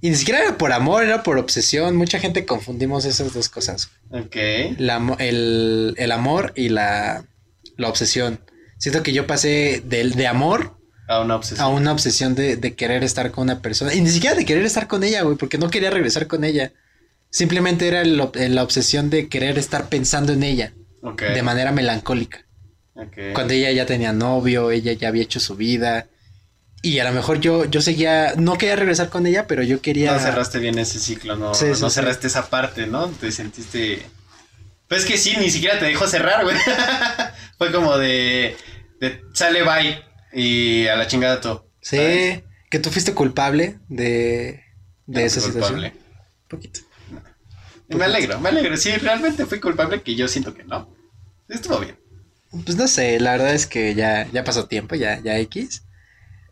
Y 0.00 0.10
ni 0.10 0.16
siquiera 0.16 0.40
era 0.40 0.58
por 0.58 0.72
amor, 0.72 1.02
era 1.04 1.22
por 1.22 1.38
obsesión. 1.38 1.96
Mucha 1.96 2.18
gente 2.20 2.44
confundimos 2.46 3.04
esas 3.04 3.32
dos 3.32 3.48
cosas. 3.48 3.90
Ok. 4.10 4.36
La 4.78 5.16
el, 5.18 5.94
el 5.96 6.12
amor 6.12 6.52
y 6.56 6.68
la, 6.68 7.24
la 7.76 7.88
obsesión. 7.88 8.40
Siento 8.78 9.02
que 9.02 9.12
yo 9.12 9.26
pasé 9.26 9.82
del 9.84 10.14
de 10.14 10.26
amor 10.28 10.76
A 11.08 11.20
una 11.20 11.34
obsesión. 11.36 11.64
a 11.64 11.68
una 11.68 11.90
obsesión 11.92 12.34
de, 12.36 12.56
de 12.56 12.74
querer 12.74 13.02
estar 13.02 13.30
con 13.32 13.42
una 13.44 13.60
persona. 13.60 13.94
Y 13.94 14.00
ni 14.00 14.10
siquiera 14.10 14.36
de 14.36 14.44
querer 14.44 14.64
estar 14.64 14.86
con 14.88 15.02
ella, 15.02 15.22
güey, 15.22 15.36
porque 15.36 15.58
no 15.58 15.70
quería 15.70 15.90
regresar 15.90 16.26
con 16.26 16.44
ella. 16.44 16.72
Simplemente 17.30 17.86
era 17.88 18.02
el 18.02 18.16
la 18.16 18.62
obsesión 18.62 19.10
de 19.10 19.28
querer 19.28 19.58
estar 19.58 19.88
pensando 19.88 20.32
en 20.32 20.42
ella 20.42 20.72
de 21.16 21.42
manera 21.42 21.72
melancólica. 21.72 22.44
Cuando 23.34 23.54
ella 23.54 23.70
ya 23.70 23.86
tenía 23.86 24.12
novio, 24.12 24.70
ella 24.70 24.92
ya 24.92 25.08
había 25.08 25.22
hecho 25.22 25.38
su 25.40 25.54
vida. 25.56 26.08
Y 26.82 27.00
a 27.00 27.04
lo 27.04 27.12
mejor 27.12 27.40
yo, 27.40 27.64
yo 27.64 27.80
seguía, 27.80 28.34
no 28.36 28.56
quería 28.56 28.76
regresar 28.76 29.08
con 29.08 29.26
ella, 29.26 29.46
pero 29.46 29.62
yo 29.64 29.80
quería... 29.80 30.12
No 30.12 30.20
cerraste 30.20 30.58
bien 30.60 30.78
ese 30.78 31.00
ciclo, 31.00 31.36
no, 31.36 31.52
Sí, 31.54 31.66
sí, 31.74 31.80
no 31.80 31.90
sí. 31.90 31.94
cerraste 31.96 32.28
esa 32.28 32.48
parte, 32.50 32.86
¿no? 32.86 33.08
Te 33.08 33.32
sentiste... 33.32 34.02
Pues 34.88 35.04
que 35.04 35.18
sí, 35.18 35.36
ni 35.38 35.50
siquiera 35.50 35.78
te 35.78 35.86
dejó 35.86 36.06
cerrar, 36.06 36.44
güey. 36.44 36.56
Fue 37.58 37.72
como 37.72 37.98
de, 37.98 38.56
de 39.00 39.20
sale 39.34 39.62
bye 39.62 40.02
y 40.32 40.86
a 40.86 40.96
la 40.96 41.06
chingada 41.06 41.40
todo. 41.40 41.68
Sí, 41.82 41.96
¿sabes? 41.96 42.42
que 42.70 42.78
tú 42.78 42.90
fuiste 42.90 43.12
culpable 43.12 43.78
de, 43.88 44.62
de 45.06 45.24
esa 45.24 45.40
situación. 45.40 45.80
culpable. 45.80 45.92
Poquito. 46.48 46.80
Me 47.88 48.04
alegro, 48.04 48.38
me 48.40 48.50
alegro. 48.50 48.76
Sí, 48.76 48.90
realmente 48.92 49.46
fui 49.46 49.60
culpable 49.60 50.02
que 50.02 50.14
yo 50.14 50.28
siento 50.28 50.54
que 50.54 50.64
no. 50.64 50.88
Estuvo 51.48 51.78
bien. 51.78 51.98
Pues 52.64 52.76
no 52.76 52.88
sé, 52.88 53.20
la 53.20 53.32
verdad 53.32 53.54
es 53.54 53.66
que 53.66 53.94
ya, 53.94 54.26
ya 54.32 54.44
pasó 54.44 54.66
tiempo, 54.66 54.94
ya, 54.94 55.20
ya 55.20 55.38
X. 55.38 55.82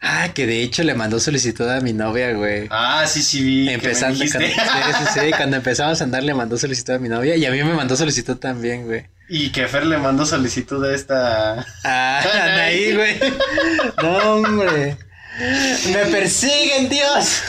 Ah, 0.00 0.28
que 0.34 0.46
de 0.46 0.62
hecho 0.62 0.82
le 0.82 0.94
mandó 0.94 1.18
solicitud 1.18 1.66
a 1.68 1.80
mi 1.80 1.92
novia, 1.92 2.32
güey. 2.32 2.68
Ah, 2.70 3.06
sí, 3.06 3.22
sí 3.22 3.42
vi. 3.42 3.64
que 3.64 3.70
me 3.70 3.74
Empezando 3.74 4.18
cuando, 4.18 4.46
sí, 4.46 4.54
sí, 4.54 5.20
sí, 5.20 5.30
cuando 5.36 5.56
empezamos 5.56 6.00
a 6.00 6.04
andar 6.04 6.22
le 6.22 6.34
mandó 6.34 6.58
solicitud 6.58 6.94
a 6.94 6.98
mi 6.98 7.08
novia 7.08 7.36
y 7.36 7.44
a 7.46 7.50
mí 7.50 7.62
me 7.62 7.72
mandó 7.74 7.96
solicitud 7.96 8.36
también, 8.36 8.86
güey. 8.86 9.06
Y 9.28 9.50
que 9.50 9.66
Fer 9.66 9.86
le 9.86 9.98
mandó 9.98 10.24
solicitud 10.24 10.84
a 10.84 10.94
esta... 10.94 11.66
Ah, 11.82 12.22
Anaí, 12.42 12.94
güey. 12.94 13.18
No, 14.02 14.34
hombre. 14.34 14.96
Me 15.92 16.06
persiguen, 16.10 16.88
Dios. 16.88 17.42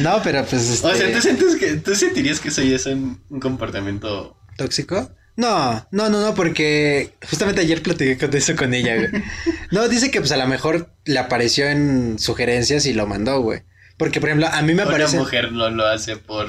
No, 0.00 0.20
pero 0.22 0.44
pues 0.44 0.68
este... 0.68 0.86
O 0.86 0.94
sea, 0.94 1.12
¿tú, 1.12 1.20
sientes 1.20 1.56
que, 1.56 1.76
¿tú 1.76 1.94
sentirías 1.94 2.40
que 2.40 2.50
soy 2.50 2.72
eso 2.72 2.90
un, 2.90 3.20
un 3.28 3.40
comportamiento... 3.40 4.36
¿Tóxico? 4.56 5.10
No, 5.36 5.86
no, 5.90 6.08
no, 6.08 6.22
no, 6.22 6.34
porque 6.34 7.12
justamente 7.28 7.60
ayer 7.60 7.82
platiqué 7.82 8.16
con 8.16 8.34
eso 8.34 8.56
con 8.56 8.72
ella, 8.72 8.96
güey. 8.96 9.22
No, 9.70 9.88
dice 9.88 10.10
que 10.10 10.20
pues 10.20 10.32
a 10.32 10.36
lo 10.38 10.46
mejor 10.46 10.90
le 11.04 11.18
apareció 11.18 11.68
en 11.68 12.18
sugerencias 12.18 12.86
y 12.86 12.94
lo 12.94 13.06
mandó, 13.06 13.40
güey. 13.40 13.62
Porque, 13.98 14.20
por 14.20 14.30
ejemplo, 14.30 14.48
a 14.50 14.62
mí 14.62 14.68
me 14.74 14.82
Una 14.82 14.84
aparece... 14.84 15.18
mujer 15.18 15.52
no 15.52 15.68
lo 15.70 15.86
hace 15.86 16.16
por 16.16 16.48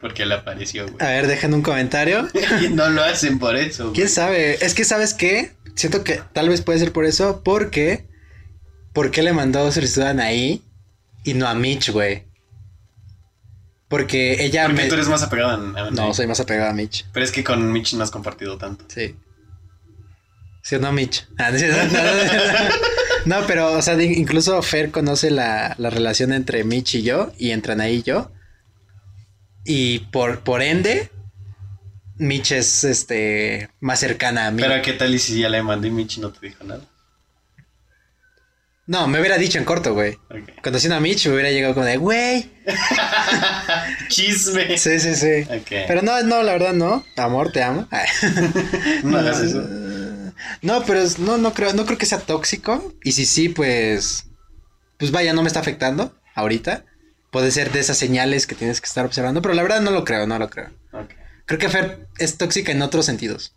Porque 0.00 0.26
le 0.26 0.34
apareció, 0.34 0.84
güey. 0.84 0.96
A 1.00 1.12
ver, 1.12 1.26
dejen 1.26 1.54
un 1.54 1.62
comentario. 1.62 2.28
no 2.72 2.90
lo 2.90 3.02
hacen 3.02 3.38
por 3.38 3.56
eso, 3.56 3.84
güey. 3.84 3.94
¿Quién 3.94 4.08
sabe? 4.08 4.64
Es 4.64 4.74
que, 4.74 4.84
¿sabes 4.84 5.14
qué? 5.14 5.52
Siento 5.74 6.04
que 6.04 6.20
tal 6.32 6.48
vez 6.48 6.62
puede 6.62 6.78
ser 6.78 6.92
por 6.92 7.06
eso, 7.06 7.42
porque... 7.44 8.06
¿Por 8.92 9.10
qué 9.10 9.22
le 9.22 9.34
mandó 9.34 9.70
solicitud 9.72 10.02
a 10.02 10.10
Anaí 10.10 10.62
y 11.22 11.34
no 11.34 11.46
a 11.46 11.54
Mitch, 11.54 11.90
güey? 11.90 12.24
Porque 13.88 14.44
ella 14.44 14.66
Porque 14.66 14.82
me... 14.82 14.88
tú 14.88 14.94
eres 14.94 15.08
más 15.08 15.22
apegado 15.22 15.50
a 15.50 15.54
a- 15.86 15.90
No, 15.90 16.12
soy 16.12 16.26
más 16.26 16.40
apegado 16.40 16.70
a 16.70 16.72
Mitch. 16.72 17.06
Pero 17.12 17.24
es 17.24 17.30
que 17.32 17.44
con 17.44 17.70
Mitch 17.72 17.94
no 17.94 18.02
has 18.02 18.10
compartido 18.10 18.58
tanto. 18.58 18.84
Sí. 18.88 19.14
¿Sí 20.62 20.74
o 20.74 20.78
no, 20.80 20.92
Mitch? 20.92 21.26
Ah, 21.38 21.52
no, 23.24 23.44
pero, 23.46 23.72
o 23.72 23.82
sea, 23.82 24.00
incluso 24.02 24.60
Fer 24.62 24.90
conoce 24.90 25.30
la, 25.30 25.74
la 25.78 25.90
relación 25.90 26.32
entre 26.32 26.62
Mitch 26.64 26.94
y 26.96 27.02
yo, 27.02 27.32
y 27.38 27.50
entre 27.50 27.72
Anaí 27.72 27.96
y 27.96 28.02
yo. 28.02 28.30
Y 29.64 29.98
por, 30.10 30.40
por 30.40 30.62
ende, 30.62 31.10
Mitch 32.16 32.52
es 32.52 32.84
este 32.84 33.68
más 33.80 33.98
cercana 34.00 34.46
a 34.46 34.50
mí. 34.52 34.62
Pero 34.62 34.80
¿qué 34.82 34.92
tal 34.92 35.14
y 35.14 35.18
si 35.18 35.40
ya 35.40 35.48
le 35.48 35.62
mandé 35.62 35.88
y 35.88 35.90
Mitch 35.90 36.18
no 36.18 36.30
te 36.30 36.46
dijo 36.46 36.62
nada? 36.64 36.82
No, 38.86 39.08
me 39.08 39.18
hubiera 39.18 39.36
dicho 39.36 39.58
en 39.58 39.64
corto, 39.64 39.94
güey. 39.94 40.14
Ok. 40.30 40.62
Conociendo 40.62 40.96
a 40.96 41.00
Mitch, 41.00 41.26
me 41.26 41.34
hubiera 41.34 41.50
llegado 41.50 41.74
como 41.74 41.86
de, 41.86 41.96
güey. 41.96 42.50
Chisme. 44.08 44.78
Sí, 44.78 45.00
sí, 45.00 45.16
sí. 45.16 45.48
Pero 45.68 46.02
no, 46.02 46.22
no, 46.22 46.42
la 46.44 46.52
verdad 46.52 46.72
no. 46.72 47.04
Amor, 47.16 47.50
te 47.50 47.62
amo. 47.64 47.88
no 49.02 49.18
hagas 49.18 49.40
eso. 49.40 49.60
No, 50.62 50.84
pero 50.84 51.00
no, 51.18 51.36
no 51.36 51.52
creo, 51.52 51.72
no 51.72 51.84
creo 51.84 51.98
que 51.98 52.06
sea 52.06 52.20
tóxico. 52.20 52.94
Y 53.02 53.12
si 53.12 53.26
sí, 53.26 53.48
pues, 53.48 54.26
pues 54.98 55.10
vaya, 55.10 55.32
no 55.32 55.42
me 55.42 55.48
está 55.48 55.60
afectando 55.60 56.14
ahorita. 56.34 56.84
Puede 57.32 57.50
ser 57.50 57.72
de 57.72 57.80
esas 57.80 57.98
señales 57.98 58.46
que 58.46 58.54
tienes 58.54 58.80
que 58.80 58.86
estar 58.86 59.04
observando, 59.04 59.42
pero 59.42 59.54
la 59.54 59.62
verdad 59.62 59.80
no 59.80 59.90
lo 59.90 60.04
creo, 60.04 60.28
no 60.28 60.38
lo 60.38 60.48
creo. 60.48 60.70
Creo 61.44 61.58
que 61.58 61.68
Fer 61.68 62.06
es 62.18 62.38
tóxica 62.38 62.72
en 62.72 62.82
otros 62.82 63.06
sentidos. 63.06 63.52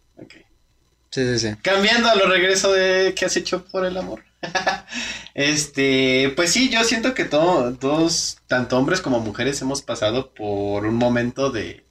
Sí, 1.11 1.23
sí, 1.25 1.39
sí. 1.39 1.55
Cambiando 1.63 2.09
a 2.09 2.15
lo 2.15 2.27
regreso 2.27 2.71
de 2.71 3.13
qué 3.15 3.25
has 3.25 3.35
hecho 3.35 3.65
por 3.65 3.85
el 3.85 3.97
amor. 3.97 4.23
este, 5.33 6.31
pues 6.35 6.51
sí, 6.51 6.69
yo 6.69 6.83
siento 6.83 7.13
que 7.13 7.25
todo- 7.25 7.73
todos, 7.77 8.37
tanto 8.47 8.77
hombres 8.77 9.01
como 9.01 9.19
mujeres, 9.19 9.61
hemos 9.61 9.81
pasado 9.81 10.33
por 10.33 10.85
un 10.85 10.95
momento 10.95 11.49
de, 11.51 11.85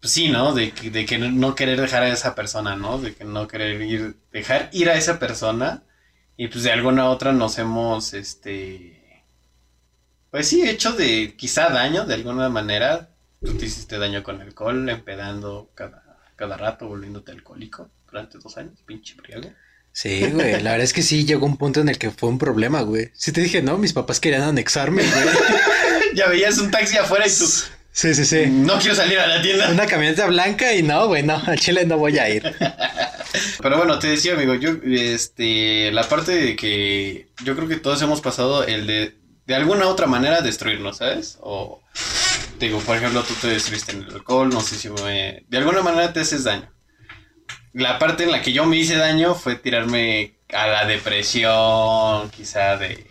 pues 0.00 0.12
sí, 0.12 0.28
¿no? 0.28 0.54
De, 0.54 0.72
de 0.72 1.06
que 1.06 1.18
no 1.18 1.54
querer 1.54 1.80
dejar 1.80 2.02
a 2.04 2.08
esa 2.10 2.34
persona, 2.34 2.76
¿no? 2.76 2.98
De 2.98 3.14
que 3.14 3.24
no 3.24 3.48
querer 3.48 3.80
ir, 3.82 4.16
dejar 4.32 4.70
ir 4.72 4.90
a 4.90 4.94
esa 4.96 5.18
persona 5.18 5.84
y 6.36 6.48
pues 6.48 6.64
de 6.64 6.72
alguna 6.72 7.06
u 7.08 7.12
otra 7.12 7.32
nos 7.32 7.58
hemos, 7.58 8.14
este, 8.14 9.24
pues 10.30 10.48
sí, 10.48 10.68
hecho 10.68 10.92
de 10.92 11.36
quizá 11.36 11.68
daño 11.70 12.04
de 12.06 12.14
alguna 12.14 12.48
manera. 12.48 13.10
Tú 13.44 13.56
te 13.56 13.66
hiciste 13.66 13.98
daño 13.98 14.22
con 14.22 14.40
alcohol, 14.40 14.88
empedando 14.88 15.70
cada 15.74 16.56
rato, 16.56 16.88
volviéndote 16.88 17.32
alcohólico 17.32 17.90
durante 18.16 18.38
dos 18.38 18.56
años, 18.56 18.82
pinche 18.86 19.14
briago. 19.14 19.52
Sí, 19.92 20.26
güey. 20.32 20.52
La 20.62 20.72
verdad 20.72 20.84
es 20.84 20.92
que 20.92 21.02
sí 21.02 21.24
llegó 21.24 21.46
un 21.46 21.56
punto 21.56 21.80
en 21.80 21.88
el 21.88 21.98
que 21.98 22.10
fue 22.10 22.28
un 22.28 22.38
problema, 22.38 22.80
güey. 22.82 23.10
Sí 23.14 23.32
te 23.32 23.42
dije, 23.42 23.62
no, 23.62 23.76
mis 23.78 23.92
papás 23.92 24.20
querían 24.20 24.42
anexarme, 24.42 25.02
güey. 25.02 25.24
Ya 26.14 26.28
veías 26.28 26.56
un 26.56 26.70
taxi 26.70 26.96
afuera 26.96 27.26
y 27.26 27.30
tú, 27.30 27.44
Sí, 27.92 28.14
sí, 28.14 28.24
sí. 28.24 28.46
no 28.46 28.78
quiero 28.78 28.94
salir 28.94 29.18
a 29.18 29.26
la 29.26 29.42
tienda. 29.42 29.70
Una 29.70 29.86
camioneta 29.86 30.26
blanca 30.26 30.72
y 30.72 30.82
no, 30.82 31.08
güey, 31.08 31.22
no, 31.22 31.42
al 31.46 31.58
Chile 31.58 31.84
no 31.84 31.98
voy 31.98 32.18
a 32.18 32.30
ir. 32.30 32.42
Pero 33.62 33.76
bueno, 33.76 33.98
te 33.98 34.06
decía, 34.08 34.32
amigo, 34.32 34.54
yo, 34.54 34.70
este, 34.84 35.90
la 35.92 36.08
parte 36.08 36.32
de 36.32 36.56
que 36.56 37.28
yo 37.44 37.54
creo 37.54 37.68
que 37.68 37.76
todos 37.76 38.00
hemos 38.00 38.22
pasado 38.22 38.64
el 38.64 38.86
de, 38.86 39.16
de 39.46 39.54
alguna 39.54 39.88
otra 39.88 40.06
manera, 40.06 40.40
destruirnos, 40.40 40.98
¿sabes? 40.98 41.38
O, 41.40 41.82
digo, 42.58 42.80
por 42.80 42.96
ejemplo, 42.96 43.22
tú 43.24 43.34
te 43.34 43.48
destruiste 43.48 43.92
en 43.92 44.04
el 44.04 44.14
alcohol, 44.14 44.48
no 44.48 44.60
sé 44.62 44.76
si 44.76 44.88
me, 44.88 45.44
de 45.48 45.58
alguna 45.58 45.82
manera 45.82 46.12
te 46.14 46.20
haces 46.20 46.44
daño. 46.44 46.70
La 47.76 47.98
parte 47.98 48.24
en 48.24 48.30
la 48.32 48.40
que 48.40 48.54
yo 48.54 48.64
me 48.64 48.78
hice 48.78 48.96
daño 48.96 49.34
fue 49.34 49.54
tirarme 49.54 50.32
a 50.50 50.66
la 50.66 50.86
depresión, 50.86 52.30
quizá 52.30 52.78
de, 52.78 53.06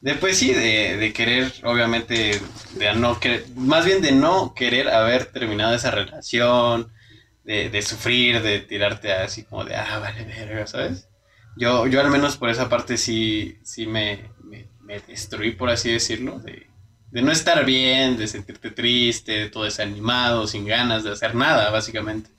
de 0.00 0.14
pues 0.14 0.38
sí, 0.38 0.54
de, 0.54 0.96
de 0.96 1.12
querer, 1.12 1.52
obviamente, 1.62 2.40
de 2.76 2.94
no 2.94 3.20
querer, 3.20 3.44
más 3.54 3.84
bien 3.84 4.00
de 4.00 4.12
no 4.12 4.54
querer 4.54 4.88
haber 4.88 5.26
terminado 5.26 5.74
esa 5.74 5.90
relación, 5.90 6.90
de, 7.44 7.68
de 7.68 7.82
sufrir, 7.82 8.40
de 8.40 8.60
tirarte 8.60 9.12
así 9.12 9.42
como 9.44 9.64
de, 9.66 9.76
ah, 9.76 9.98
vale, 9.98 10.24
verga, 10.24 10.66
¿sabes? 10.66 11.06
Yo, 11.58 11.86
yo 11.86 12.00
al 12.00 12.08
menos 12.08 12.38
por 12.38 12.48
esa 12.48 12.70
parte 12.70 12.96
sí, 12.96 13.58
sí 13.62 13.86
me, 13.86 14.30
me, 14.42 14.68
me 14.80 15.00
destruí, 15.00 15.50
por 15.52 15.68
así 15.68 15.92
decirlo, 15.92 16.38
de, 16.38 16.66
de 17.10 17.20
no 17.20 17.30
estar 17.30 17.62
bien, 17.66 18.16
de 18.16 18.26
sentirte 18.26 18.70
triste, 18.70 19.50
todo 19.50 19.64
desanimado, 19.64 20.46
sin 20.46 20.64
ganas 20.64 21.04
de 21.04 21.12
hacer 21.12 21.34
nada, 21.34 21.68
básicamente. 21.68 22.30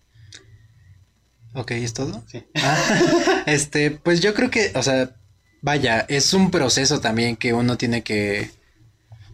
Ok, 1.54 1.72
¿es 1.72 1.94
todo? 1.94 2.24
Sí. 2.28 2.44
Ah, 2.56 3.44
este, 3.46 3.92
pues 3.92 4.22
yo 4.22 4.34
creo 4.34 4.50
que, 4.50 4.72
o 4.76 4.84
sea, 4.84 5.16
vaya, 5.62 6.06
es 6.10 6.34
un 6.34 6.52
proceso 6.52 7.00
también 7.00 7.36
que 7.36 7.54
uno 7.54 7.78
tiene 7.78 8.02
que, 8.02 8.50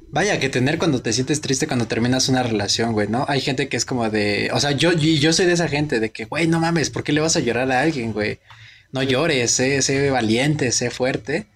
vaya, 0.10 0.40
que 0.40 0.50
tener 0.50 0.78
cuando 0.78 1.02
te 1.02 1.14
sientes 1.14 1.42
triste 1.42 1.68
cuando 1.68 1.88
terminas 1.88 2.30
una 2.30 2.44
relación, 2.44 2.94
güey, 2.94 3.08
¿no? 3.08 3.26
Hay 3.28 3.42
gente 3.42 3.70
que 3.70 3.78
es 3.78 3.86
como 3.86 4.10
de, 4.10 4.50
o 4.54 4.60
sea, 4.60 4.72
yo, 4.72 4.92
yo 4.94 5.34
soy 5.34 5.46
de 5.46 5.54
esa 5.54 5.68
gente 5.68 6.00
de 6.00 6.12
que, 6.12 6.26
güey, 6.26 6.48
no 6.48 6.60
mames, 6.60 6.90
¿por 6.90 7.04
qué 7.04 7.14
le 7.14 7.22
vas 7.22 7.36
a 7.36 7.42
llorar 7.42 7.72
a 7.72 7.82
alguien, 7.82 8.14
güey? 8.14 8.40
No 8.92 9.04
llores, 9.04 9.52
sé, 9.52 9.82
sé 9.82 10.10
valiente, 10.10 10.72
sé 10.72 10.90
fuerte. 10.90 11.48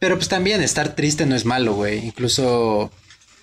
Pero 0.00 0.16
pues 0.16 0.28
también 0.28 0.62
estar 0.62 0.94
triste 0.94 1.26
no 1.26 1.34
es 1.34 1.44
malo, 1.44 1.74
güey. 1.74 1.98
Incluso 2.06 2.90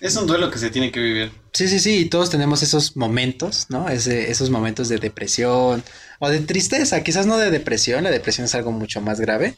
Es 0.00 0.16
un 0.16 0.26
duelo 0.26 0.50
que 0.50 0.58
se 0.58 0.70
tiene 0.70 0.92
que 0.92 1.00
vivir. 1.00 1.32
Sí, 1.52 1.68
sí, 1.68 1.78
sí, 1.80 1.98
y 2.00 2.04
todos 2.06 2.30
tenemos 2.30 2.62
esos 2.62 2.96
momentos, 2.96 3.66
¿no? 3.70 3.88
Ese, 3.88 4.30
esos 4.30 4.50
momentos 4.50 4.88
de 4.88 4.98
depresión 4.98 5.82
o 6.18 6.28
de 6.28 6.40
tristeza, 6.40 7.02
quizás 7.02 7.26
no 7.26 7.38
de 7.38 7.50
depresión, 7.50 8.04
la 8.04 8.10
depresión 8.10 8.44
es 8.44 8.54
algo 8.54 8.72
mucho 8.72 9.00
más 9.00 9.20
grave, 9.20 9.56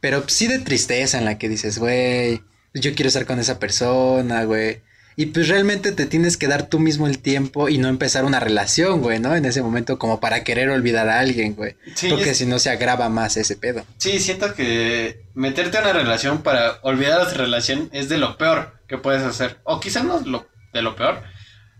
pero 0.00 0.24
sí 0.28 0.46
de 0.46 0.60
tristeza 0.60 1.18
en 1.18 1.24
la 1.24 1.38
que 1.38 1.48
dices, 1.48 1.78
güey, 1.78 2.42
yo 2.74 2.94
quiero 2.94 3.08
estar 3.08 3.26
con 3.26 3.40
esa 3.40 3.58
persona, 3.58 4.44
güey. 4.44 4.80
Y 5.16 5.26
pues 5.26 5.48
realmente 5.48 5.92
te 5.92 6.06
tienes 6.06 6.36
que 6.36 6.48
dar 6.48 6.68
tú 6.68 6.78
mismo 6.78 7.06
el 7.06 7.18
tiempo 7.18 7.68
y 7.68 7.76
no 7.78 7.88
empezar 7.88 8.24
una 8.24 8.40
relación, 8.40 9.00
güey, 9.02 9.18
¿no? 9.18 9.34
En 9.36 9.44
ese 9.44 9.60
momento 9.62 9.98
como 9.98 10.18
para 10.20 10.44
querer 10.44 10.70
olvidar 10.70 11.08
a 11.08 11.18
alguien, 11.20 11.54
güey. 11.54 11.76
Sí, 11.94 12.08
Porque 12.08 12.30
es- 12.30 12.38
si 12.38 12.46
no 12.46 12.58
se 12.58 12.70
agrava 12.70 13.08
más 13.08 13.36
ese 13.36 13.56
pedo. 13.56 13.84
Sí, 13.98 14.18
siento 14.20 14.54
que 14.54 15.24
meterte 15.34 15.76
a 15.78 15.82
una 15.82 15.92
relación 15.92 16.42
para 16.42 16.78
olvidar 16.82 17.20
esa 17.26 17.36
relación 17.36 17.90
es 17.92 18.08
de 18.08 18.18
lo 18.18 18.38
peor 18.38 18.80
que 18.88 18.96
puedes 18.98 19.22
hacer. 19.22 19.58
O 19.64 19.78
quizá 19.80 20.02
no 20.02 20.20
es 20.20 20.26
lo, 20.26 20.48
de 20.72 20.80
lo 20.82 20.96
peor, 20.96 21.22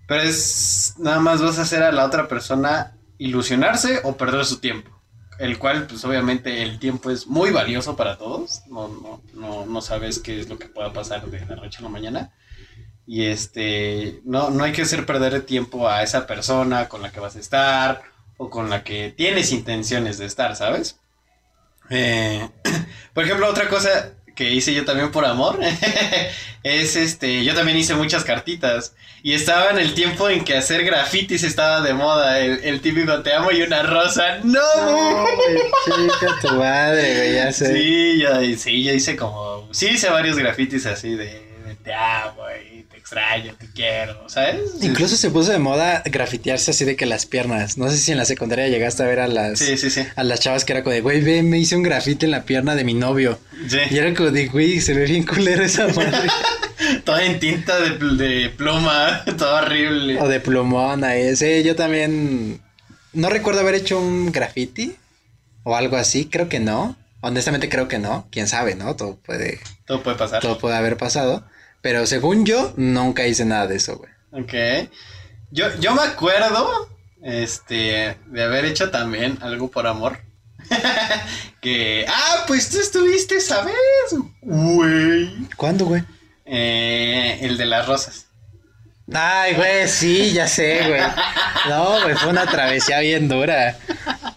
pero 0.06 0.22
es 0.22 0.94
nada 0.98 1.20
más 1.20 1.40
vas 1.40 1.58
a 1.58 1.62
hacer 1.62 1.82
a 1.82 1.92
la 1.92 2.04
otra 2.04 2.28
persona 2.28 2.96
ilusionarse 3.16 4.00
o 4.02 4.16
perder 4.16 4.44
su 4.44 4.58
tiempo. 4.58 4.90
El 5.38 5.58
cual, 5.58 5.86
pues 5.86 6.04
obviamente 6.04 6.62
el 6.62 6.78
tiempo 6.78 7.10
es 7.10 7.26
muy 7.26 7.50
valioso 7.50 7.96
para 7.96 8.18
todos. 8.18 8.60
No, 8.68 8.88
no, 8.88 9.22
no, 9.32 9.64
no 9.64 9.80
sabes 9.80 10.18
qué 10.18 10.38
es 10.38 10.48
lo 10.50 10.58
que 10.58 10.66
pueda 10.66 10.92
pasar 10.92 11.24
de 11.30 11.40
la 11.46 11.56
noche 11.56 11.78
a 11.78 11.82
la 11.82 11.88
mañana. 11.88 12.32
Y 13.10 13.24
este, 13.24 14.20
no, 14.22 14.50
no 14.50 14.62
hay 14.62 14.70
que 14.70 14.82
hacer 14.82 15.04
perder 15.04 15.42
tiempo 15.42 15.88
a 15.88 16.04
esa 16.04 16.28
persona 16.28 16.88
con 16.88 17.02
la 17.02 17.10
que 17.10 17.18
vas 17.18 17.34
a 17.34 17.40
estar 17.40 18.02
o 18.36 18.48
con 18.50 18.70
la 18.70 18.84
que 18.84 19.12
tienes 19.16 19.50
intenciones 19.50 20.16
de 20.18 20.26
estar, 20.26 20.54
¿sabes? 20.54 20.96
Eh, 21.90 22.48
por 23.12 23.24
ejemplo, 23.24 23.48
otra 23.48 23.68
cosa 23.68 24.12
que 24.36 24.52
hice 24.52 24.72
yo 24.74 24.84
también 24.84 25.10
por 25.10 25.24
amor 25.24 25.58
es 26.62 26.94
este, 26.94 27.42
yo 27.42 27.52
también 27.52 27.78
hice 27.78 27.96
muchas 27.96 28.22
cartitas 28.22 28.94
y 29.24 29.32
estaba 29.32 29.70
en 29.70 29.80
el 29.80 29.94
tiempo 29.94 30.28
en 30.28 30.44
que 30.44 30.56
hacer 30.56 30.84
grafitis 30.84 31.42
estaba 31.42 31.80
de 31.80 31.94
moda, 31.94 32.38
el, 32.38 32.60
el 32.62 32.80
típico 32.80 33.24
te 33.24 33.34
amo 33.34 33.50
y 33.50 33.62
una 33.62 33.82
rosa, 33.82 34.38
no, 34.44 34.60
chica 35.84 36.28
tu 36.40 36.54
madre, 36.54 37.16
güey, 37.16 37.34
ya 37.34 37.52
sé. 37.52 37.74
Sí, 37.74 38.20
yo, 38.20 38.56
sí, 38.56 38.84
yo 38.84 38.92
hice 38.92 39.16
como, 39.16 39.68
sí 39.72 39.88
hice 39.88 40.08
varios 40.10 40.38
grafitis 40.38 40.86
así 40.86 41.16
de, 41.16 41.24
de 41.66 41.74
te 41.82 41.92
amo 41.92 42.44
y 42.64 42.69
extraño, 43.10 43.54
te 43.58 43.66
quiero, 43.74 44.28
¿sabes? 44.28 44.60
Incluso 44.82 45.16
se 45.16 45.30
puso 45.30 45.50
de 45.50 45.58
moda 45.58 46.02
grafitearse 46.06 46.70
así 46.70 46.84
de 46.84 46.94
que 46.94 47.06
las 47.06 47.26
piernas. 47.26 47.76
No 47.76 47.90
sé 47.90 47.96
si 47.98 48.12
en 48.12 48.18
la 48.18 48.24
secundaria 48.24 48.68
llegaste 48.68 49.02
a 49.02 49.06
ver 49.06 49.18
a 49.18 49.26
las 49.26 49.58
Sí, 49.58 49.76
sí, 49.76 49.90
sí. 49.90 50.02
a 50.14 50.22
las 50.22 50.38
chavas 50.40 50.64
que 50.64 50.72
era 50.72 50.84
como 50.84 50.94
de, 50.94 51.00
güey, 51.00 51.20
ve, 51.20 51.42
me 51.42 51.58
hice 51.58 51.74
un 51.74 51.82
grafite 51.82 52.26
en 52.26 52.30
la 52.32 52.44
pierna 52.44 52.76
de 52.76 52.84
mi 52.84 52.94
novio. 52.94 53.40
Y 53.90 53.98
era 53.98 54.14
como 54.14 54.30
de, 54.30 54.46
güey, 54.46 54.80
se 54.80 54.94
ve 54.94 55.06
bien 55.06 55.24
culero 55.26 55.64
esa 55.64 55.88
madre. 55.88 56.28
Toda 57.04 57.24
en 57.24 57.38
tinta 57.40 57.78
de, 57.80 57.90
pl- 57.92 58.16
de 58.16 58.50
pluma, 58.50 59.22
todo 59.38 59.56
horrible. 59.56 60.20
o 60.20 60.28
de 60.28 60.40
plumón 60.40 61.02
ahí. 61.04 61.34
Sí, 61.36 61.62
yo 61.64 61.74
también 61.76 62.60
no 63.12 63.28
recuerdo 63.28 63.60
haber 63.60 63.74
hecho 63.74 63.98
un 64.00 64.30
graffiti 64.32 64.94
o 65.64 65.74
algo 65.76 65.96
así, 65.96 66.26
creo 66.26 66.48
que 66.48 66.60
no. 66.60 66.96
Honestamente 67.22 67.68
creo 67.68 67.86
que 67.86 67.98
no, 67.98 68.26
quién 68.30 68.48
sabe, 68.48 68.76
¿no? 68.76 68.96
Todo 68.96 69.16
puede 69.16 69.60
Todo 69.84 70.02
puede 70.02 70.16
pasar. 70.16 70.40
todo 70.40 70.56
puede 70.58 70.74
haber 70.76 70.96
pasado, 70.96 71.44
pero 71.80 72.06
según 72.06 72.44
yo 72.44 72.72
nunca 72.76 73.26
hice 73.26 73.44
nada 73.44 73.66
de 73.66 73.76
eso, 73.76 73.96
güey. 73.96 74.10
Ok. 74.32 74.88
Yo, 75.50 75.66
yo 75.80 75.94
me 75.94 76.02
acuerdo, 76.02 76.88
este, 77.22 78.16
de 78.26 78.42
haber 78.42 78.64
hecho 78.64 78.90
también 78.90 79.38
algo 79.40 79.70
por 79.70 79.86
amor. 79.86 80.18
que, 81.60 82.04
ah, 82.08 82.44
pues 82.46 82.70
tú 82.70 82.78
estuviste 82.78 83.36
esa 83.36 83.62
vez, 83.62 83.74
güey. 84.42 85.48
¿Cuándo, 85.56 85.86
güey? 85.86 86.02
Eh, 86.44 87.38
el 87.42 87.56
de 87.56 87.66
las 87.66 87.86
rosas. 87.86 88.26
Ay, 89.12 89.54
güey, 89.54 89.88
sí, 89.88 90.32
ya 90.32 90.46
sé, 90.46 90.86
güey. 90.86 91.00
No, 91.68 92.02
güey, 92.02 92.14
fue 92.14 92.30
una 92.30 92.46
travesía 92.46 93.00
bien 93.00 93.28
dura. 93.28 93.76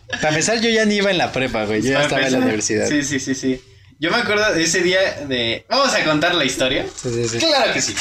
Para 0.08 0.30
empezar, 0.30 0.60
yo 0.62 0.70
ya 0.70 0.86
ni 0.86 0.96
iba 0.96 1.12
en 1.12 1.20
la 1.20 1.32
prepa, 1.32 1.66
güey. 1.66 1.82
Yo 1.82 1.92
ya 1.92 2.04
estaba 2.04 2.26
en 2.26 2.34
la 2.34 2.40
universidad. 2.40 2.88
Sí, 2.88 3.04
sí, 3.04 3.20
sí, 3.20 3.36
sí. 3.36 3.62
Yo 4.04 4.12
me 4.12 4.18
acuerdo 4.18 4.54
de 4.54 4.64
ese 4.64 4.82
día 4.82 5.00
de... 5.30 5.66
Vamos 5.70 5.96
a 5.96 6.04
contar 6.04 6.36
la 6.36 6.44
historia. 6.44 6.86
Sí, 6.94 7.10
sí, 7.10 7.30
sí. 7.30 7.38
Claro 7.38 7.72
que 7.72 7.82
sí. 7.82 7.96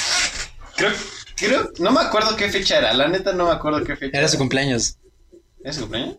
Creo, 0.75 0.91
creo, 1.37 1.71
no 1.79 1.93
me 1.93 2.01
acuerdo 2.01 2.35
qué 2.35 2.49
fecha 2.49 2.79
era. 2.79 2.93
La 2.93 3.07
neta 3.07 3.33
no 3.33 3.47
me 3.47 3.53
acuerdo 3.53 3.85
qué 3.85 3.95
fecha 3.95 4.19
Era 4.19 4.27
su 4.27 4.37
cumpleaños. 4.37 4.99
¿Era 5.63 5.73
su 5.73 5.83
cumpleaños? 5.83 6.17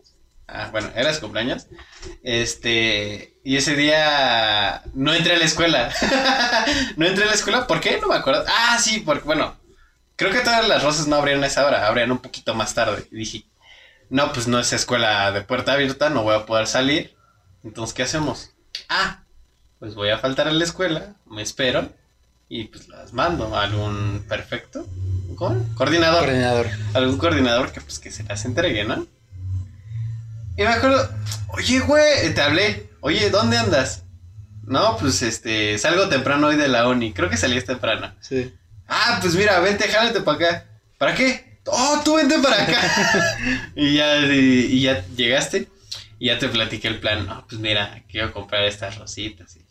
Ah, 0.48 0.70
bueno, 0.72 0.90
era 0.96 1.12
su 1.12 1.20
cumpleaños. 1.20 1.66
Este, 2.22 3.36
y 3.44 3.58
ese 3.58 3.76
día 3.76 4.84
no 4.94 5.12
entré 5.12 5.34
a 5.34 5.38
la 5.38 5.44
escuela. 5.44 5.92
no 6.96 7.04
entré 7.04 7.24
a 7.24 7.26
la 7.26 7.34
escuela, 7.34 7.66
¿por 7.66 7.82
qué? 7.82 7.98
No 8.00 8.08
me 8.08 8.14
acuerdo. 8.14 8.42
Ah, 8.48 8.78
sí, 8.80 9.00
porque, 9.00 9.24
bueno, 9.24 9.54
creo 10.16 10.32
que 10.32 10.40
todas 10.40 10.66
las 10.66 10.82
rosas 10.82 11.08
no 11.08 11.16
abrían 11.16 11.44
a 11.44 11.46
esa 11.46 11.66
hora, 11.66 11.86
abrían 11.86 12.10
un 12.10 12.20
poquito 12.20 12.54
más 12.54 12.72
tarde. 12.72 13.06
Y 13.12 13.16
dije, 13.16 13.44
no, 14.08 14.32
pues 14.32 14.48
no 14.48 14.58
es 14.58 14.72
escuela 14.72 15.30
de 15.30 15.42
puerta 15.42 15.74
abierta, 15.74 16.08
no 16.08 16.22
voy 16.22 16.36
a 16.36 16.46
poder 16.46 16.68
salir. 16.68 17.14
Entonces, 17.62 17.92
¿qué 17.92 18.04
hacemos? 18.04 18.54
Ah, 18.88 19.23
pues 19.84 19.96
voy 19.96 20.08
a 20.08 20.16
faltar 20.16 20.48
a 20.48 20.50
la 20.50 20.64
escuela, 20.64 21.14
me 21.26 21.42
espero 21.42 21.92
y 22.48 22.64
pues 22.64 22.88
las 22.88 23.12
mando 23.12 23.54
a 23.54 23.64
algún 23.64 24.24
perfecto. 24.26 24.86
¿Cómo? 25.36 25.62
Coordinador 25.74 26.20
Coordinador. 26.20 26.68
algún 26.94 27.18
coordinador 27.18 27.70
que 27.70 27.82
pues 27.82 27.98
que 27.98 28.10
se 28.10 28.22
las 28.22 28.46
entregue, 28.46 28.84
¿no? 28.84 29.06
Y 30.56 30.62
me 30.62 30.68
acuerdo, 30.68 31.06
oye, 31.48 31.80
güey, 31.80 32.32
te 32.34 32.40
hablé, 32.40 32.88
oye, 33.00 33.28
¿dónde 33.28 33.58
andas? 33.58 34.04
No, 34.62 34.96
pues 34.96 35.20
este, 35.20 35.76
salgo 35.76 36.08
temprano 36.08 36.46
hoy 36.46 36.56
de 36.56 36.68
la 36.68 36.88
uni, 36.88 37.12
creo 37.12 37.28
que 37.28 37.36
salías 37.36 37.66
temprano. 37.66 38.14
Sí. 38.20 38.54
Ah, 38.88 39.18
pues 39.20 39.34
mira, 39.34 39.60
vente, 39.60 39.86
jálate 39.86 40.22
para 40.22 40.36
acá. 40.38 40.66
¿Para 40.96 41.14
qué? 41.14 41.60
Oh, 41.66 42.00
tú 42.02 42.14
vente 42.16 42.38
para 42.38 42.62
acá. 42.62 42.80
y 43.76 43.96
ya, 43.96 44.16
y, 44.20 44.66
y 44.70 44.80
ya 44.80 45.04
llegaste 45.08 45.68
y 46.18 46.28
ya 46.28 46.38
te 46.38 46.48
platiqué 46.48 46.88
el 46.88 47.00
plan. 47.00 47.26
No, 47.26 47.44
pues 47.46 47.60
mira, 47.60 48.02
quiero 48.08 48.32
comprar 48.32 48.64
estas 48.64 48.96
rositas 48.96 49.56
y. 49.56 49.63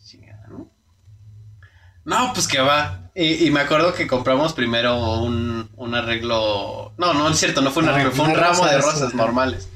No, 2.04 2.32
pues 2.34 2.46
que 2.48 2.60
va. 2.60 3.10
Y, 3.14 3.46
y 3.46 3.50
me 3.50 3.60
acuerdo 3.60 3.94
que 3.94 4.06
compramos 4.06 4.52
primero 4.52 5.20
un, 5.20 5.70
un 5.76 5.94
arreglo. 5.94 6.92
No, 6.98 7.14
no 7.14 7.28
es 7.30 7.38
cierto, 7.38 7.60
no 7.60 7.70
fue 7.70 7.82
un 7.82 7.88
No, 7.88 7.94
arreglo, 7.94 8.12
fue 8.12 8.26
un 8.26 8.34
ramo 8.34 8.66
de 8.66 8.78
rosas 8.78 9.14
normales. 9.14 9.68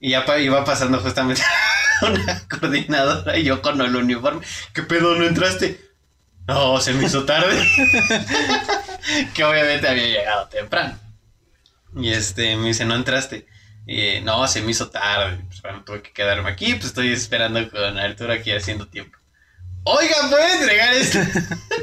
Y 0.00 0.10
ya 0.10 0.24
pa- 0.26 0.38
iba 0.38 0.64
pasando 0.64 0.98
justamente 1.00 1.42
una 2.02 2.46
coordinadora 2.48 3.36
y 3.38 3.44
yo 3.44 3.62
con 3.62 3.80
el 3.80 3.96
uniforme. 3.96 4.44
¿Qué 4.72 4.82
pedo 4.82 5.14
no 5.16 5.24
entraste? 5.26 5.80
No, 6.46 6.78
se 6.80 6.92
me 6.92 7.04
hizo 7.06 7.24
tarde. 7.24 7.66
que 9.34 9.44
obviamente 9.44 9.88
había 9.88 10.06
llegado 10.06 10.48
temprano. 10.48 10.98
Y 11.96 12.10
este, 12.10 12.56
me 12.56 12.68
dice, 12.68 12.84
no 12.84 12.94
entraste. 12.94 13.46
Y 13.86 14.20
no, 14.22 14.46
se 14.48 14.60
me 14.62 14.70
hizo 14.72 14.90
tarde. 14.90 15.38
Pues 15.48 15.62
bueno, 15.62 15.82
tuve 15.84 16.02
que 16.02 16.12
quedarme 16.12 16.50
aquí. 16.50 16.74
Pues 16.74 16.86
estoy 16.86 17.12
esperando 17.12 17.68
con 17.70 17.98
Arturo 17.98 18.32
aquí 18.34 18.50
haciendo 18.52 18.86
tiempo. 18.86 19.16
Oiga, 19.84 20.16
¿puede 20.30 20.52
entregar 20.54 20.94
esto? 20.94 21.18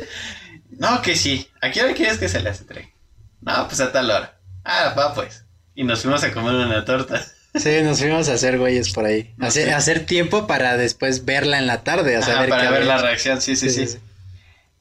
no, 0.72 1.02
que 1.02 1.16
sí. 1.16 1.47
¿A 1.62 1.72
qué 1.72 1.84
hora 1.84 1.93
quieres 1.93 2.18
que 2.18 2.30
se 2.30 2.41
las 2.41 2.62
entregue? 2.62 2.93
No, 3.41 3.68
pues 3.68 3.80
a 3.80 3.91
tal 3.91 4.10
hora. 4.10 4.39
Ah, 4.64 4.93
va 4.97 5.14
pues. 5.14 5.43
Y 5.76 5.84
nos 5.84 6.02
fuimos 6.02 6.24
a 6.24 6.32
comer 6.32 6.56
una 6.56 6.84
torta. 6.84 7.24
Sí, 7.56 7.82
nos 7.84 7.99
fuimos 7.99 8.30
a 8.30 8.34
hacer 8.34 8.58
güeyes 8.58 8.91
por 8.93 9.06
ahí. 9.06 9.34
No 9.38 9.47
hacer, 9.47 10.06
tiempo 10.06 10.47
para 10.47 10.78
después 10.78 11.26
verla 11.26 11.58
en 11.58 11.68
la 11.68 11.84
tarde. 11.84 12.16
Ajá, 12.16 12.39
ver 12.39 12.49
para 12.49 12.64
qué 12.64 12.70
ver 12.70 12.82
había 12.82 12.95
la 12.95 13.02
reacción, 13.02 13.41
sí, 13.41 13.56
sí, 13.56 13.70
sí. 13.70 13.97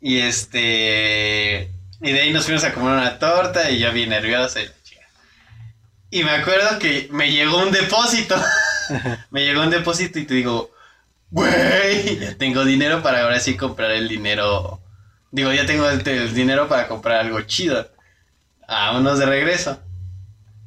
Y 0.00 0.20
este. 0.20 1.70
Y 2.00 2.12
de 2.12 2.20
ahí 2.20 2.32
nos 2.32 2.44
fuimos 2.44 2.64
a 2.64 2.72
comer 2.72 2.92
una 2.92 3.18
torta 3.18 3.70
y 3.70 3.78
yo 3.78 3.92
bien 3.92 4.10
nervioso. 4.10 4.60
Y, 4.60 6.20
y 6.20 6.24
me 6.24 6.30
acuerdo 6.30 6.78
que 6.78 7.08
me 7.10 7.30
llegó 7.30 7.58
un 7.58 7.72
depósito. 7.72 8.36
me 9.30 9.44
llegó 9.44 9.62
un 9.62 9.70
depósito 9.70 10.18
y 10.18 10.24
te 10.24 10.34
digo, 10.34 10.70
güey, 11.30 12.18
ya 12.18 12.36
tengo 12.36 12.64
dinero 12.64 13.02
para 13.02 13.22
ahora 13.22 13.40
sí 13.40 13.56
comprar 13.56 13.90
el 13.92 14.08
dinero. 14.08 14.80
Digo, 15.32 15.52
ya 15.52 15.64
tengo 15.66 15.88
el, 15.88 16.06
el 16.06 16.34
dinero 16.34 16.68
para 16.68 16.88
comprar 16.88 17.20
algo 17.20 17.40
chido. 17.42 17.88
Vámonos 18.68 19.18
de 19.18 19.26
regreso. 19.26 19.80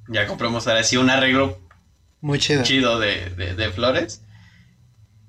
Ya 0.09 0.27
compramos 0.27 0.67
ahora 0.67 0.83
sí 0.83 0.97
un 0.97 1.09
arreglo 1.09 1.59
Muy 2.21 2.39
chido. 2.39 2.63
chido 2.63 2.99
de, 2.99 3.29
de- 3.31 3.55
de 3.55 3.71
flores. 3.71 4.21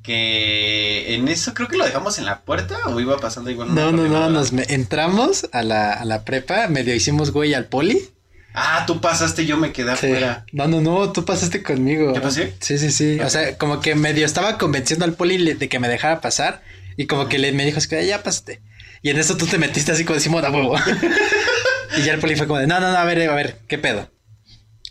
Que 0.03 1.15
en 1.15 1.29
eso 1.29 1.55
creo 1.55 1.67
que 1.69 1.79
lo 1.79 1.85
dejamos 1.87 2.19
en 2.19 2.27
la 2.27 2.43
puerta 2.43 2.77
o 2.87 3.01
iba 3.01 3.17
pasando 3.17 3.51
igual. 3.51 3.75
No, 3.75 3.91
no, 3.91 4.07
no, 4.07 4.29
nos 4.29 4.53
me- 4.53 4.67
entramos 4.69 5.49
a 5.53 5.63
la, 5.63 5.93
a 5.95 6.05
la 6.05 6.25
prepa, 6.25 6.69
medio 6.69 6.95
hicimos 6.95 7.31
güey 7.31 7.55
al 7.55 7.67
poli. 7.67 8.11
Ah, 8.55 8.85
tú 8.87 9.01
pasaste, 9.01 9.45
yo 9.47 9.57
me 9.57 9.73
quedé 9.73 9.97
Sí. 9.97 10.07
afuera. 10.07 10.47
No, 10.53 10.69
no, 10.69 10.81
no, 10.81 11.13
tú 11.13 11.25
pasaste 11.25 11.63
conmigo. 11.63 12.15
¿Yo 12.15 12.23
pasé? 12.23 12.55
Sí, 12.61 12.79
sí, 12.79 12.93
sí. 12.93 13.19
O 13.21 13.29
sea, 13.29 13.59
como 13.59 13.81
que 13.81 13.95
medio 13.97 14.25
estaba 14.25 14.59
convenciendo 14.59 15.05
al 15.05 15.15
poli 15.15 15.55
de 15.55 15.69
que 15.69 15.79
me 15.81 15.89
dejara 15.89 16.21
pasar 16.21 16.63
y 16.97 17.07
como 17.07 17.29
que 17.29 17.39
le 17.41 17.51
me 17.53 17.65
dijo, 17.65 17.79
es 17.79 17.89
que 17.89 18.07
ya 18.07 18.23
pasaste. 18.23 18.61
Y 19.03 19.11
en 19.11 19.19
eso 19.19 19.37
tú 19.37 19.47
te 19.47 19.59
metiste 19.59 19.91
así 19.93 20.05
como 20.05 20.15
decimos, 20.15 20.45
a 20.45 20.51
huevo. 20.51 20.77
y 21.99 22.03
ya 22.03 22.15
el 22.15 22.21
poli 22.21 22.37
fue 22.37 22.47
como 22.47 22.61
de, 22.61 22.67
no, 22.69 22.79
no, 22.81 22.93
no, 22.93 22.97
a 22.99 23.05
ver, 23.05 23.29
a 23.29 23.35
ver, 23.35 23.59
¿qué 23.69 23.77
pedo? 23.77 24.09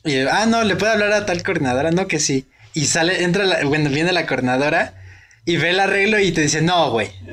Y 0.04 0.14
yo, 0.22 0.30
ah, 0.30 0.46
no, 0.46 0.64
le 0.66 0.76
puedo 0.76 0.92
hablar 0.92 1.14
a 1.14 1.26
tal 1.26 1.42
coordinadora, 1.44 1.92
no, 1.92 2.08
que 2.08 2.20
sí. 2.20 2.46
Y 2.74 2.88
sale, 2.88 3.24
entra, 3.24 3.46
la, 3.46 3.64
bueno, 3.64 3.90
viene 3.90 4.12
la 4.12 4.26
coordinadora 4.26 4.96
y 5.46 5.56
ve 5.56 5.70
el 5.70 5.80
arreglo 5.80 6.20
y 6.20 6.32
te 6.34 6.42
dice, 6.42 6.62
no, 6.62 6.92
güey. 6.92 7.10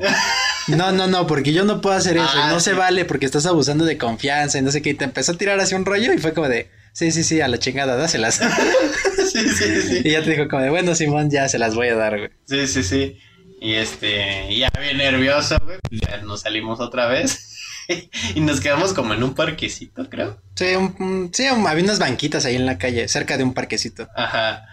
No, 0.67 0.91
no, 0.91 1.07
no, 1.07 1.27
porque 1.27 1.53
yo 1.53 1.63
no 1.65 1.81
puedo 1.81 1.95
hacer 1.95 2.17
eso. 2.17 2.27
Ah, 2.35 2.47
y 2.47 2.53
no 2.53 2.59
sí. 2.59 2.65
se 2.71 2.73
vale 2.73 3.05
porque 3.05 3.25
estás 3.25 3.45
abusando 3.45 3.85
de 3.85 3.97
confianza 3.97 4.57
y 4.57 4.61
no 4.61 4.71
sé 4.71 4.81
qué. 4.81 4.91
Y 4.91 4.93
te 4.93 5.05
empezó 5.05 5.31
a 5.33 5.37
tirar 5.37 5.59
así 5.59 5.75
un 5.75 5.85
rollo 5.85 6.13
y 6.13 6.17
fue 6.17 6.33
como 6.33 6.47
de, 6.49 6.69
sí, 6.93 7.11
sí, 7.11 7.23
sí, 7.23 7.41
a 7.41 7.47
la 7.47 7.57
chingada, 7.59 7.95
dáselas. 7.95 8.35
sí, 9.31 9.49
sí, 9.49 9.81
sí. 9.81 10.01
y 10.03 10.11
ya 10.11 10.23
te 10.23 10.31
dijo 10.31 10.47
como 10.47 10.61
de, 10.63 10.69
bueno, 10.69 10.95
Simón, 10.95 11.29
ya 11.29 11.47
se 11.49 11.57
las 11.59 11.75
voy 11.75 11.87
a 11.89 11.95
dar, 11.95 12.17
güey. 12.17 12.29
Sí, 12.45 12.67
sí, 12.67 12.83
sí. 12.83 13.17
Y 13.59 13.73
este, 13.75 14.55
ya 14.57 14.69
bien 14.79 14.97
nervioso, 14.97 15.57
güey. 15.63 15.77
pues 15.87 16.01
Ya 16.01 16.17
nos 16.17 16.41
salimos 16.41 16.79
otra 16.79 17.07
vez. 17.07 17.47
y 18.35 18.39
nos 18.39 18.59
quedamos 18.61 18.93
como 18.93 19.13
en 19.13 19.23
un 19.23 19.33
parquecito, 19.35 20.09
creo. 20.09 20.41
Sí, 20.55 20.75
un- 20.75 20.95
un- 20.99 21.29
sí, 21.33 21.47
un- 21.49 21.67
había 21.67 21.83
unas 21.83 21.99
banquitas 21.99 22.45
ahí 22.45 22.55
en 22.55 22.65
la 22.65 22.77
calle, 22.77 23.07
cerca 23.07 23.37
de 23.37 23.43
un 23.43 23.53
parquecito. 23.53 24.07
Ajá. 24.15 24.65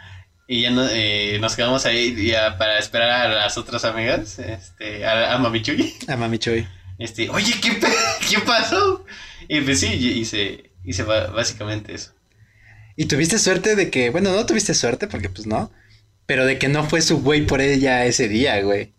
Y 0.50 0.62
ya 0.62 0.70
no- 0.70 0.88
eh, 0.90 1.36
nos 1.40 1.54
quedamos 1.54 1.84
ahí 1.86 2.16
ya 2.26 2.56
para 2.58 2.78
esperar 2.78 3.10
a 3.10 3.28
las 3.28 3.58
otras 3.58 3.84
amigas, 3.84 4.38
este, 4.38 5.04
a, 5.04 5.34
a 5.34 5.38
Mami 5.38 5.60
Chuy. 5.62 5.94
A 6.08 6.16
Mami 6.16 6.38
Chuy. 6.38 6.66
Este, 6.98 7.28
oye, 7.28 7.52
¿qué, 7.62 7.72
pe- 7.72 7.86
¿qué 8.28 8.38
pasó? 8.40 9.04
Y 9.46 9.60
pues 9.60 9.80
sí, 9.80 9.86
hice, 9.88 10.70
hice 10.84 11.02
básicamente 11.04 11.94
eso. 11.94 12.12
Y 12.96 13.04
tuviste 13.04 13.38
suerte 13.38 13.76
de 13.76 13.90
que, 13.90 14.10
bueno, 14.10 14.32
no 14.32 14.44
tuviste 14.46 14.74
suerte 14.74 15.06
porque 15.06 15.28
pues 15.28 15.46
no, 15.46 15.70
pero 16.26 16.44
de 16.46 16.58
que 16.58 16.68
no 16.68 16.82
fue 16.88 17.02
su 17.02 17.20
güey 17.20 17.42
por 17.46 17.60
ella 17.60 18.04
ese 18.06 18.26
día, 18.28 18.60
güey. 18.62 18.92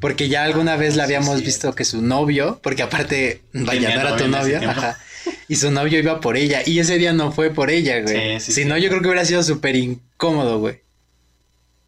Porque 0.00 0.28
ya 0.28 0.44
alguna 0.44 0.76
vez 0.76 0.96
la 0.96 1.06
sí, 1.06 1.14
habíamos 1.14 1.38
sí. 1.40 1.44
visto 1.44 1.74
que 1.74 1.84
su 1.84 2.00
novio, 2.02 2.60
porque 2.62 2.82
aparte, 2.82 3.42
vaya, 3.52 3.94
no 3.94 4.00
era 4.00 4.16
tu 4.16 4.26
novio 4.28 4.58
ajá. 4.68 4.98
Y 5.48 5.56
su 5.56 5.70
novio 5.70 5.98
iba 5.98 6.20
por 6.20 6.36
ella, 6.36 6.62
y 6.64 6.78
ese 6.78 6.98
día 6.98 7.12
no 7.12 7.32
fue 7.32 7.50
por 7.50 7.70
ella, 7.70 8.00
güey. 8.02 8.38
Sí, 8.38 8.40
sí, 8.40 8.52
si 8.52 8.62
sí. 8.62 8.68
no, 8.68 8.76
yo 8.76 8.88
creo 8.90 9.00
que 9.00 9.08
hubiera 9.08 9.24
sido 9.24 9.42
súper 9.42 9.76
incómodo, 9.76 10.58
güey. 10.58 10.82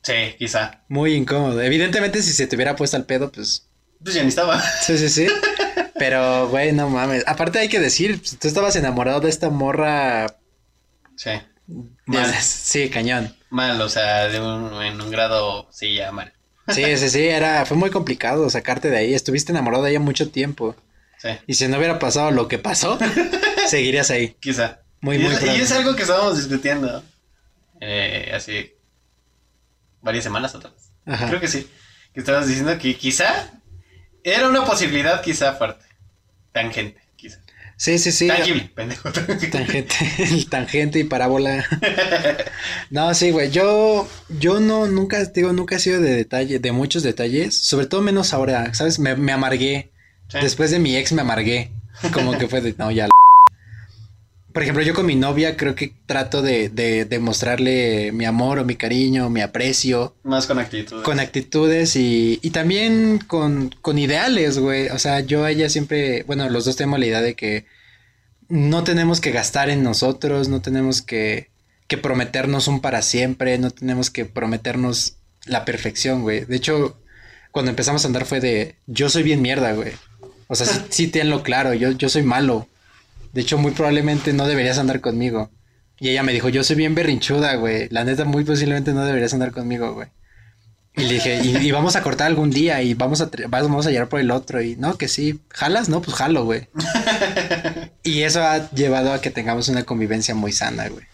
Sí, 0.02 0.34
quizá. 0.38 0.82
Muy 0.88 1.12
incómodo. 1.14 1.60
Evidentemente, 1.60 2.22
si 2.22 2.32
se 2.32 2.46
te 2.46 2.56
hubiera 2.56 2.74
puesto 2.74 2.96
al 2.96 3.04
pedo, 3.04 3.30
pues 3.30 3.66
Pues 4.02 4.14
ya 4.14 4.22
ni 4.22 4.28
estaba. 4.30 4.62
Sí, 4.80 4.96
sí, 4.96 5.08
sí. 5.10 5.26
Pero, 5.98 6.48
güey, 6.48 6.72
no 6.72 6.88
mames. 6.88 7.22
Aparte 7.26 7.58
hay 7.58 7.68
que 7.68 7.80
decir, 7.80 8.18
pues, 8.18 8.38
tú 8.38 8.48
estabas 8.48 8.76
enamorado 8.76 9.20
de 9.20 9.28
esta 9.28 9.50
morra. 9.50 10.38
Sí. 11.16 11.30
Mal. 12.06 12.34
Sí, 12.40 12.88
cañón. 12.88 13.36
Mal, 13.50 13.78
o 13.82 13.88
sea, 13.90 14.28
de 14.28 14.40
un- 14.40 14.82
en 14.82 15.00
un 15.00 15.10
grado, 15.10 15.68
sí, 15.70 15.94
ya 15.96 16.10
mal. 16.12 16.32
Sí, 16.68 16.84
sí, 16.96 17.10
sí, 17.10 17.24
era, 17.26 17.66
fue 17.66 17.76
muy 17.76 17.90
complicado 17.90 18.48
sacarte 18.48 18.88
de 18.90 18.96
ahí. 18.96 19.12
Estuviste 19.14 19.52
enamorado 19.52 19.82
de 19.84 19.90
ella 19.90 20.00
mucho 20.00 20.30
tiempo. 20.30 20.74
Sí, 21.18 21.28
Y 21.46 21.54
si 21.54 21.68
no 21.68 21.76
hubiera 21.76 21.98
pasado 21.98 22.30
lo 22.30 22.48
que 22.48 22.56
pasó, 22.58 22.98
seguirías 23.68 24.10
ahí. 24.10 24.36
quizá. 24.40 24.80
Muy, 25.00 25.16
y, 25.16 25.18
muy 25.20 25.32
es, 25.32 25.42
y 25.42 25.60
es 25.60 25.72
algo 25.72 25.96
que 25.96 26.02
estábamos 26.02 26.36
discutiendo 26.36 27.02
eh, 27.80 28.30
hace 28.34 28.76
varias 30.02 30.24
semanas 30.24 30.54
atrás. 30.54 30.92
Ajá. 31.06 31.28
Creo 31.28 31.40
que 31.40 31.48
sí. 31.48 31.68
Que 32.12 32.20
estabas 32.20 32.46
diciendo 32.46 32.76
que 32.78 32.96
quizá 32.96 33.50
era 34.24 34.48
una 34.48 34.64
posibilidad 34.64 35.22
quizá 35.22 35.54
fuerte. 35.54 35.84
Tangente, 36.52 37.00
quizá. 37.16 37.38
Sí, 37.76 37.98
sí, 37.98 38.12
sí. 38.12 38.28
Tangible, 38.28 38.70
pendejo. 38.74 39.10
Tangente, 39.10 39.96
el 40.18 40.50
tangente 40.50 40.98
y 40.98 41.04
parábola. 41.04 41.64
No, 42.90 43.14
sí, 43.14 43.30
güey. 43.30 43.50
Yo, 43.50 44.08
yo 44.28 44.58
no, 44.60 44.86
nunca, 44.86 45.24
digo, 45.26 45.52
nunca 45.52 45.76
he 45.76 45.78
sido 45.78 46.00
de 46.00 46.14
detalle, 46.14 46.58
de 46.58 46.72
muchos 46.72 47.02
detalles. 47.02 47.56
Sobre 47.56 47.86
todo 47.86 48.02
menos 48.02 48.34
ahora, 48.34 48.74
¿sabes? 48.74 48.98
Me, 48.98 49.14
me 49.14 49.32
amargué. 49.32 49.92
Sí. 50.28 50.38
Después 50.42 50.70
de 50.72 50.80
mi 50.80 50.96
ex 50.96 51.12
me 51.12 51.22
amargué. 51.22 51.70
Como 52.12 52.36
que 52.36 52.48
fue 52.48 52.60
de, 52.60 52.74
no, 52.76 52.90
ya. 52.90 53.04
la 53.04 53.10
Por 54.52 54.62
ejemplo, 54.62 54.82
yo 54.82 54.94
con 54.94 55.06
mi 55.06 55.14
novia 55.14 55.56
creo 55.56 55.74
que 55.76 55.92
trato 56.06 56.42
de, 56.42 56.68
de, 56.68 57.04
de 57.04 57.18
mostrarle 57.20 58.10
mi 58.12 58.24
amor 58.24 58.58
o 58.58 58.64
mi 58.64 58.74
cariño, 58.74 59.30
mi 59.30 59.42
aprecio, 59.42 60.16
Más 60.24 60.46
con 60.46 60.58
actitud. 60.58 61.02
con 61.02 61.20
actitudes 61.20 61.94
y, 61.94 62.40
y 62.42 62.50
también 62.50 63.18
con, 63.26 63.74
con 63.80 63.98
ideales, 63.98 64.58
güey. 64.58 64.88
O 64.88 64.98
sea, 64.98 65.20
yo 65.20 65.44
a 65.44 65.50
ella 65.50 65.68
siempre, 65.68 66.24
bueno, 66.24 66.48
los 66.48 66.64
dos 66.64 66.76
tenemos 66.76 66.98
la 66.98 67.06
idea 67.06 67.20
de 67.20 67.34
que 67.34 67.66
no 68.48 68.82
tenemos 68.82 69.20
que 69.20 69.30
gastar 69.30 69.70
en 69.70 69.84
nosotros, 69.84 70.48
no 70.48 70.60
tenemos 70.60 71.02
que, 71.02 71.50
que 71.86 71.98
prometernos 71.98 72.66
un 72.66 72.80
para 72.80 73.02
siempre, 73.02 73.56
no 73.58 73.70
tenemos 73.70 74.10
que 74.10 74.24
prometernos 74.24 75.16
la 75.46 75.64
perfección, 75.64 76.22
güey. 76.22 76.44
De 76.44 76.56
hecho, 76.56 76.96
cuando 77.52 77.70
empezamos 77.70 78.04
a 78.04 78.08
andar 78.08 78.26
fue 78.26 78.40
de, 78.40 78.74
yo 78.86 79.08
soy 79.08 79.22
bien 79.22 79.42
mierda, 79.42 79.72
güey. 79.74 79.92
O 80.48 80.56
sea, 80.56 80.66
sí, 80.66 80.80
sí 80.88 81.06
tenlo 81.06 81.44
claro, 81.44 81.72
yo, 81.74 81.92
yo 81.92 82.08
soy 82.08 82.24
malo. 82.24 82.66
De 83.32 83.40
hecho, 83.40 83.58
muy 83.58 83.72
probablemente 83.72 84.32
no 84.32 84.46
deberías 84.46 84.78
andar 84.78 85.00
conmigo. 85.00 85.50
Y 85.98 86.08
ella 86.08 86.22
me 86.22 86.32
dijo, 86.32 86.48
yo 86.48 86.64
soy 86.64 86.76
bien 86.76 86.94
berrinchuda, 86.94 87.54
güey. 87.56 87.88
La 87.90 88.04
neta, 88.04 88.24
muy 88.24 88.44
posiblemente 88.44 88.92
no 88.92 89.04
deberías 89.04 89.34
andar 89.34 89.52
conmigo, 89.52 89.92
güey. 89.92 90.08
Y 90.96 91.02
le 91.02 91.14
dije, 91.14 91.40
y, 91.44 91.70
vamos 91.70 91.94
a 91.94 92.02
cortar 92.02 92.26
algún 92.26 92.50
día 92.50 92.82
y 92.82 92.94
vamos 92.94 93.20
a, 93.20 93.30
vamos 93.48 93.86
a 93.86 93.90
llegar 93.90 94.08
por 94.08 94.18
el 94.18 94.30
otro. 94.30 94.60
Y 94.60 94.76
no, 94.76 94.98
que 94.98 95.08
sí, 95.08 95.40
jalas, 95.50 95.88
no, 95.88 96.02
pues 96.02 96.16
jalo, 96.16 96.44
güey. 96.44 96.68
y 98.02 98.22
eso 98.22 98.42
ha 98.42 98.70
llevado 98.70 99.12
a 99.12 99.20
que 99.20 99.30
tengamos 99.30 99.68
una 99.68 99.84
convivencia 99.84 100.34
muy 100.34 100.52
sana, 100.52 100.88
güey. 100.88 101.04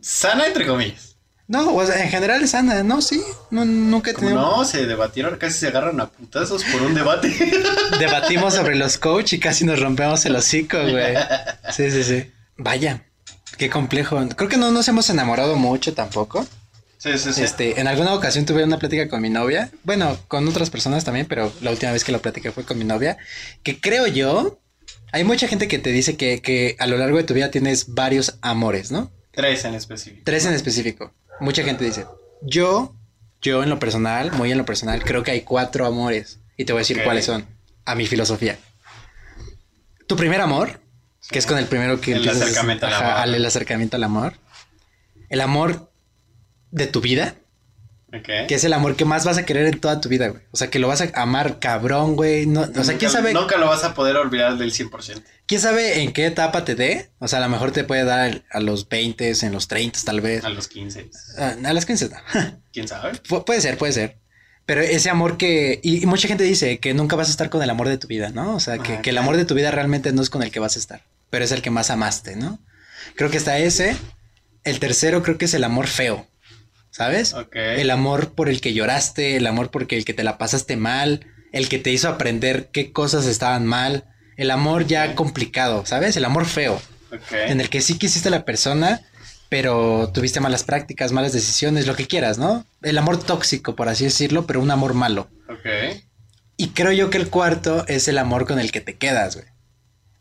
Sana 0.00 0.46
entre 0.46 0.66
comillas. 0.66 1.11
No, 1.48 1.74
o 1.74 1.84
sea, 1.84 2.02
en 2.02 2.08
general 2.08 2.42
es 2.42 2.50
sana, 2.50 2.82
no, 2.82 3.02
sí, 3.02 3.22
no, 3.50 3.64
nunca 3.64 4.12
he 4.12 4.14
tenido... 4.14 4.36
No, 4.36 4.64
se 4.64 4.86
debatieron, 4.86 5.36
casi 5.36 5.58
se 5.58 5.68
agarran 5.68 6.00
a 6.00 6.08
putazos 6.08 6.64
por 6.64 6.82
un 6.82 6.94
debate. 6.94 7.28
Debatimos 7.98 8.54
sobre 8.54 8.76
los 8.76 8.96
coach 8.96 9.34
y 9.34 9.40
casi 9.40 9.64
nos 9.64 9.80
rompemos 9.80 10.24
el 10.24 10.36
hocico, 10.36 10.78
güey. 10.80 11.14
Sí, 11.70 11.90
sí, 11.90 12.04
sí. 12.04 12.30
Vaya, 12.56 13.04
qué 13.58 13.68
complejo. 13.68 14.26
Creo 14.36 14.48
que 14.48 14.56
no 14.56 14.70
nos 14.70 14.88
hemos 14.88 15.10
enamorado 15.10 15.56
mucho 15.56 15.92
tampoco. 15.94 16.46
Sí, 16.98 17.18
sí, 17.18 17.32
sí. 17.32 17.42
Este, 17.42 17.80
en 17.80 17.88
alguna 17.88 18.14
ocasión 18.14 18.46
tuve 18.46 18.62
una 18.62 18.78
plática 18.78 19.08
con 19.08 19.20
mi 19.20 19.28
novia, 19.28 19.70
bueno, 19.82 20.16
con 20.28 20.46
otras 20.46 20.70
personas 20.70 21.04
también, 21.04 21.26
pero 21.26 21.52
la 21.60 21.72
última 21.72 21.90
vez 21.90 22.04
que 22.04 22.12
lo 22.12 22.22
platiqué 22.22 22.52
fue 22.52 22.64
con 22.64 22.78
mi 22.78 22.84
novia, 22.84 23.18
que 23.64 23.80
creo 23.80 24.06
yo, 24.06 24.60
hay 25.10 25.24
mucha 25.24 25.48
gente 25.48 25.66
que 25.66 25.80
te 25.80 25.90
dice 25.90 26.16
que, 26.16 26.40
que 26.40 26.76
a 26.78 26.86
lo 26.86 26.96
largo 26.96 27.16
de 27.16 27.24
tu 27.24 27.34
vida 27.34 27.50
tienes 27.50 27.92
varios 27.94 28.38
amores, 28.40 28.92
¿no? 28.92 29.10
Tres 29.32 29.64
en 29.64 29.74
específico. 29.74 30.22
Tres 30.24 30.44
en 30.46 30.54
específico. 30.54 31.12
Mucha 31.42 31.62
gente 31.64 31.84
dice, 31.84 32.06
yo, 32.42 32.94
yo 33.40 33.62
en 33.62 33.68
lo 33.70 33.78
personal, 33.78 34.32
muy 34.32 34.52
en 34.52 34.58
lo 34.58 34.64
personal, 34.64 35.02
creo 35.04 35.22
que 35.22 35.32
hay 35.32 35.40
cuatro 35.42 35.86
amores. 35.86 36.38
Y 36.56 36.64
te 36.64 36.72
voy 36.72 36.80
a 36.80 36.82
decir 36.82 37.02
cuáles 37.02 37.24
son, 37.24 37.46
a 37.84 37.94
mi 37.94 38.06
filosofía. 38.06 38.58
Tu 40.06 40.16
primer 40.16 40.40
amor, 40.40 40.80
que 41.30 41.38
es 41.38 41.46
con 41.46 41.58
el 41.58 41.66
primero 41.66 42.00
que 42.00 42.12
El 42.12 42.18
empiezas- 42.18 42.42
acercamiento 42.42 42.86
al 42.86 42.92
ajá, 42.94 43.06
amor. 43.12 43.18
al- 43.22 43.34
el 43.34 43.44
acercamiento 43.46 43.96
al 43.96 44.04
amor. 44.04 44.34
El 45.28 45.40
amor 45.40 45.90
de 46.70 46.86
tu 46.86 47.00
vida, 47.00 47.34
Que 48.46 48.54
es 48.54 48.64
el 48.64 48.74
amor 48.74 48.94
que 48.94 49.06
más 49.06 49.24
vas 49.24 49.38
a 49.38 49.46
querer 49.46 49.66
en 49.66 49.80
toda 49.80 50.00
tu 50.00 50.10
vida, 50.10 50.28
güey. 50.28 50.42
O 50.50 50.56
sea, 50.58 50.68
que 50.68 50.78
lo 50.78 50.86
vas 50.86 51.00
a 51.00 51.10
amar 51.14 51.58
cabrón, 51.60 52.14
güey. 52.14 52.44
No, 52.46 52.60
o 52.76 52.84
sea, 52.84 52.98
¿quién 52.98 53.10
sabe, 53.10 53.32
Nunca 53.32 53.56
lo 53.56 53.66
vas 53.66 53.84
a 53.84 53.94
poder 53.94 54.16
olvidar 54.16 54.58
del 54.58 54.72
100%. 54.72 55.22
quién 55.46 55.60
sabe 55.60 56.02
en 56.02 56.12
qué 56.12 56.26
etapa 56.26 56.64
te 56.66 56.74
dé? 56.74 57.10
O 57.20 57.28
sea, 57.28 57.38
a 57.38 57.42
lo 57.42 57.48
mejor 57.48 57.70
te 57.70 57.84
puede 57.84 58.04
dar 58.04 58.42
a 58.50 58.60
los 58.60 58.88
20, 58.88 59.32
en 59.42 59.52
los 59.52 59.66
30 59.66 60.00
tal 60.04 60.20
vez. 60.20 60.44
A 60.44 60.50
los 60.50 60.68
15. 60.68 61.10
Ah, 61.38 61.54
a 61.64 61.72
las 61.72 61.86
15 61.86 62.10
no. 62.10 62.16
¿Quién 62.72 62.86
sabe? 62.86 63.12
Pu- 63.22 63.44
puede 63.44 63.60
ser, 63.62 63.78
puede 63.78 63.92
ser. 63.94 64.18
Pero 64.66 64.80
ese 64.82 65.10
amor 65.10 65.38
que... 65.38 65.80
Y, 65.82 66.02
y 66.02 66.06
mucha 66.06 66.28
gente 66.28 66.44
dice 66.44 66.78
que 66.78 66.94
nunca 66.94 67.16
vas 67.16 67.28
a 67.28 67.30
estar 67.32 67.50
con 67.50 67.62
el 67.62 67.70
amor 67.70 67.88
de 67.88 67.98
tu 67.98 68.06
vida, 68.06 68.28
¿no? 68.30 68.54
O 68.54 68.60
sea, 68.60 68.78
que, 68.78 69.00
que 69.00 69.10
el 69.10 69.18
amor 69.18 69.36
de 69.36 69.44
tu 69.44 69.54
vida 69.54 69.70
realmente 69.70 70.12
no 70.12 70.22
es 70.22 70.30
con 70.30 70.42
el 70.42 70.52
que 70.52 70.60
vas 70.60 70.76
a 70.76 70.78
estar, 70.78 71.02
pero 71.30 71.44
es 71.44 71.50
el 71.50 71.62
que 71.62 71.70
más 71.70 71.90
amaste, 71.90 72.36
¿no? 72.36 72.60
Creo 73.16 73.28
que 73.30 73.38
está 73.38 73.58
ese. 73.58 73.96
El 74.64 74.78
tercero 74.78 75.22
creo 75.24 75.36
que 75.38 75.46
es 75.46 75.54
el 75.54 75.64
amor 75.64 75.88
feo, 75.88 76.28
¿sabes? 76.92 77.34
El 77.52 77.90
amor 77.90 78.34
por 78.34 78.48
el 78.48 78.60
que 78.60 78.74
lloraste, 78.74 79.36
el 79.36 79.46
amor 79.48 79.70
por 79.72 79.86
el 79.88 80.04
que 80.04 80.14
te 80.14 80.22
la 80.22 80.38
pasaste 80.38 80.76
mal, 80.76 81.26
el 81.50 81.68
que 81.68 81.78
te 81.78 81.90
hizo 81.90 82.08
aprender 82.08 82.68
qué 82.72 82.92
cosas 82.92 83.26
estaban 83.26 83.66
mal, 83.66 84.04
el 84.36 84.50
amor 84.52 84.86
ya 84.86 85.16
complicado, 85.16 85.84
¿sabes? 85.84 86.16
El 86.16 86.24
amor 86.24 86.46
feo 86.46 86.80
en 87.32 87.60
el 87.60 87.68
que 87.68 87.80
sí 87.80 87.98
quisiste 87.98 88.28
a 88.28 88.30
la 88.30 88.44
persona, 88.44 89.02
pero 89.48 90.10
tuviste 90.14 90.40
malas 90.40 90.64
prácticas, 90.64 91.12
malas 91.12 91.32
decisiones, 91.32 91.86
lo 91.86 91.96
que 91.96 92.06
quieras, 92.06 92.38
¿no? 92.38 92.64
El 92.82 92.96
amor 92.96 93.22
tóxico, 93.22 93.74
por 93.74 93.88
así 93.88 94.04
decirlo, 94.04 94.46
pero 94.46 94.60
un 94.60 94.70
amor 94.70 94.94
malo. 94.94 95.28
Y 96.56 96.68
creo 96.68 96.92
yo 96.92 97.10
que 97.10 97.18
el 97.18 97.28
cuarto 97.28 97.84
es 97.88 98.06
el 98.08 98.18
amor 98.18 98.46
con 98.46 98.58
el 98.58 98.70
que 98.70 98.80
te 98.80 98.96
quedas, 98.96 99.36
güey. 99.36 99.48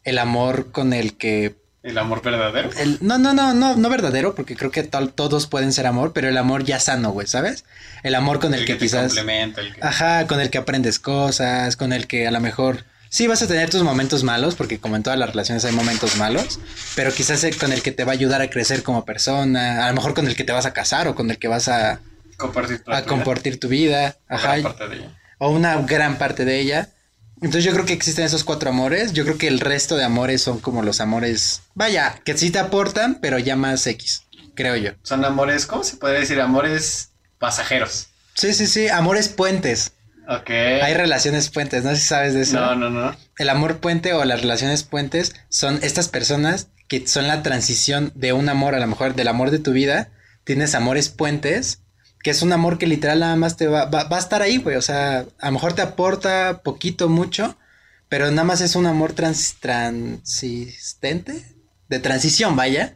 El 0.03 0.17
amor 0.17 0.71
con 0.71 0.93
el 0.93 1.17
que... 1.17 1.60
El 1.83 1.97
amor 1.97 2.21
verdadero. 2.21 2.69
El, 2.77 2.99
no, 3.01 3.17
no, 3.17 3.33
no, 3.33 3.53
no, 3.55 3.75
no 3.75 3.89
verdadero, 3.89 4.35
porque 4.35 4.55
creo 4.55 4.69
que 4.69 4.87
tol- 4.89 5.11
todos 5.13 5.47
pueden 5.47 5.73
ser 5.73 5.87
amor, 5.87 6.13
pero 6.13 6.29
el 6.29 6.37
amor 6.37 6.63
ya 6.63 6.79
sano, 6.79 7.09
güey, 7.11 7.25
¿sabes? 7.25 7.65
El 8.03 8.13
amor 8.13 8.39
con 8.39 8.53
el, 8.53 8.61
el 8.61 8.65
que, 8.67 8.73
que, 8.73 8.79
te 8.79 8.85
quizás... 8.85 9.07
complementa. 9.07 9.61
El 9.61 9.73
que... 9.73 9.81
Ajá, 9.83 10.27
con 10.27 10.39
el 10.39 10.49
que 10.51 10.59
aprendes 10.59 10.99
cosas, 10.99 11.75
con 11.75 11.91
el 11.91 12.05
que 12.05 12.27
a 12.27 12.31
lo 12.31 12.39
mejor 12.39 12.85
sí 13.09 13.25
vas 13.27 13.41
a 13.41 13.47
tener 13.47 13.69
tus 13.71 13.81
momentos 13.81 14.23
malos, 14.23 14.53
porque 14.55 14.79
como 14.79 14.95
en 14.95 15.01
todas 15.03 15.17
las 15.17 15.29
relaciones 15.31 15.65
hay 15.65 15.71
momentos 15.73 16.15
malos, 16.17 16.59
pero 16.95 17.11
quizás 17.11 17.43
el 17.43 17.57
con 17.57 17.73
el 17.73 17.81
que 17.81 17.91
te 17.91 18.03
va 18.03 18.11
a 18.11 18.13
ayudar 18.13 18.41
a 18.41 18.49
crecer 18.51 18.83
como 18.83 19.03
persona, 19.03 19.83
a 19.85 19.89
lo 19.89 19.95
mejor 19.95 20.13
con 20.13 20.27
el 20.27 20.35
que 20.35 20.43
te 20.43 20.51
vas 20.53 20.65
a 20.67 20.73
casar 20.73 21.07
o 21.07 21.15
con 21.15 21.31
el 21.31 21.39
que 21.39 21.47
vas 21.47 21.67
a, 21.67 21.99
compartir 22.37 22.83
toda 22.83 22.97
a 22.97 23.01
tu 23.01 23.05
vida. 23.07 23.15
compartir 23.15 23.59
tu 23.59 23.67
vida, 23.69 24.17
ajá, 24.29 24.57
Gran 24.57 24.63
parte 24.63 24.87
de 24.87 24.95
ella. 24.97 25.09
o 25.39 25.49
una 25.49 25.81
gran 25.81 26.17
parte 26.19 26.45
de 26.45 26.59
ella. 26.59 26.89
Entonces 27.41 27.63
yo 27.63 27.73
creo 27.73 27.85
que 27.85 27.93
existen 27.93 28.23
esos 28.23 28.43
cuatro 28.43 28.69
amores, 28.69 29.13
yo 29.13 29.23
creo 29.23 29.37
que 29.37 29.47
el 29.47 29.59
resto 29.59 29.97
de 29.97 30.03
amores 30.03 30.43
son 30.43 30.59
como 30.59 30.83
los 30.83 31.01
amores, 31.01 31.63
vaya, 31.73 32.21
que 32.23 32.37
sí 32.37 32.51
te 32.51 32.59
aportan, 32.59 33.19
pero 33.19 33.39
ya 33.39 33.55
más 33.55 33.85
X, 33.87 34.23
creo 34.53 34.75
yo. 34.75 34.91
Son 35.01 35.25
amores, 35.25 35.65
¿cómo 35.65 35.83
se 35.83 35.97
podría 35.97 36.19
decir? 36.19 36.39
Amores 36.39 37.09
pasajeros. 37.39 38.09
Sí, 38.35 38.53
sí, 38.53 38.67
sí, 38.67 38.87
amores 38.89 39.27
puentes. 39.27 39.93
Ok. 40.27 40.49
Hay 40.49 40.93
relaciones 40.93 41.49
puentes, 41.49 41.83
no 41.83 41.89
sé 41.89 41.97
si 41.97 42.07
sabes 42.07 42.35
de 42.35 42.41
eso. 42.41 42.59
No, 42.59 42.75
no, 42.75 42.89
no. 42.89 43.15
El 43.37 43.49
amor 43.49 43.79
puente 43.79 44.13
o 44.13 44.23
las 44.23 44.41
relaciones 44.41 44.83
puentes 44.83 45.33
son 45.49 45.79
estas 45.81 46.07
personas 46.07 46.67
que 46.87 47.07
son 47.07 47.27
la 47.27 47.41
transición 47.41 48.11
de 48.15 48.33
un 48.33 48.49
amor, 48.49 48.75
a 48.75 48.79
lo 48.79 48.87
mejor 48.87 49.15
del 49.15 49.27
amor 49.27 49.49
de 49.49 49.59
tu 49.59 49.71
vida. 49.71 50.09
Tienes 50.43 50.75
amores 50.75 51.09
puentes, 51.09 51.81
que 52.23 52.29
es 52.31 52.41
un 52.41 52.53
amor 52.53 52.77
que 52.77 52.87
literal 52.87 53.19
nada 53.19 53.35
más 53.35 53.57
te 53.57 53.67
va, 53.67 53.85
va, 53.85 54.03
va 54.05 54.17
a 54.17 54.19
estar 54.19 54.41
ahí, 54.41 54.57
güey. 54.57 54.75
O 54.75 54.81
sea, 54.81 55.25
a 55.39 55.45
lo 55.47 55.51
mejor 55.53 55.73
te 55.73 55.81
aporta 55.81 56.61
poquito, 56.63 57.09
mucho, 57.09 57.57
pero 58.09 58.29
nada 58.29 58.43
más 58.43 58.61
es 58.61 58.75
un 58.75 58.85
amor 58.85 59.13
trans, 59.13 59.55
transistente, 59.59 61.45
de 61.89 61.99
transición, 61.99 62.55
vaya, 62.55 62.95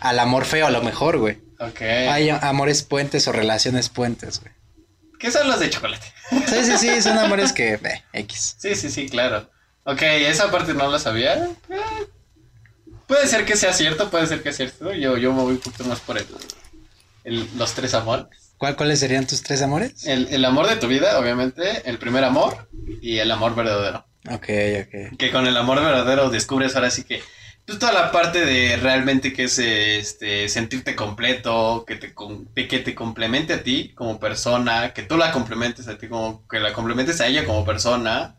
al 0.00 0.18
amor 0.18 0.44
feo 0.44 0.66
a 0.66 0.70
lo 0.70 0.82
mejor, 0.82 1.18
güey. 1.18 1.38
Ok. 1.60 1.80
Hay 1.82 2.28
amores 2.30 2.82
puentes 2.82 3.28
o 3.28 3.32
relaciones 3.32 3.88
puentes, 3.88 4.40
güey. 4.40 4.52
¿Qué 5.18 5.30
son 5.30 5.48
los 5.48 5.60
de 5.60 5.70
chocolate? 5.70 6.04
Sí, 6.30 6.64
sí, 6.64 6.78
sí, 6.78 7.02
son 7.02 7.16
amores 7.18 7.52
que, 7.52 7.74
eh, 7.74 8.02
X. 8.12 8.56
Sí, 8.58 8.74
sí, 8.74 8.90
sí, 8.90 9.08
claro. 9.08 9.48
Ok, 9.84 10.02
esa 10.02 10.50
parte 10.50 10.74
no 10.74 10.90
la 10.90 10.98
sabía. 10.98 11.44
Eh, 11.44 11.50
puede 13.06 13.28
ser 13.28 13.44
que 13.44 13.54
sea 13.56 13.72
cierto, 13.72 14.10
puede 14.10 14.26
ser 14.26 14.42
que 14.42 14.52
sea 14.52 14.66
cierto. 14.68 14.92
Yo, 14.92 15.16
yo 15.18 15.32
me 15.32 15.42
voy 15.42 15.52
un 15.54 15.60
poquito 15.60 15.84
más 15.84 16.00
por 16.00 16.18
el, 16.18 16.26
el- 17.24 17.48
los 17.56 17.74
tres 17.74 17.94
amores. 17.94 18.41
¿Cuál, 18.62 18.76
¿Cuáles 18.76 19.00
serían 19.00 19.26
tus 19.26 19.42
tres 19.42 19.60
amores? 19.60 20.06
El, 20.06 20.28
el 20.30 20.44
amor 20.44 20.68
de 20.68 20.76
tu 20.76 20.86
vida, 20.86 21.18
obviamente, 21.18 21.82
el 21.84 21.98
primer 21.98 22.22
amor 22.22 22.68
y 23.00 23.18
el 23.18 23.32
amor 23.32 23.56
verdadero. 23.56 24.06
Ok, 24.30 24.48
ok. 24.82 25.16
Que 25.18 25.32
con 25.32 25.48
el 25.48 25.56
amor 25.56 25.82
verdadero 25.82 26.30
descubres 26.30 26.76
ahora 26.76 26.90
sí 26.90 27.02
que 27.02 27.20
pues, 27.66 27.80
toda 27.80 27.92
la 27.92 28.12
parte 28.12 28.46
de 28.46 28.76
realmente 28.76 29.32
que 29.32 29.42
es 29.42 29.58
este, 29.58 30.48
sentirte 30.48 30.94
completo, 30.94 31.84
que 31.84 31.96
te, 31.96 32.14
que 32.68 32.78
te 32.78 32.94
complemente 32.94 33.54
a 33.54 33.64
ti 33.64 33.94
como 33.96 34.20
persona, 34.20 34.92
que 34.92 35.02
tú 35.02 35.16
la 35.16 35.32
complementes 35.32 35.88
a 35.88 35.98
ti 35.98 36.06
como, 36.06 36.46
que 36.46 36.60
la 36.60 36.72
complementes 36.72 37.20
a 37.20 37.26
ella 37.26 37.44
como 37.44 37.64
persona, 37.64 38.36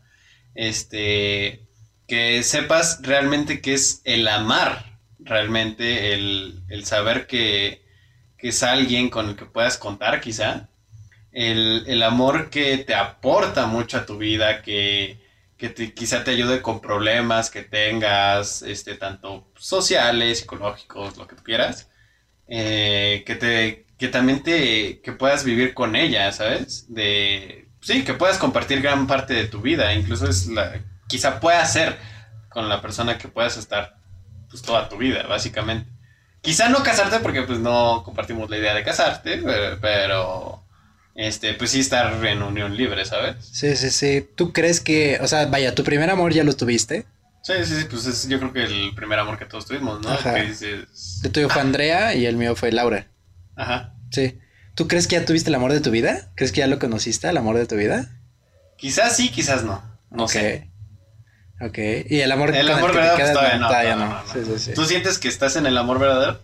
este, 0.54 1.66
que 2.08 2.42
sepas 2.44 3.00
realmente 3.02 3.60
que 3.60 3.74
es 3.74 4.00
el 4.04 4.26
amar, 4.26 5.00
realmente 5.18 6.14
el, 6.14 6.62
el 6.70 6.86
saber 6.86 7.26
que, 7.26 7.83
que 8.44 8.50
es 8.50 8.62
alguien 8.62 9.08
con 9.08 9.30
el 9.30 9.36
que 9.36 9.46
puedas 9.46 9.78
contar 9.78 10.20
quizá, 10.20 10.68
el, 11.32 11.82
el 11.86 12.02
amor 12.02 12.50
que 12.50 12.76
te 12.76 12.94
aporta 12.94 13.64
mucho 13.64 13.96
a 13.96 14.04
tu 14.04 14.18
vida, 14.18 14.60
que, 14.60 15.18
que 15.56 15.94
quizá 15.94 16.24
te 16.24 16.32
ayude 16.32 16.60
con 16.60 16.82
problemas 16.82 17.48
que 17.48 17.62
tengas, 17.62 18.60
este, 18.60 18.96
tanto 18.96 19.50
sociales, 19.56 20.40
psicológicos, 20.40 21.16
lo 21.16 21.26
que 21.26 21.36
tú 21.36 21.42
quieras, 21.42 21.88
eh, 22.46 23.22
que 23.24 23.34
te, 23.34 23.86
que 23.96 24.08
también 24.08 24.42
te, 24.42 25.00
que 25.00 25.12
puedas 25.12 25.42
vivir 25.42 25.72
con 25.72 25.96
ella, 25.96 26.30
¿sabes? 26.30 26.92
De, 26.92 27.70
sí, 27.80 28.04
que 28.04 28.12
puedas 28.12 28.36
compartir 28.36 28.82
gran 28.82 29.06
parte 29.06 29.32
de 29.32 29.46
tu 29.46 29.62
vida, 29.62 29.94
incluso 29.94 30.28
es 30.28 30.48
la, 30.48 30.82
quizá 31.08 31.40
pueda 31.40 31.64
ser 31.64 31.96
con 32.50 32.68
la 32.68 32.82
persona 32.82 33.16
que 33.16 33.28
puedas 33.28 33.56
estar, 33.56 33.96
pues, 34.50 34.60
toda 34.60 34.90
tu 34.90 34.98
vida, 34.98 35.22
básicamente. 35.26 35.94
Quizá 36.44 36.68
no 36.68 36.84
casarte 36.84 37.18
porque, 37.18 37.42
pues, 37.42 37.58
no 37.58 38.02
compartimos 38.04 38.48
la 38.50 38.58
idea 38.58 38.74
de 38.74 38.84
casarte, 38.84 39.38
pero, 39.38 39.78
pero 39.80 40.64
este, 41.14 41.54
pues 41.54 41.70
sí 41.70 41.80
estar 41.80 42.24
en 42.24 42.42
unión 42.42 42.76
libre, 42.76 43.04
¿sabes? 43.04 43.36
Sí, 43.40 43.74
sí, 43.76 43.90
sí. 43.90 44.28
¿Tú 44.34 44.52
crees 44.52 44.80
que, 44.80 45.18
o 45.20 45.26
sea, 45.26 45.46
vaya, 45.46 45.74
tu 45.74 45.84
primer 45.84 46.10
amor 46.10 46.32
ya 46.32 46.44
lo 46.44 46.54
tuviste? 46.54 47.06
Sí, 47.42 47.52
sí, 47.64 47.76
sí, 47.76 47.86
pues 47.90 48.06
es 48.06 48.28
yo 48.28 48.38
creo 48.38 48.52
que 48.52 48.64
el 48.64 48.94
primer 48.94 49.18
amor 49.18 49.38
que 49.38 49.44
todos 49.44 49.66
tuvimos, 49.66 50.00
¿no? 50.02 50.10
Ajá. 50.10 50.34
Que 50.34 50.42
dices... 50.46 51.20
El 51.22 51.30
tuyo 51.30 51.48
fue 51.48 51.62
Andrea 51.62 52.14
y 52.14 52.26
el 52.26 52.36
mío 52.36 52.56
fue 52.56 52.72
Laura. 52.72 53.06
Ajá. 53.56 53.94
Sí. 54.10 54.38
¿Tú 54.74 54.88
crees 54.88 55.06
que 55.06 55.16
ya 55.16 55.24
tuviste 55.24 55.50
el 55.50 55.54
amor 55.54 55.72
de 55.72 55.80
tu 55.80 55.90
vida? 55.90 56.32
¿Crees 56.34 56.52
que 56.52 56.60
ya 56.60 56.66
lo 56.66 56.78
conociste, 56.78 57.28
el 57.28 57.36
amor 57.36 57.56
de 57.56 57.66
tu 57.66 57.76
vida? 57.76 58.18
Quizás 58.76 59.16
sí, 59.16 59.30
quizás 59.30 59.62
no. 59.62 59.82
No 60.10 60.26
sé. 60.26 60.70
Ok. 61.64 61.78
Y 62.08 62.20
el 62.20 62.30
amor 62.32 62.54
El 62.54 62.70
amor 62.70 62.94
verdadero, 62.94 63.16
pues, 63.16 63.32
todavía 63.32 63.58
no, 63.58 63.68
todavía 63.68 63.96
no, 63.96 64.04
no. 64.04 64.10
no, 64.10 64.22
no. 64.22 64.32
Sí, 64.32 64.40
sí, 64.44 64.58
sí. 64.58 64.72
¿Tú 64.74 64.84
sientes 64.84 65.18
que 65.18 65.28
estás 65.28 65.56
en 65.56 65.66
el 65.66 65.78
amor 65.78 65.98
verdadero? 65.98 66.40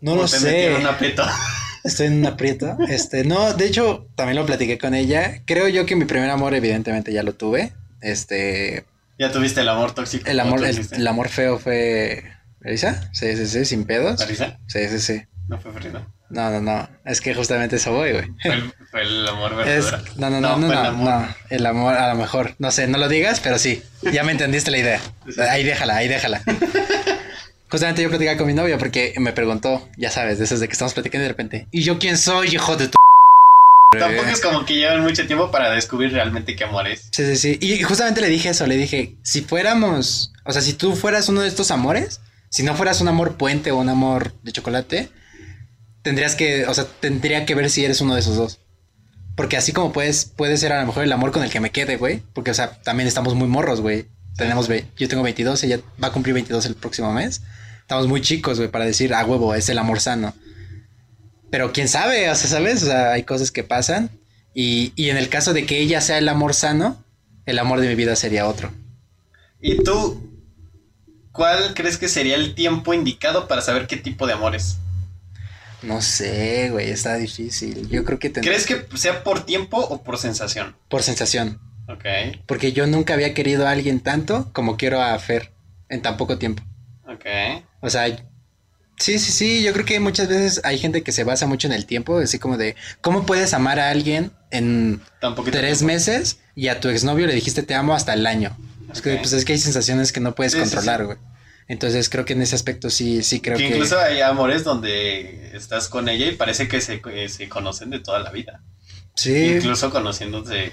No 0.00 0.12
¿O 0.12 0.16
lo 0.16 0.22
te 0.22 0.38
sé. 0.38 0.74
un 0.74 0.86
aprieto? 0.86 1.24
Estoy 1.84 2.08
en 2.08 2.18
un 2.18 2.26
aprieto. 2.26 2.76
Este, 2.88 3.24
no, 3.24 3.54
de 3.54 3.66
hecho, 3.66 4.06
también 4.14 4.36
lo 4.36 4.46
platiqué 4.46 4.78
con 4.78 4.94
ella. 4.94 5.42
Creo 5.46 5.68
yo 5.68 5.86
que 5.86 5.96
mi 5.96 6.04
primer 6.04 6.30
amor, 6.30 6.54
evidentemente, 6.54 7.12
ya 7.12 7.22
lo 7.22 7.34
tuve. 7.34 7.72
Este, 8.00 8.84
¿Ya 9.18 9.32
tuviste 9.32 9.60
el 9.60 9.68
amor 9.68 9.92
tóxico? 9.92 10.28
el 10.30 10.40
amor, 10.40 10.62
el, 10.64 11.06
amor 11.06 11.28
feo 11.28 11.58
fue. 11.58 12.24
¿Elisa? 12.62 13.10
Sí, 13.12 13.36
sí, 13.36 13.46
sí, 13.46 13.64
sin 13.64 13.84
pedos. 13.84 14.20
¿Marisa? 14.20 14.58
Sí, 14.66 14.88
sí, 14.88 14.98
sí. 14.98 15.22
No 15.48 15.58
fue 15.58 15.72
Frida. 15.72 16.06
No, 16.30 16.48
no, 16.50 16.60
no. 16.60 16.88
Es 17.04 17.20
que 17.20 17.34
justamente 17.34 17.76
eso 17.76 17.92
voy, 17.92 18.12
güey. 18.12 18.30
Fue 18.40 18.54
el, 18.54 18.72
fue 18.90 19.02
el 19.02 19.28
amor 19.28 19.52
Es, 19.66 19.84
verdadero. 19.86 20.12
no, 20.16 20.30
no, 20.30 20.40
no, 20.40 20.56
no, 20.56 20.66
el 20.68 20.72
no, 20.72 20.78
amor. 20.88 21.10
no. 21.22 21.34
El 21.50 21.66
amor, 21.66 21.94
a 21.96 22.08
lo 22.08 22.14
mejor. 22.14 22.54
No 22.58 22.70
sé, 22.70 22.86
no 22.86 22.98
lo 22.98 23.08
digas, 23.08 23.40
pero 23.40 23.58
sí. 23.58 23.82
Ya 24.12 24.22
me 24.22 24.32
entendiste 24.32 24.70
la 24.70 24.78
idea. 24.78 25.00
Ahí 25.50 25.64
déjala, 25.64 25.96
ahí 25.96 26.08
déjala. 26.08 26.42
Justamente 27.70 28.02
yo 28.02 28.08
platicaba 28.08 28.36
con 28.36 28.46
mi 28.46 28.54
novia 28.54 28.78
porque 28.78 29.14
me 29.18 29.32
preguntó, 29.32 29.88
ya 29.96 30.10
sabes, 30.10 30.38
de 30.38 30.44
esos 30.44 30.58
de 30.60 30.66
que 30.66 30.72
estamos 30.72 30.92
platicando 30.94 31.22
y 31.24 31.26
de 31.26 31.28
repente. 31.28 31.68
¿Y 31.70 31.82
yo 31.82 31.98
quién 31.98 32.18
soy, 32.18 32.48
hijo 32.48 32.76
de 32.76 32.88
tu 32.88 32.96
Tampoco 33.98 34.28
es 34.28 34.40
como 34.40 34.64
que 34.64 34.74
llevan 34.74 35.00
mucho 35.02 35.26
tiempo 35.26 35.50
para 35.50 35.70
descubrir 35.72 36.12
realmente 36.12 36.54
qué 36.54 36.64
amor 36.64 36.86
es. 36.86 37.08
Sí, 37.10 37.24
sí, 37.26 37.36
sí. 37.36 37.58
Y 37.60 37.82
justamente 37.82 38.20
le 38.20 38.28
dije 38.28 38.50
eso, 38.50 38.66
le 38.66 38.76
dije, 38.76 39.14
si 39.22 39.42
fuéramos, 39.42 40.32
o 40.44 40.52
sea, 40.52 40.62
si 40.62 40.74
tú 40.74 40.94
fueras 40.94 41.28
uno 41.28 41.40
de 41.42 41.48
estos 41.48 41.70
amores, 41.72 42.20
si 42.50 42.62
no 42.62 42.74
fueras 42.76 43.00
un 43.00 43.08
amor 43.08 43.36
puente 43.36 43.72
o 43.72 43.76
un 43.78 43.88
amor 43.88 44.32
de 44.44 44.52
chocolate, 44.52 45.08
tendrías 46.10 46.34
que, 46.34 46.66
o 46.66 46.74
sea, 46.74 46.86
tendría 46.98 47.46
que 47.46 47.54
ver 47.54 47.70
si 47.70 47.84
eres 47.84 48.00
uno 48.00 48.14
de 48.14 48.20
esos 48.20 48.36
dos. 48.36 48.58
Porque 49.36 49.56
así 49.56 49.70
como 49.70 49.92
puedes, 49.92 50.24
puede 50.24 50.56
ser 50.56 50.72
a 50.72 50.80
lo 50.80 50.86
mejor 50.88 51.04
el 51.04 51.12
amor 51.12 51.30
con 51.30 51.44
el 51.44 51.50
que 51.50 51.60
me 51.60 51.70
quede, 51.70 51.98
güey. 51.98 52.20
Porque, 52.32 52.50
o 52.50 52.54
sea, 52.54 52.82
también 52.82 53.06
estamos 53.06 53.36
muy 53.36 53.46
morros, 53.46 53.80
güey. 53.80 54.06
Tenemos, 54.36 54.68
yo 54.96 55.08
tengo 55.08 55.22
22, 55.22 55.62
ella 55.62 55.78
va 56.02 56.08
a 56.08 56.12
cumplir 56.12 56.34
22 56.34 56.66
el 56.66 56.74
próximo 56.74 57.12
mes. 57.12 57.42
Estamos 57.82 58.08
muy 58.08 58.22
chicos, 58.22 58.58
güey, 58.58 58.68
para 58.68 58.86
decir, 58.86 59.14
a 59.14 59.24
huevo, 59.24 59.54
es 59.54 59.68
el 59.68 59.78
amor 59.78 60.00
sano. 60.00 60.34
Pero 61.48 61.72
quién 61.72 61.86
sabe, 61.86 62.28
o 62.28 62.34
sea, 62.34 62.50
¿sabes? 62.50 62.82
O 62.82 62.86
sea, 62.86 63.12
hay 63.12 63.22
cosas 63.22 63.52
que 63.52 63.62
pasan. 63.62 64.10
Y, 64.52 64.92
y 64.96 65.10
en 65.10 65.16
el 65.16 65.28
caso 65.28 65.52
de 65.52 65.64
que 65.64 65.78
ella 65.78 66.00
sea 66.00 66.18
el 66.18 66.28
amor 66.28 66.54
sano, 66.54 67.04
el 67.46 67.60
amor 67.60 67.78
de 67.78 67.86
mi 67.86 67.94
vida 67.94 68.16
sería 68.16 68.48
otro. 68.48 68.72
¿Y 69.60 69.84
tú, 69.84 70.28
cuál 71.30 71.72
crees 71.74 71.98
que 71.98 72.08
sería 72.08 72.34
el 72.34 72.56
tiempo 72.56 72.94
indicado 72.94 73.46
para 73.46 73.62
saber 73.62 73.86
qué 73.86 73.96
tipo 73.96 74.26
de 74.26 74.32
amor 74.32 74.56
es? 74.56 74.78
No 75.82 76.02
sé, 76.02 76.68
güey, 76.70 76.90
está 76.90 77.16
difícil. 77.16 77.88
Yo 77.88 78.04
creo 78.04 78.18
que 78.18 78.30
tendría 78.30 78.52
¿Crees 78.52 78.66
que 78.66 78.96
sea 78.98 79.24
por 79.24 79.44
tiempo 79.46 79.78
o 79.78 80.02
por 80.02 80.18
sensación? 80.18 80.76
por 80.88 81.02
sensación. 81.02 81.58
Ok, 81.88 82.04
Porque 82.46 82.72
yo 82.72 82.86
nunca 82.86 83.14
había 83.14 83.34
querido 83.34 83.66
a 83.66 83.70
alguien 83.72 83.98
tanto 84.00 84.50
como 84.52 84.76
quiero 84.76 85.00
a 85.02 85.18
Fer 85.18 85.52
en 85.88 86.02
tan 86.02 86.16
poco 86.16 86.38
tiempo. 86.38 86.62
ok. 87.04 87.26
O 87.80 87.90
sea, 87.90 88.06
sí, 88.98 89.18
sí, 89.18 89.32
sí, 89.32 89.62
yo 89.64 89.72
creo 89.72 89.84
que 89.84 89.98
muchas 89.98 90.28
veces 90.28 90.60
hay 90.64 90.78
gente 90.78 91.02
que 91.02 91.10
se 91.12 91.24
basa 91.24 91.46
mucho 91.46 91.66
en 91.66 91.72
el 91.72 91.86
tiempo, 91.86 92.18
así 92.18 92.38
como 92.38 92.56
de, 92.58 92.76
¿cómo 93.00 93.26
puedes 93.26 93.54
amar 93.54 93.80
a 93.80 93.90
alguien 93.90 94.30
en 94.52 95.00
tres 95.50 95.82
meses 95.82 96.38
y 96.54 96.68
a 96.68 96.78
tu 96.80 96.88
exnovio 96.90 97.26
le 97.26 97.34
dijiste 97.34 97.62
te 97.64 97.74
amo 97.74 97.94
hasta 97.94 98.12
el 98.14 98.24
año? 98.26 98.56
Es 98.92 99.00
que, 99.02 99.16
pues 99.16 99.32
es 99.32 99.44
que 99.44 99.54
hay 99.54 99.58
sensaciones 99.58 100.12
que 100.12 100.20
no 100.20 100.34
puedes 100.34 100.52
Sí, 100.52 100.58
controlar, 100.60 101.00
sí. 101.00 101.06
güey. 101.06 101.18
Entonces 101.70 102.08
creo 102.08 102.24
que 102.24 102.32
en 102.32 102.42
ese 102.42 102.56
aspecto 102.56 102.90
sí, 102.90 103.22
sí 103.22 103.40
creo 103.40 103.56
que 103.56 103.68
que... 103.68 103.74
incluso 103.74 103.98
hay 103.98 104.20
amores 104.20 104.64
donde 104.64 105.56
estás 105.56 105.88
con 105.88 106.08
ella 106.08 106.26
y 106.26 106.34
parece 106.34 106.66
que 106.66 106.80
se, 106.80 107.00
que 107.00 107.28
se 107.28 107.48
conocen 107.48 107.90
de 107.90 108.00
toda 108.00 108.18
la 108.18 108.30
vida. 108.30 108.60
Sí, 109.14 109.52
Incluso 109.56 109.90
conociéndose 109.90 110.72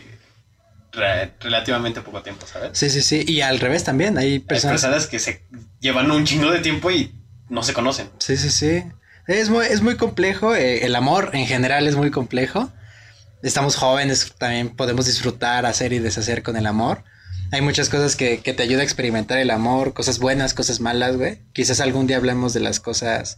re- 0.91 1.33
relativamente 1.39 2.01
poco 2.01 2.21
tiempo, 2.23 2.45
¿sabes? 2.47 2.71
sí, 2.73 2.89
sí, 2.89 3.01
sí. 3.01 3.23
Y 3.27 3.41
al 3.41 3.59
revés 3.59 3.83
también, 3.83 4.17
hay 4.17 4.33
Hay 4.33 4.39
personas... 4.39 4.81
personas 4.81 5.07
que 5.07 5.19
se 5.19 5.43
llevan 5.79 6.09
un 6.09 6.25
chingo 6.25 6.49
de 6.51 6.59
tiempo 6.59 6.89
y 6.89 7.13
no 7.49 7.61
se 7.61 7.73
conocen. 7.73 8.09
Sí, 8.19 8.35
sí, 8.37 8.49
sí. 8.49 8.83
Es 9.27 9.49
muy, 9.49 9.65
es 9.67 9.81
muy 9.81 9.97
complejo. 9.97 10.55
eh, 10.55 10.85
el 10.85 10.95
amor 10.95 11.31
en 11.33 11.45
general 11.45 11.87
es 11.87 11.95
muy 11.95 12.09
complejo. 12.11 12.71
Estamos 13.43 13.75
jóvenes, 13.75 14.33
también 14.37 14.75
podemos 14.75 15.05
disfrutar, 15.05 15.65
hacer 15.67 15.93
y 15.93 15.99
deshacer 15.99 16.41
con 16.41 16.55
el 16.57 16.65
amor. 16.65 17.03
Hay 17.51 17.61
muchas 17.61 17.89
cosas 17.89 18.15
que, 18.15 18.39
que 18.39 18.53
te 18.53 18.63
ayuda 18.63 18.81
a 18.81 18.83
experimentar 18.83 19.37
el 19.37 19.51
amor, 19.51 19.93
cosas 19.93 20.19
buenas, 20.19 20.53
cosas 20.53 20.79
malas, 20.79 21.15
güey. 21.17 21.39
Quizás 21.53 21.79
algún 21.79 22.07
día 22.07 22.17
hablemos 22.17 22.53
de 22.53 22.59
las 22.59 22.79
cosas 22.79 23.37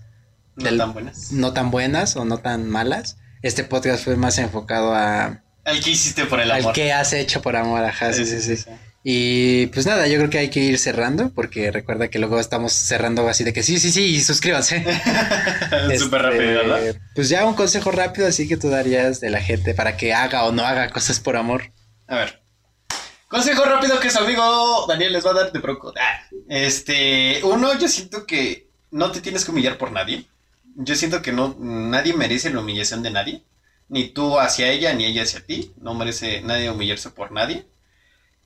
No 0.56 0.66
Del- 0.66 0.78
tan 0.78 0.94
buenas. 0.94 1.32
no 1.32 1.54
tan 1.54 1.72
buenas 1.72 2.16
o 2.16 2.26
no 2.26 2.38
tan 2.40 2.70
malas. 2.70 3.18
Este 3.42 3.64
podcast 3.64 4.04
fue 4.04 4.16
más 4.16 4.38
enfocado 4.40 4.94
a 4.94 5.44
Al 5.64 5.80
que 5.84 5.92
hiciste 5.92 6.26
por 6.26 6.40
el 6.42 6.52
al 6.52 6.62
amor. 6.62 6.74
qué 6.74 6.92
has 6.92 7.14
hecho 7.14 7.42
por 7.42 7.56
amor, 7.56 7.84
ajá, 7.86 8.12
sí, 8.14 8.26
sí, 8.26 8.42
sí. 8.42 8.66
Y 9.02 9.68
pues 9.68 9.86
nada, 9.86 10.08
yo 10.08 10.18
creo 10.18 10.30
que 10.30 10.40
hay 10.40 10.50
que 10.50 10.60
ir 10.60 10.78
cerrando 10.78 11.30
porque 11.34 11.72
recuerda 11.72 12.10
que 12.10 12.20
luego 12.20 12.38
estamos 12.38 12.74
cerrando 12.74 13.30
así 13.30 13.46
de 13.46 13.54
que 13.54 13.64
sí, 13.64 13.80
sí, 13.80 13.92
sí, 13.92 14.04
y 14.16 14.20
suscríbanse. 14.22 14.84
Súper 14.84 15.92
Este, 15.92 16.18
rápido, 16.18 16.44
¿verdad? 16.68 16.96
Pues 17.16 17.30
ya 17.30 17.46
un 17.46 17.54
consejo 17.54 17.92
rápido 17.92 18.28
así 18.28 18.48
que 18.48 18.58
tú 18.58 18.70
darías 18.70 19.22
de 19.22 19.30
la 19.30 19.40
gente 19.40 19.74
para 19.74 19.96
que 19.96 20.14
haga 20.14 20.44
o 20.44 20.52
no 20.52 20.64
haga 20.66 20.90
cosas 20.90 21.20
por 21.22 21.38
amor. 21.38 21.72
A 22.08 22.16
ver. 22.16 22.39
Consejo 23.30 23.64
rápido 23.64 24.00
que 24.00 24.10
su 24.10 24.18
amigo 24.18 24.86
Daniel 24.88 25.14
les 25.14 25.24
va 25.24 25.32
a 25.32 25.34
dar 25.36 25.52
de 25.52 25.60
Broco. 25.60 25.94
Ah, 25.96 26.24
Este, 26.50 27.40
uno, 27.44 27.78
yo 27.78 27.88
siento 27.88 28.26
que 28.26 28.68
no 28.90 29.12
te 29.12 29.22
tienes 29.22 29.46
que 29.46 29.52
humillar 29.52 29.78
por 29.78 29.92
nadie. 29.92 30.26
Yo 30.76 30.96
siento 30.96 31.22
que 31.22 31.32
no, 31.32 31.56
nadie 31.60 32.14
merece 32.16 32.50
la 32.50 32.60
humillación 32.60 33.04
de 33.04 33.12
nadie. 33.12 33.44
Ni 33.88 34.10
tú 34.10 34.40
hacia 34.40 34.70
ella, 34.72 34.94
ni 34.94 35.06
ella 35.06 35.22
hacia 35.22 35.46
ti. 35.46 35.72
No 35.80 35.94
merece 35.94 36.42
nadie 36.42 36.72
humillarse 36.72 37.12
por 37.12 37.32
nadie. 37.32 37.68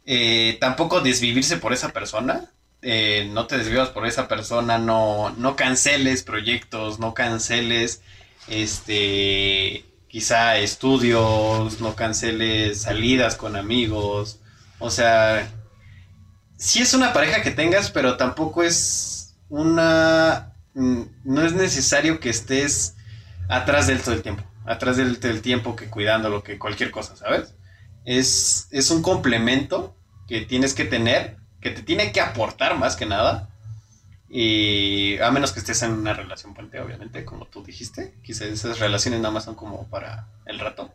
Eh, 0.06 0.58
tampoco 0.60 1.00
desvivirse 1.00 1.56
por 1.56 1.72
esa 1.72 1.94
persona. 1.94 2.52
Eh, 2.82 3.30
no 3.32 3.48
te 3.48 3.58
desvivas 3.58 3.90
por 3.90 4.06
esa 4.06 4.28
persona. 4.28 4.80
No, 4.80 5.30
no 5.38 5.56
canceles 5.56 6.24
proyectos. 6.24 7.00
No 7.00 7.14
canceles 7.14 8.02
este 8.50 9.86
quizá 10.10 10.58
estudios, 10.58 11.80
no 11.80 11.96
canceles 11.96 12.82
salidas 12.82 13.36
con 13.38 13.56
amigos. 13.56 14.40
O 14.84 14.90
sea, 14.90 15.50
sí 16.58 16.82
es 16.82 16.94
una 16.94 17.14
pareja 17.14 17.42
que 17.42 17.52
tengas, 17.52 17.90
pero 17.90 18.18
tampoco 18.18 18.64
es 18.64 19.34
una... 19.48 20.56
mm, 20.74 21.04
No 21.24 21.46
es 21.46 21.54
necesario 21.54 22.20
que 22.20 22.30
estés 22.30 22.96
atrás 23.48 23.88
de 23.88 23.94
él 23.94 24.02
todo 24.02 24.14
el 24.14 24.22
tiempo. 24.22 24.44
Atrás 24.66 24.98
del, 24.98 25.42
tiempo 25.42 25.78
que 25.78 25.90
cuidándolo, 25.90 26.44
que 26.44 26.60
cualquier 26.60 26.92
cosa, 26.92 27.16
¿sabes? 27.16 27.56
Es, 28.04 28.68
es 28.72 28.92
un 28.92 29.02
complemento 29.02 29.96
que 30.28 30.42
tienes 30.42 30.74
que 30.74 30.84
tener, 30.84 31.38
que 31.62 31.70
te 31.72 31.82
tiene 31.82 32.12
que 32.12 32.20
aportar 32.20 32.78
más 32.78 32.98
que 32.98 33.06
nada. 33.06 33.50
Y 34.28 35.18
a 35.20 35.32
menos 35.32 35.54
que 35.54 35.60
estés 35.60 35.82
en 35.84 35.92
una 35.92 36.14
relación 36.14 36.54
puente, 36.54 36.82
obviamente, 36.82 37.24
como 37.24 37.46
tú 37.46 37.64
dijiste. 37.64 38.16
Quizás 38.22 38.48
esas 38.50 38.80
relaciones 38.80 39.22
nada 39.22 39.34
más 39.34 39.46
son 39.46 39.56
como 39.56 39.88
para 39.88 40.28
el 40.46 40.60
rato. 40.60 40.92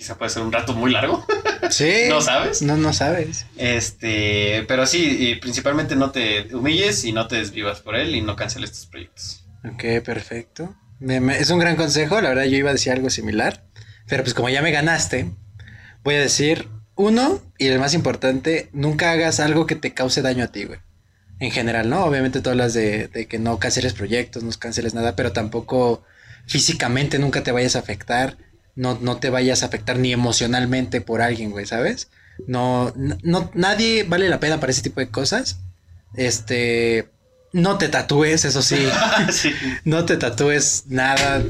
Quizá 0.00 0.16
puede 0.16 0.30
ser 0.30 0.40
un 0.42 0.50
rato 0.50 0.72
muy 0.72 0.90
largo. 0.90 1.24
Sí. 1.68 1.92
¿No 2.08 2.22
sabes? 2.22 2.62
No, 2.62 2.76
no 2.78 2.92
sabes. 2.94 3.44
Este, 3.58 4.64
pero 4.66 4.86
sí, 4.86 5.36
principalmente 5.42 5.94
no 5.94 6.10
te 6.10 6.52
humilles 6.56 7.04
y 7.04 7.12
no 7.12 7.28
te 7.28 7.36
desvivas 7.36 7.80
por 7.80 7.94
él 7.96 8.16
y 8.16 8.22
no 8.22 8.34
canceles 8.34 8.72
tus 8.72 8.86
proyectos. 8.86 9.44
Ok, 9.64 10.02
perfecto. 10.02 10.74
Me- 11.00 11.20
me- 11.20 11.38
es 11.38 11.50
un 11.50 11.58
gran 11.60 11.76
consejo, 11.76 12.18
la 12.22 12.30
verdad 12.30 12.44
yo 12.44 12.56
iba 12.56 12.70
a 12.70 12.72
decir 12.72 12.92
algo 12.92 13.10
similar, 13.10 13.62
pero 14.08 14.22
pues 14.24 14.32
como 14.34 14.48
ya 14.48 14.62
me 14.62 14.72
ganaste, 14.72 15.30
voy 16.02 16.14
a 16.14 16.20
decir, 16.20 16.66
uno, 16.96 17.40
y 17.58 17.66
el 17.68 17.78
más 17.78 17.92
importante, 17.94 18.70
nunca 18.72 19.12
hagas 19.12 19.38
algo 19.38 19.66
que 19.66 19.76
te 19.76 19.92
cause 19.92 20.22
daño 20.22 20.44
a 20.44 20.48
ti, 20.48 20.64
güey. 20.64 20.80
En 21.40 21.50
general, 21.52 21.88
¿no? 21.90 22.04
Obviamente 22.06 22.40
tú 22.40 22.50
hablas 22.50 22.72
de, 22.72 23.06
de 23.08 23.26
que 23.28 23.38
no 23.38 23.58
canceles 23.58 23.92
proyectos, 23.92 24.42
no 24.42 24.50
canceles 24.58 24.94
nada, 24.94 25.14
pero 25.14 25.32
tampoco 25.32 26.02
físicamente 26.46 27.18
nunca 27.18 27.42
te 27.42 27.52
vayas 27.52 27.76
a 27.76 27.80
afectar, 27.80 28.38
no, 28.76 28.98
no 29.00 29.16
te 29.18 29.30
vayas 29.30 29.62
a 29.62 29.66
afectar 29.66 29.98
ni 29.98 30.12
emocionalmente 30.12 31.00
por 31.00 31.22
alguien, 31.22 31.50
güey, 31.50 31.66
¿sabes? 31.66 32.08
No, 32.46 32.92
no, 32.96 33.50
nadie 33.54 34.04
vale 34.04 34.28
la 34.28 34.40
pena 34.40 34.60
para 34.60 34.72
ese 34.72 34.82
tipo 34.82 35.00
de 35.00 35.08
cosas. 35.10 35.58
Este, 36.16 37.08
no 37.52 37.78
te 37.78 37.88
tatúes, 37.88 38.44
eso 38.44 38.62
sí. 38.62 38.78
sí, 39.32 39.52
No 39.84 40.04
te 40.04 40.16
tatúes 40.16 40.84
nada. 40.88 41.42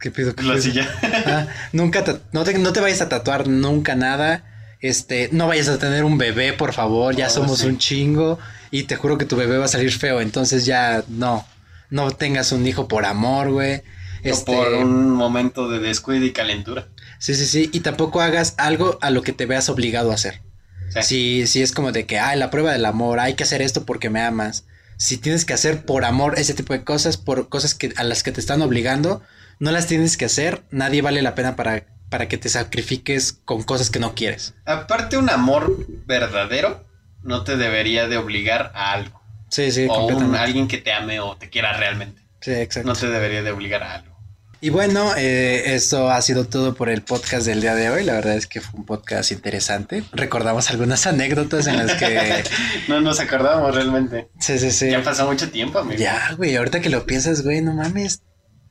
¿Qué 0.00 0.10
pido? 0.10 0.34
¿Qué 0.34 0.42
la 0.44 0.54
pido? 0.54 0.62
silla. 0.62 0.88
Ah, 1.26 1.46
nunca 1.72 2.04
no, 2.32 2.44
te, 2.44 2.56
no 2.58 2.72
te 2.72 2.80
vayas 2.80 3.00
a 3.00 3.08
tatuar 3.08 3.48
nunca 3.48 3.94
nada. 3.96 4.44
Este, 4.80 5.28
no 5.32 5.48
vayas 5.48 5.68
a 5.68 5.78
tener 5.78 6.04
un 6.04 6.18
bebé, 6.18 6.52
por 6.52 6.72
favor. 6.72 7.14
Ya 7.16 7.26
Oh, 7.26 7.30
somos 7.30 7.58
sí. 7.60 7.66
un 7.66 7.78
chingo. 7.78 8.38
Y 8.70 8.84
te 8.84 8.96
juro 8.96 9.18
que 9.18 9.24
tu 9.24 9.34
bebé 9.36 9.58
va 9.58 9.64
a 9.64 9.68
salir 9.68 9.92
feo. 9.92 10.20
Entonces 10.20 10.64
ya 10.66 11.02
no. 11.08 11.44
No 11.90 12.10
tengas 12.12 12.52
un 12.52 12.66
hijo 12.66 12.86
por 12.86 13.04
amor, 13.06 13.50
güey. 13.50 13.82
Este, 14.22 14.52
por 14.52 14.74
un 14.74 15.10
momento 15.10 15.68
de 15.68 15.78
descuido 15.78 16.24
y 16.24 16.32
calentura. 16.32 16.88
Sí, 17.18 17.34
sí, 17.34 17.46
sí. 17.46 17.70
Y 17.72 17.80
tampoco 17.80 18.20
hagas 18.20 18.54
algo 18.58 18.98
a 19.00 19.10
lo 19.10 19.22
que 19.22 19.32
te 19.32 19.46
veas 19.46 19.68
obligado 19.68 20.10
a 20.10 20.14
hacer. 20.14 20.42
Sí. 20.90 21.02
Si, 21.02 21.46
si 21.46 21.62
es 21.62 21.72
como 21.72 21.92
de 21.92 22.06
que, 22.06 22.18
ay, 22.18 22.38
la 22.38 22.50
prueba 22.50 22.72
del 22.72 22.86
amor, 22.86 23.20
hay 23.20 23.34
que 23.34 23.44
hacer 23.44 23.62
esto 23.62 23.84
porque 23.84 24.10
me 24.10 24.20
amas. 24.20 24.66
Si 24.96 25.18
tienes 25.18 25.44
que 25.44 25.54
hacer 25.54 25.84
por 25.84 26.04
amor 26.04 26.38
ese 26.38 26.54
tipo 26.54 26.72
de 26.72 26.82
cosas, 26.82 27.16
por 27.16 27.48
cosas 27.48 27.74
que, 27.74 27.92
a 27.96 28.04
las 28.04 28.22
que 28.22 28.32
te 28.32 28.40
están 28.40 28.62
obligando, 28.62 29.22
no 29.60 29.70
las 29.70 29.86
tienes 29.86 30.16
que 30.16 30.24
hacer. 30.24 30.62
Nadie 30.70 31.02
vale 31.02 31.22
la 31.22 31.34
pena 31.34 31.56
para 31.56 31.84
para 32.08 32.28
que 32.28 32.38
te 32.38 32.48
sacrifiques 32.48 33.32
con 33.44 33.62
cosas 33.62 33.90
que 33.90 33.98
no 33.98 34.14
quieres. 34.14 34.54
Aparte, 34.64 35.16
un 35.16 35.30
amor 35.30 35.86
verdadero 36.06 36.84
no 37.22 37.44
te 37.44 37.56
debería 37.56 38.08
de 38.08 38.16
obligar 38.16 38.72
a 38.74 38.92
algo. 38.92 39.20
Sí, 39.50 39.72
sí, 39.72 39.86
o 39.88 40.06
un, 40.06 40.34
alguien 40.34 40.68
que 40.68 40.78
te 40.78 40.92
ame 40.92 41.20
o 41.20 41.36
te 41.36 41.48
quiera 41.48 41.72
realmente. 41.76 42.22
Sí, 42.40 42.52
exacto. 42.52 42.88
No 42.88 42.94
te 42.94 43.08
debería 43.08 43.42
de 43.42 43.50
obligar 43.50 43.82
a 43.82 43.94
algo. 43.96 44.16
Y 44.60 44.70
bueno, 44.70 45.12
eh, 45.16 45.74
esto 45.74 46.10
ha 46.10 46.20
sido 46.20 46.44
todo 46.44 46.74
por 46.74 46.88
el 46.88 47.02
podcast 47.02 47.46
del 47.46 47.60
día 47.60 47.76
de 47.76 47.90
hoy. 47.90 48.02
La 48.04 48.14
verdad 48.14 48.34
es 48.34 48.48
que 48.48 48.60
fue 48.60 48.80
un 48.80 48.86
podcast 48.86 49.30
interesante. 49.30 50.02
Recordamos 50.10 50.68
algunas 50.70 51.06
anécdotas 51.06 51.68
en 51.68 51.76
las 51.76 51.94
que... 51.94 52.42
no 52.88 53.00
nos 53.00 53.20
acordamos 53.20 53.72
realmente. 53.72 54.28
Sí, 54.40 54.58
sí, 54.58 54.72
sí. 54.72 54.90
Ya 54.90 55.02
pasó 55.04 55.26
mucho 55.26 55.48
tiempo, 55.50 55.78
amigo. 55.78 56.00
Ya, 56.00 56.34
güey, 56.36 56.56
ahorita 56.56 56.80
que 56.80 56.90
lo 56.90 57.06
piensas, 57.06 57.42
güey, 57.44 57.60
no 57.60 57.72
mames. 57.72 58.22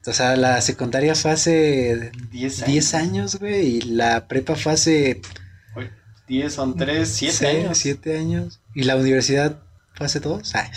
O 0.06 0.12
sea, 0.12 0.36
la 0.36 0.60
secundaria 0.60 1.16
fue 1.16 1.32
hace 1.32 2.12
10 2.32 2.64
años. 2.64 2.68
10 2.68 2.94
años, 2.94 3.36
güey, 3.40 3.78
y 3.78 3.82
la 3.82 4.28
prepa 4.28 4.56
fue 4.56 4.74
hace 4.74 5.22
10 6.28 6.54
son 6.54 6.76
3, 6.76 7.08
7 7.08 7.34
Sí, 7.34 7.46
años. 7.46 7.78
siete 7.78 8.18
años. 8.18 8.60
¿Y 8.76 8.84
la 8.84 8.98
universidad 8.98 9.62
hace 10.00 10.20
dos? 10.20 10.54
Ay. 10.56 10.68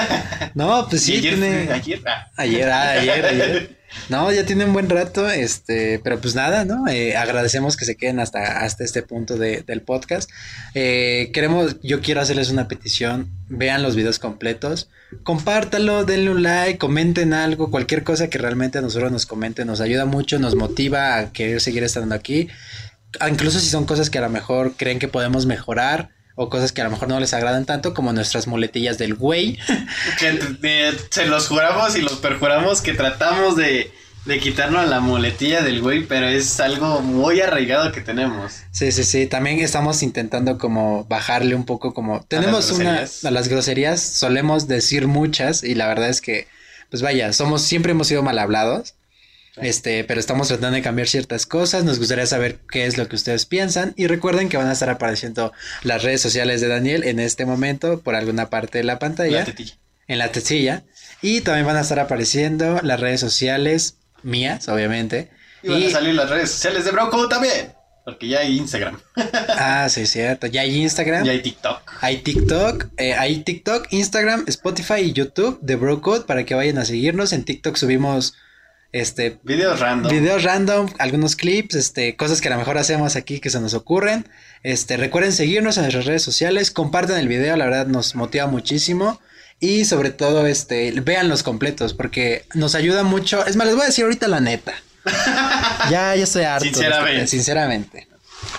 no, 0.54 0.86
pues 0.88 1.02
sí, 1.02 1.16
ayer, 1.16 1.34
tiene... 1.34 1.70
ayer, 1.72 2.02
ah. 2.06 2.26
Ayer, 2.36 2.70
ah, 2.70 2.90
ayer, 2.92 3.24
ayer. 3.26 3.80
No, 4.08 4.30
ya 4.30 4.46
tiene 4.46 4.64
un 4.66 4.72
buen 4.72 4.88
rato, 4.88 5.28
este, 5.28 5.98
pero 6.04 6.20
pues 6.20 6.36
nada, 6.36 6.64
¿no? 6.64 6.86
Eh, 6.86 7.16
agradecemos 7.16 7.76
que 7.76 7.84
se 7.84 7.96
queden 7.96 8.20
hasta, 8.20 8.60
hasta 8.60 8.84
este 8.84 9.02
punto 9.02 9.36
de- 9.36 9.62
del 9.62 9.82
podcast. 9.82 10.30
Eh, 10.74 11.30
queremos, 11.34 11.76
yo 11.82 12.00
quiero 12.00 12.20
hacerles 12.20 12.50
una 12.50 12.68
petición, 12.68 13.28
vean 13.48 13.82
los 13.82 13.96
videos 13.96 14.20
completos, 14.20 14.88
compártalo, 15.24 16.04
denle 16.04 16.30
un 16.30 16.44
like, 16.44 16.78
comenten 16.78 17.32
algo, 17.34 17.72
cualquier 17.72 18.04
cosa 18.04 18.30
que 18.30 18.38
realmente 18.38 18.78
a 18.78 18.80
nosotros 18.80 19.10
nos 19.10 19.26
comenten, 19.26 19.66
nos 19.66 19.80
ayuda 19.80 20.04
mucho, 20.04 20.38
nos 20.38 20.54
motiva 20.54 21.18
a 21.18 21.32
querer 21.32 21.60
seguir 21.60 21.82
estando 21.82 22.14
aquí. 22.14 22.46
Ah, 23.18 23.28
Incluso 23.28 23.58
si 23.58 23.68
son 23.68 23.86
cosas 23.86 24.08
que 24.08 24.18
a 24.18 24.22
lo 24.22 24.30
mejor 24.30 24.74
creen 24.76 25.00
que 25.00 25.08
podemos 25.08 25.46
mejorar 25.46 26.10
o 26.42 26.48
cosas 26.48 26.72
que 26.72 26.80
a 26.80 26.84
lo 26.84 26.90
mejor 26.90 27.06
no 27.06 27.20
les 27.20 27.34
agradan 27.34 27.66
tanto 27.66 27.92
como 27.92 28.14
nuestras 28.14 28.46
muletillas 28.46 28.96
del 28.96 29.14
güey. 29.14 29.58
Que 30.18 30.96
se 31.10 31.26
los 31.26 31.48
juramos 31.48 31.96
y 31.96 32.00
los 32.00 32.14
perjuramos 32.14 32.80
que 32.80 32.94
tratamos 32.94 33.56
de, 33.56 33.92
de 34.24 34.38
quitarnos 34.38 34.88
la 34.88 35.00
muletilla 35.00 35.60
del 35.60 35.82
güey, 35.82 36.06
pero 36.06 36.26
es 36.26 36.58
algo 36.58 37.02
muy 37.02 37.42
arraigado 37.42 37.92
que 37.92 38.00
tenemos. 38.00 38.54
Sí, 38.70 38.90
sí, 38.90 39.04
sí. 39.04 39.26
También 39.26 39.58
estamos 39.58 40.02
intentando 40.02 40.56
como 40.56 41.04
bajarle 41.04 41.54
un 41.54 41.66
poco 41.66 41.92
como... 41.92 42.22
Tenemos 42.22 42.70
una... 42.70 42.84
groserías. 42.84 43.24
A 43.26 43.30
las 43.30 43.48
groserías 43.48 44.00
solemos 44.00 44.66
decir 44.66 45.08
muchas 45.08 45.62
y 45.62 45.74
la 45.74 45.88
verdad 45.88 46.08
es 46.08 46.22
que, 46.22 46.48
pues 46.88 47.02
vaya, 47.02 47.34
somos, 47.34 47.60
siempre 47.60 47.92
hemos 47.92 48.06
sido 48.06 48.22
mal 48.22 48.38
hablados. 48.38 48.94
Este, 49.62 50.04
pero 50.04 50.20
estamos 50.20 50.48
tratando 50.48 50.76
de 50.76 50.82
cambiar 50.82 51.08
ciertas 51.08 51.46
cosas. 51.46 51.84
Nos 51.84 51.98
gustaría 51.98 52.26
saber 52.26 52.60
qué 52.70 52.86
es 52.86 52.96
lo 52.98 53.08
que 53.08 53.16
ustedes 53.16 53.46
piensan. 53.46 53.92
Y 53.96 54.06
recuerden 54.06 54.48
que 54.48 54.56
van 54.56 54.68
a 54.68 54.72
estar 54.72 54.90
apareciendo 54.90 55.52
las 55.82 56.02
redes 56.02 56.20
sociales 56.20 56.60
de 56.60 56.68
Daniel 56.68 57.04
en 57.04 57.20
este 57.20 57.44
momento 57.46 58.00
por 58.00 58.14
alguna 58.14 58.50
parte 58.50 58.78
de 58.78 58.84
la 58.84 58.98
pantalla 58.98 59.40
La 59.40 59.44
tetilla. 59.44 59.74
en 60.08 60.18
la 60.18 60.32
tetilla. 60.32 60.84
Y 61.22 61.42
también 61.42 61.66
van 61.66 61.76
a 61.76 61.82
estar 61.82 61.98
apareciendo 61.98 62.80
las 62.82 62.98
redes 63.00 63.20
sociales 63.20 63.96
mías, 64.22 64.68
obviamente. 64.68 65.30
Y 65.62 65.68
van 65.68 65.82
Y- 65.82 65.86
a 65.86 65.90
salir 65.90 66.14
las 66.14 66.30
redes 66.30 66.50
sociales 66.50 66.84
de 66.84 66.90
Broco 66.92 67.28
también. 67.28 67.72
Porque 68.02 68.28
ya 68.28 68.38
hay 68.40 68.56
Instagram, 68.56 68.98
Ah, 69.58 69.86
sí, 69.90 70.06
cierto. 70.06 70.46
Ya 70.46 70.62
hay 70.62 70.74
Instagram. 70.82 71.22
ya 71.22 71.32
hay 71.32 71.42
TikTok. 71.42 71.82
Hay 72.00 72.16
TikTok, 72.22 72.86
eh, 72.96 73.12
hay 73.14 73.44
TikTok, 73.44 73.88
Instagram, 73.90 74.44
Spotify 74.48 75.00
y 75.02 75.12
YouTube 75.12 75.58
de 75.60 75.76
Brocode 75.76 76.22
para 76.24 76.44
que 76.46 76.54
vayan 76.54 76.78
a 76.78 76.86
seguirnos. 76.86 77.34
En 77.34 77.44
TikTok 77.44 77.76
subimos 77.76 78.34
este 78.92 79.38
Videos 79.44 79.80
random. 79.80 80.10
videos 80.10 80.42
random, 80.42 80.88
algunos 80.98 81.36
clips, 81.36 81.74
este, 81.74 82.16
cosas 82.16 82.40
que 82.40 82.48
a 82.48 82.52
lo 82.52 82.58
mejor 82.58 82.78
hacemos 82.78 83.16
aquí 83.16 83.40
que 83.40 83.50
se 83.50 83.60
nos 83.60 83.74
ocurren. 83.74 84.28
Este, 84.62 84.96
recuerden 84.96 85.32
seguirnos 85.32 85.76
en 85.76 85.84
nuestras 85.84 86.06
redes 86.06 86.22
sociales, 86.22 86.70
compartan 86.70 87.18
el 87.18 87.28
video, 87.28 87.56
la 87.56 87.64
verdad 87.64 87.86
nos 87.86 88.14
motiva 88.14 88.46
muchísimo. 88.46 89.20
Y 89.60 89.84
sobre 89.84 90.10
todo, 90.10 90.46
este, 90.46 90.90
vean 91.02 91.28
los 91.28 91.42
completos, 91.42 91.92
porque 91.92 92.46
nos 92.54 92.74
ayuda 92.74 93.02
mucho. 93.02 93.44
Es 93.44 93.56
más, 93.56 93.66
les 93.66 93.76
voy 93.76 93.84
a 93.84 93.88
decir 93.88 94.04
ahorita 94.04 94.26
la 94.26 94.40
neta. 94.40 94.72
ya, 95.90 96.16
ya 96.16 96.24
estoy 96.24 96.44
harto. 96.44 96.66
este 96.66 97.26
Sinceramente. 97.26 98.08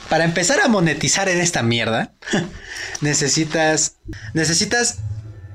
Para 0.09 0.25
empezar 0.25 0.59
a 0.61 0.67
monetizar 0.67 1.27
en 1.27 1.39
esta 1.39 1.63
mierda, 1.63 2.13
necesitas, 3.01 3.95
necesitas 4.34 4.99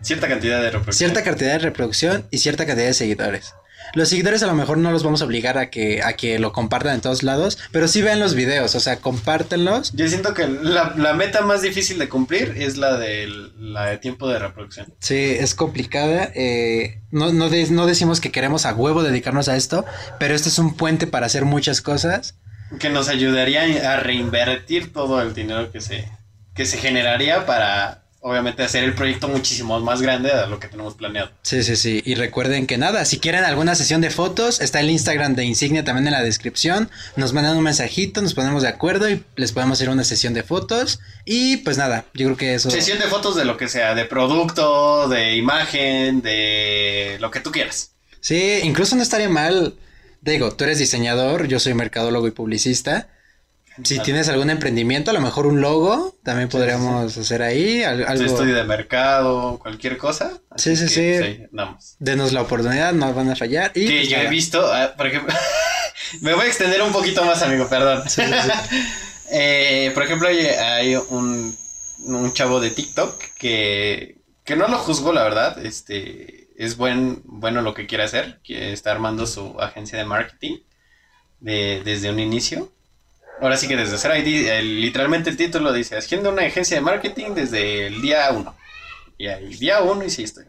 Cierta 0.03 0.29
cantidad 0.29 0.59
de 0.61 0.71
reproducción. 0.71 0.95
cierta 1.11 1.25
cantidad 1.25 1.53
de 1.53 1.59
reproducción 1.59 2.27
y 2.31 2.39
cierta 2.39 2.65
cantidad 2.65 2.87
de 2.87 2.95
seguidores. 2.95 3.55
Los 3.97 4.11
seguidores 4.11 4.43
a 4.43 4.47
lo 4.47 4.55
mejor 4.55 4.79
no 4.79 4.93
los 4.93 5.03
vamos 5.03 5.23
a 5.23 5.25
obligar 5.25 5.57
a 5.59 5.71
que, 5.71 6.03
a 6.03 6.13
que 6.13 6.39
lo 6.39 6.53
compartan 6.53 6.95
en 6.95 7.01
todos 7.01 7.23
lados, 7.23 7.59
pero 7.73 7.89
sí 7.89 8.03
vean 8.03 8.21
los 8.21 8.35
videos, 8.35 8.75
o 8.75 8.81
sea, 8.81 8.99
compártenlos. 9.01 9.93
Yo 9.95 10.07
siento 10.07 10.35
que 10.35 10.47
la, 10.47 10.95
la 10.97 11.15
meta 11.15 11.41
más 11.41 11.63
difícil 11.63 11.99
de 11.99 12.09
cumplir 12.09 12.55
es 12.59 12.77
la 12.77 12.99
de, 12.99 13.27
la 13.59 13.87
de 13.87 13.99
tiempo 13.99 14.29
de 14.29 14.39
reproducción. 14.39 14.95
Sí, 15.01 15.17
es 15.39 15.55
complicada. 15.55 16.31
eh, 16.35 17.01
no, 17.11 17.33
no, 17.33 17.49
de- 17.49 17.71
no 17.71 17.87
decimos 17.87 18.21
que 18.21 18.31
queremos 18.31 18.67
a 18.67 18.75
huevo 18.75 19.03
dedicarnos 19.03 19.49
a 19.49 19.57
esto, 19.57 19.85
pero 20.21 20.35
este 20.35 20.51
es 20.51 20.59
un 20.59 20.77
puente 20.77 21.07
para 21.07 21.27
hacer 21.27 21.45
muchas 21.47 21.81
cosas. 21.81 22.35
Que 22.79 22.91
nos 22.91 23.09
ayudaría 23.09 23.93
a 23.93 23.97
reinvertir 23.99 24.93
todo 24.93 25.23
el 25.23 25.35
dinero 25.35 25.71
que 25.73 25.81
se, 25.81 26.09
que 26.55 26.67
se 26.67 26.79
generaría 26.79 27.47
para, 27.47 28.06
obviamente, 28.27 28.65
hacer 28.65 28.83
el 28.83 28.93
proyecto 28.93 29.29
muchísimo 29.29 29.79
más 29.79 30.03
grande 30.03 30.35
de 30.35 30.49
lo 30.49 30.59
que 30.59 30.67
tenemos 30.67 30.95
planeado. 30.95 31.31
Sí, 31.43 31.63
sí, 31.63 31.77
sí. 31.77 32.03
Y 32.05 32.17
recuerden 32.17 32.67
que 32.67 32.77
nada, 32.77 33.05
si 33.05 33.21
quieren 33.21 33.45
alguna 33.45 33.77
sesión 33.77 34.01
de 34.01 34.11
fotos, 34.11 34.61
está 34.61 34.81
el 34.81 34.91
Instagram 34.91 35.37
de 35.37 35.45
Insignia 35.45 35.85
también 35.85 36.09
en 36.09 36.13
la 36.13 36.25
descripción. 36.25 36.91
Nos 37.15 37.33
mandan 37.33 37.57
un 37.57 37.63
mensajito, 37.63 38.21
nos 38.23 38.35
ponemos 38.35 38.65
de 38.65 38.69
acuerdo 38.69 39.09
y 39.09 39.23
les 39.37 39.53
podemos 39.53 39.79
hacer 39.79 39.91
una 39.91 40.03
sesión 40.03 40.35
de 40.35 40.43
fotos. 40.43 40.99
Y 41.25 41.59
pues 41.59 41.79
nada, 41.79 42.05
yo 42.15 42.27
creo 42.27 42.37
que 42.37 42.55
eso... 42.57 42.69
Sesión 42.69 42.99
de 42.99 43.05
fotos 43.05 43.37
de 43.37 43.45
lo 43.45 43.57
que 43.57 43.69
sea, 43.69 43.95
de 43.95 44.05
producto, 44.07 45.09
de 45.09 45.37
imagen, 45.37 46.21
de 46.21 47.19
lo 47.21 47.31
que 47.31 47.39
tú 47.39 47.53
quieras. 47.53 47.93
Sí, 48.19 48.59
incluso 48.65 48.97
no 48.97 49.03
estaría 49.03 49.29
mal. 49.29 49.77
Digo, 50.21 50.53
tú 50.53 50.65
eres 50.65 50.81
diseñador, 50.81 51.47
yo 51.47 51.61
soy 51.61 51.75
mercadólogo 51.75 52.27
y 52.27 52.33
publicista. 52.33 53.09
Si 53.85 53.99
tienes 54.01 54.29
algún 54.29 54.51
emprendimiento, 54.51 55.11
a 55.11 55.15
lo 55.15 55.21
mejor 55.21 55.47
un 55.47 55.61
logo, 55.61 56.17
también 56.23 56.51
Sí, 56.51 56.57
podríamos 56.57 57.17
hacer 57.17 57.43
ahí 57.43 57.83
algo. 57.83 58.25
estudio 58.25 58.55
de 58.55 58.65
mercado, 58.65 59.59
cualquier 59.59 59.99
cosa. 59.99 60.41
Sí, 60.57 60.77
sí, 60.77 60.85
que, 60.95 61.39
sí. 61.39 61.47
pues. 61.55 61.97
Denos 61.99 62.33
la 62.33 62.43
oportunidad, 62.43 62.93
no 62.93 63.13
van 63.13 63.31
a 63.31 63.37
fallar. 63.37 63.73
Y 63.75 63.87
que 63.87 63.97
pues, 63.99 64.09
yo 64.09 64.17
he 64.17 64.29
visto, 64.29 64.73
ah, 64.73 64.95
por 64.97 65.07
ejemplo, 65.07 65.35
me 66.23 66.35
voy 66.35 66.45
a 66.47 66.49
extender 66.49 66.81
un 66.83 66.93
poquito 66.93 67.25
más, 67.25 67.43
amigo, 67.43 67.69
perdón. 67.69 68.03
Eh, 69.29 69.91
por 69.93 70.05
ejemplo, 70.05 70.29
hay, 70.29 70.39
hay 70.39 70.95
un, 70.95 71.53
un 72.05 72.33
chavo 72.33 72.61
de 72.61 72.71
TikTok 72.71 73.21
que, 73.37 74.19
que 74.45 74.55
no 74.55 74.69
lo 74.69 74.79
juzgo, 74.79 75.13
la 75.13 75.25
verdad. 75.25 75.67
Este 75.67 76.49
es 76.57 76.77
buen, 76.77 77.23
bueno 77.25 77.61
lo 77.61 77.75
que 77.75 77.89
quiere 77.89 78.05
hacer, 78.05 78.41
que 78.45 78.73
está 78.73 78.93
armando 78.93 79.27
su 79.27 79.61
agencia 79.61 79.99
de 79.99 80.05
marketing 80.05 80.59
de, 81.41 81.83
desde 81.85 82.11
un 82.11 82.19
inicio. 82.21 82.73
Ahora 83.41 83.57
sí 83.57 83.69
que 83.69 83.77
desde 83.77 84.09
ahí 84.13 84.23
di- 84.23 84.49
el- 84.49 84.81
literalmente 84.81 85.31
el 85.31 85.37
título 85.37 85.73
dice, 85.73 85.97
haciendo 85.97 86.31
una 86.31 86.43
agencia 86.43 86.77
de 86.77 86.81
marketing 86.83 87.35
desde 87.35 87.87
el 87.89 88.01
día 88.01 88.31
uno. 88.31 88.57
Y 89.19 89.29
ahí, 89.29 89.55
día 89.57 89.81
uno 89.83 90.05
y 90.05 90.11
sí 90.11 90.23
estoy. 90.25 90.47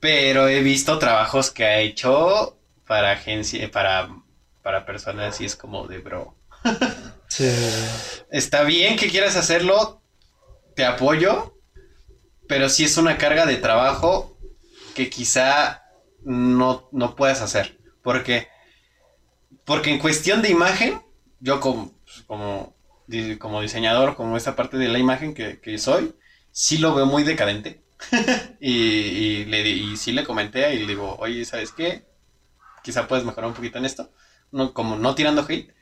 Pero 0.00 0.48
he 0.48 0.60
visto 0.62 0.98
trabajos 0.98 1.50
que 1.50 1.64
ha 1.64 1.78
hecho 1.80 2.58
para 2.86 3.12
agencia, 3.12 3.70
para, 3.70 4.08
para 4.62 4.86
personas 4.86 5.40
y 5.40 5.44
es 5.44 5.56
como 5.56 5.86
de 5.86 5.98
bro. 5.98 6.34
Sí. 7.28 7.48
Está 8.30 8.62
bien 8.64 8.96
que 8.96 9.08
quieras 9.10 9.36
hacerlo, 9.36 10.02
te 10.74 10.84
apoyo, 10.84 11.54
pero 12.48 12.68
sí 12.68 12.84
es 12.84 12.96
una 12.96 13.18
carga 13.18 13.46
de 13.46 13.56
trabajo 13.56 14.36
que 14.94 15.08
quizá 15.10 15.82
no, 16.22 16.88
no 16.92 17.14
puedas 17.14 17.40
hacer. 17.42 17.78
Porque, 18.02 18.48
porque 19.64 19.90
en 19.90 19.98
cuestión 19.98 20.42
de 20.42 20.50
imagen, 20.50 21.00
yo 21.40 21.60
como, 21.60 21.92
como, 22.26 22.74
di- 23.06 23.38
como 23.38 23.60
diseñador, 23.62 24.16
como 24.16 24.36
esta 24.36 24.56
parte 24.56 24.78
de 24.78 24.88
la 24.88 24.98
imagen 24.98 25.34
que, 25.34 25.60
que 25.60 25.78
soy, 25.78 26.14
sí 26.52 26.78
lo 26.78 26.94
veo 26.94 27.06
muy 27.06 27.22
decadente. 27.24 27.82
y, 28.60 28.72
y, 28.72 29.44
le, 29.46 29.68
y 29.68 29.96
sí 29.96 30.12
le 30.12 30.24
comenté 30.24 30.74
y 30.74 30.80
le 30.80 30.86
digo, 30.88 31.16
oye, 31.18 31.44
¿sabes 31.44 31.72
qué? 31.72 32.06
Quizá 32.84 33.08
puedes 33.08 33.24
mejorar 33.24 33.48
un 33.50 33.54
poquito 33.56 33.78
en 33.78 33.86
esto. 33.86 34.12
No, 34.52 34.74
como 34.74 34.96
no 34.96 35.14
tirando 35.14 35.46
hate. 35.48 35.74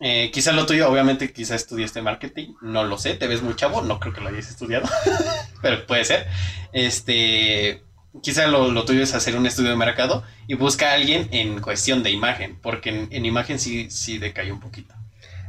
Eh, 0.00 0.30
quizá 0.32 0.52
lo 0.52 0.66
tuyo, 0.66 0.88
obviamente, 0.90 1.32
quizá 1.32 1.54
estudiaste 1.54 2.02
marketing, 2.02 2.54
no 2.60 2.82
lo 2.84 2.98
sé, 2.98 3.14
te 3.14 3.28
ves 3.28 3.42
muy 3.42 3.54
chavo, 3.54 3.82
no 3.82 4.00
creo 4.00 4.12
que 4.12 4.20
lo 4.20 4.28
hayas 4.30 4.50
estudiado, 4.50 4.88
pero 5.62 5.86
puede 5.86 6.04
ser. 6.04 6.26
Este, 6.72 7.84
quizá 8.22 8.46
lo, 8.46 8.70
lo 8.70 8.84
tuyo 8.84 9.02
es 9.02 9.14
hacer 9.14 9.36
un 9.36 9.46
estudio 9.46 9.70
de 9.70 9.76
mercado 9.76 10.22
y 10.46 10.54
busca 10.54 10.90
a 10.90 10.94
alguien 10.94 11.28
en 11.32 11.60
cuestión 11.60 12.02
de 12.02 12.10
imagen, 12.10 12.58
porque 12.60 12.90
en, 12.90 13.08
en 13.10 13.24
imagen 13.24 13.58
sí, 13.58 13.90
sí 13.90 14.18
decae 14.18 14.52
un 14.52 14.60
poquito. 14.60 14.94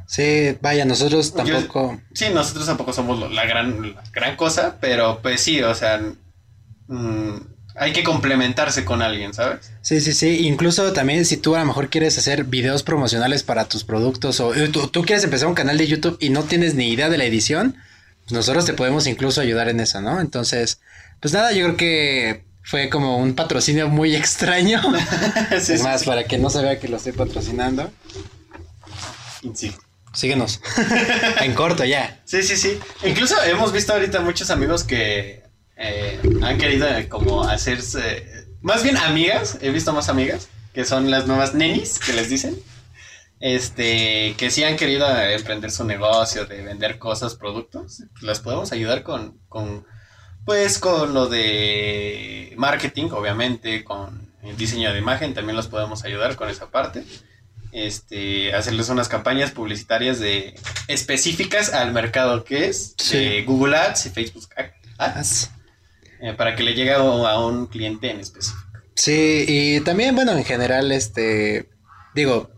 Sí, 0.08 0.58
vaya, 0.62 0.86
nosotros 0.86 1.34
Yo- 1.34 1.44
tampoco. 1.44 2.02
Sí, 2.14 2.26
nosotros 2.34 2.66
tampoco 2.66 2.94
somos 2.94 3.32
la 3.32 3.46
gran, 3.46 3.96
la 3.96 4.04
gran 4.12 4.36
cosa, 4.36 4.78
pero 4.80 5.20
pues 5.22 5.42
sí, 5.42 5.62
o 5.62 5.74
sea, 5.74 6.00
mm, 6.88 7.36
hay 7.76 7.92
que 7.94 8.04
complementarse 8.04 8.86
con 8.86 9.02
alguien, 9.02 9.34
¿sabes? 9.34 9.72
Sí, 9.82 10.00
sí, 10.02 10.14
sí. 10.14 10.46
Incluso 10.48 10.94
también 10.94 11.26
si 11.26 11.38
tú 11.38 11.56
a 11.56 11.60
lo 11.60 11.66
mejor 11.66 11.90
quieres 11.90 12.18
hacer 12.18 12.44
videos 12.44 12.84
promocionales 12.84 13.42
para 13.44 13.66
tus 13.66 13.84
productos 13.84 14.40
o 14.40 14.54
eh, 14.54 14.70
tú, 14.70 14.88
tú 14.88 15.04
quieres 15.04 15.24
empezar 15.24 15.48
un 15.48 15.56
canal 15.56 15.78
de 15.78 15.88
YouTube 15.88 16.18
y 16.20 16.30
no 16.30 16.44
tienes 16.44 16.76
ni 16.76 16.90
idea 16.90 17.10
de 17.10 17.18
la 17.18 17.26
edición, 17.26 17.76
pues 18.24 18.34
nosotros 18.34 18.66
te 18.66 18.74
podemos 18.74 19.08
incluso 19.08 19.42
ayudar 19.42 19.70
en 19.70 19.80
eso, 19.80 20.02
¿no? 20.02 20.22
Entonces, 20.22 20.82
pues 21.20 21.34
nada, 21.34 21.52
yo 21.54 21.66
creo 21.66 21.78
que 21.78 22.44
fue 22.64 22.90
como 22.90 23.18
un 23.18 23.36
patrocinio 23.36 23.90
muy 23.90 24.16
extraño. 24.16 24.82
Sí, 25.60 25.74
es 25.74 25.84
más, 25.84 26.02
sí. 26.02 26.08
para 26.08 26.24
que 26.24 26.38
no 26.38 26.50
se 26.50 26.62
vea 26.62 26.80
que 26.80 26.88
lo 26.88 26.98
estoy 26.98 27.12
patrocinando. 27.12 27.92
Sí. 29.54 29.74
Síguenos. 30.14 30.62
en 31.42 31.54
corto 31.54 31.84
ya. 31.86 32.22
Sí, 32.26 32.44
sí, 32.44 32.56
sí. 32.56 32.80
Incluso 33.04 33.36
hemos 33.44 33.72
visto 33.72 33.94
ahorita 33.94 34.22
muchos 34.22 34.50
amigos 34.52 34.84
que 34.84 35.44
eh, 35.76 36.20
han 36.42 36.58
querido 36.58 36.88
eh, 36.88 37.10
como 37.10 37.44
hacerse, 37.44 38.48
más 38.62 38.84
bien 38.84 38.98
amigas, 38.98 39.58
he 39.62 39.72
visto 39.72 39.92
más 39.92 40.10
amigas, 40.10 40.50
que 40.74 40.86
son 40.86 41.10
las 41.12 41.28
nuevas 41.28 41.54
nenis, 41.54 42.00
que 42.00 42.14
les 42.14 42.30
dicen. 42.30 42.58
Este, 43.40 44.36
que 44.38 44.50
sí 44.52 44.64
han 44.64 44.78
querido 44.78 45.06
eh, 45.18 45.34
emprender 45.34 45.72
su 45.72 45.84
negocio 45.84 46.46
de 46.46 46.64
vender 46.64 46.98
cosas, 47.00 47.36
productos. 47.36 48.04
Las 48.22 48.40
podemos 48.40 48.72
ayudar 48.72 49.04
con, 49.04 49.40
con, 49.50 49.86
pues, 50.46 50.78
con 50.80 51.14
lo 51.14 51.28
de 51.28 52.54
marketing, 52.58 53.10
obviamente, 53.12 53.84
con 53.84 54.28
el 54.44 54.58
diseño 54.58 54.92
de 54.94 55.00
imagen, 55.00 55.34
también 55.34 55.56
los 55.56 55.68
podemos 55.68 56.04
ayudar 56.04 56.36
con 56.36 56.50
esa 56.50 56.70
parte 56.70 57.04
este, 57.74 58.54
hacerles 58.54 58.90
unas 58.90 59.10
campañas 59.10 59.52
publicitarias 59.52 60.20
de 60.20 60.54
específicas 60.88 61.74
al 61.74 61.92
mercado 61.92 62.44
que 62.44 62.68
es 62.68 62.94
Sí. 62.98 63.18
de 63.18 63.44
Google 63.44 63.76
Ads 63.76 64.06
y 64.06 64.10
Facebook 64.12 64.48
Ads 65.00 65.50
eh, 66.22 66.34
para 66.34 66.56
que 66.56 66.62
le 66.64 66.74
llegue 66.76 66.92
a, 66.94 66.98
a 66.98 67.46
un 67.46 67.66
cliente 67.66 68.12
en 68.12 68.20
específico. 68.20 68.62
Sí, 68.96 69.46
y 69.48 69.80
también, 69.82 70.14
bueno, 70.14 70.34
en 70.34 70.46
general, 70.46 70.92
este, 70.92 71.68
digo, 72.14 72.52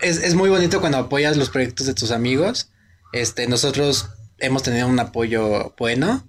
es, 0.00 0.18
es 0.18 0.34
muy 0.36 0.48
bonito 0.50 0.80
cuando 0.80 0.98
apoyas 0.98 1.36
los 1.36 1.50
proyectos 1.50 1.86
de 1.86 1.94
tus 1.94 2.12
amigos. 2.12 2.68
Este, 3.12 3.48
nosotros 3.48 4.08
hemos 4.38 4.62
tenido 4.62 4.86
un 4.86 5.00
apoyo 5.00 5.74
bueno, 5.76 6.24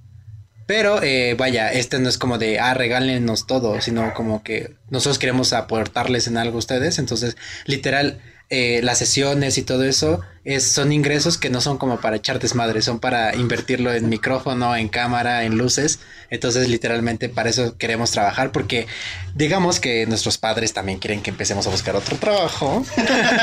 pero 0.66 1.02
eh, 1.04 1.36
vaya, 1.38 1.72
este 1.72 2.00
no 2.00 2.10
es 2.10 2.18
como 2.18 2.38
de, 2.38 2.60
ah, 2.60 2.74
regálenos 2.74 3.48
todo, 3.48 3.82
sino 3.82 4.14
como 4.14 4.44
que 4.44 4.76
nosotros 4.90 5.20
queremos 5.20 5.54
aportarles 5.54 6.28
en 6.28 6.38
algo 6.38 6.56
a 6.56 6.60
ustedes. 6.60 7.00
Entonces, 7.00 7.36
literal, 7.66 8.22
eh, 8.50 8.82
las 8.84 9.00
sesiones 9.00 9.58
y 9.58 9.64
todo 9.64 9.84
eso 9.84 10.22
es, 10.44 10.64
son 10.64 10.92
ingresos 10.92 11.38
que 11.38 11.50
no 11.50 11.60
son 11.60 11.78
como 11.78 12.00
para 12.00 12.18
echar 12.18 12.40
desmadre, 12.40 12.82
son 12.82 13.00
para 13.00 13.36
invertirlo 13.36 13.94
en 13.94 14.10
micrófono, 14.10 14.76
en 14.76 14.90
cámara, 14.90 15.44
en 15.44 15.58
luces. 15.58 16.00
Entonces, 16.30 16.70
literalmente, 16.70 17.30
para 17.30 17.50
eso 17.50 17.78
queremos 17.78 18.12
trabajar, 18.12 18.52
porque 18.52 18.88
digamos 19.36 19.80
que 19.80 20.06
nuestros 20.06 20.38
padres 20.38 20.72
también 20.74 21.00
quieren 21.00 21.22
que 21.22 21.32
empecemos 21.32 21.66
a 21.68 21.72
buscar 21.72 21.96
otro 21.96 22.18
trabajo. 22.18 22.86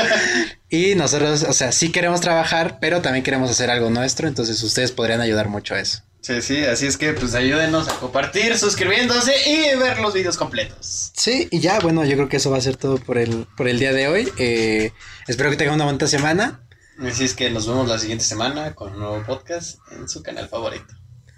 y 0.69 0.95
nosotros, 0.95 1.43
o 1.43 1.53
sea, 1.53 1.71
sí 1.71 1.91
queremos 1.91 2.21
trabajar, 2.21 2.77
pero 2.79 3.01
también 3.01 3.23
queremos 3.23 3.51
hacer 3.51 3.69
algo 3.69 3.89
nuestro, 3.89 4.27
entonces 4.27 4.63
ustedes 4.63 4.91
podrían 4.91 5.21
ayudar 5.21 5.49
mucho 5.49 5.75
a 5.75 5.79
eso. 5.79 6.03
Sí, 6.21 6.39
sí, 6.43 6.63
así 6.65 6.85
es 6.85 6.97
que 6.97 7.13
pues 7.13 7.33
ayúdenos 7.33 7.87
a 7.89 7.95
compartir, 7.95 8.55
suscribiéndose 8.55 9.33
y 9.49 9.75
ver 9.77 9.99
los 9.99 10.13
videos 10.13 10.37
completos. 10.37 11.11
Sí, 11.15 11.47
y 11.49 11.59
ya, 11.59 11.79
bueno, 11.79 12.05
yo 12.05 12.15
creo 12.15 12.29
que 12.29 12.37
eso 12.37 12.51
va 12.51 12.57
a 12.57 12.61
ser 12.61 12.77
todo 12.77 12.97
por 12.99 13.17
el, 13.17 13.47
por 13.57 13.67
el 13.67 13.79
día 13.79 13.91
de 13.91 14.07
hoy. 14.07 14.31
Eh, 14.37 14.93
espero 15.27 15.49
que 15.49 15.57
tengan 15.57 15.75
una 15.75 15.85
bonita 15.85 16.05
semana. 16.05 16.61
Así 16.99 17.23
es 17.23 17.33
que 17.33 17.49
nos 17.49 17.67
vemos 17.67 17.87
la 17.87 17.97
siguiente 17.97 18.23
semana 18.23 18.75
con 18.75 18.93
un 18.93 18.99
nuevo 18.99 19.25
podcast 19.25 19.79
en 19.91 20.07
su 20.07 20.21
canal 20.21 20.47
favorito. 20.47 20.93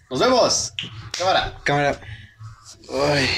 Nos 0.10 0.20
vemos. 0.20 0.74
Cámara. 1.18 1.58
Cámara. 1.64 2.02
Uy. 2.90 3.30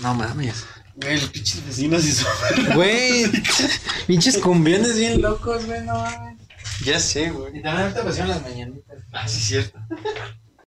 No 0.00 0.14
mames. 0.14 0.64
Güey, 0.94 1.20
los 1.20 1.28
pinches 1.28 1.66
vecinos 1.66 2.04
y 2.06 2.12
su... 2.12 2.26
Güey, 2.74 3.30
pinches 4.06 4.38
cumbiones 4.38 4.96
bien 4.96 5.20
locos, 5.20 5.66
güey, 5.66 5.82
no 5.84 5.94
mames. 5.94 6.39
Ya 6.84 6.98
sé, 6.98 7.30
güey. 7.30 7.58
Y 7.58 7.62
también 7.62 7.84
ahorita 7.84 8.02
pusieron 8.04 8.30
las 8.30 8.42
mañanitas. 8.42 9.04
Ah, 9.12 9.28
sí, 9.28 9.40
cierto. 9.40 9.78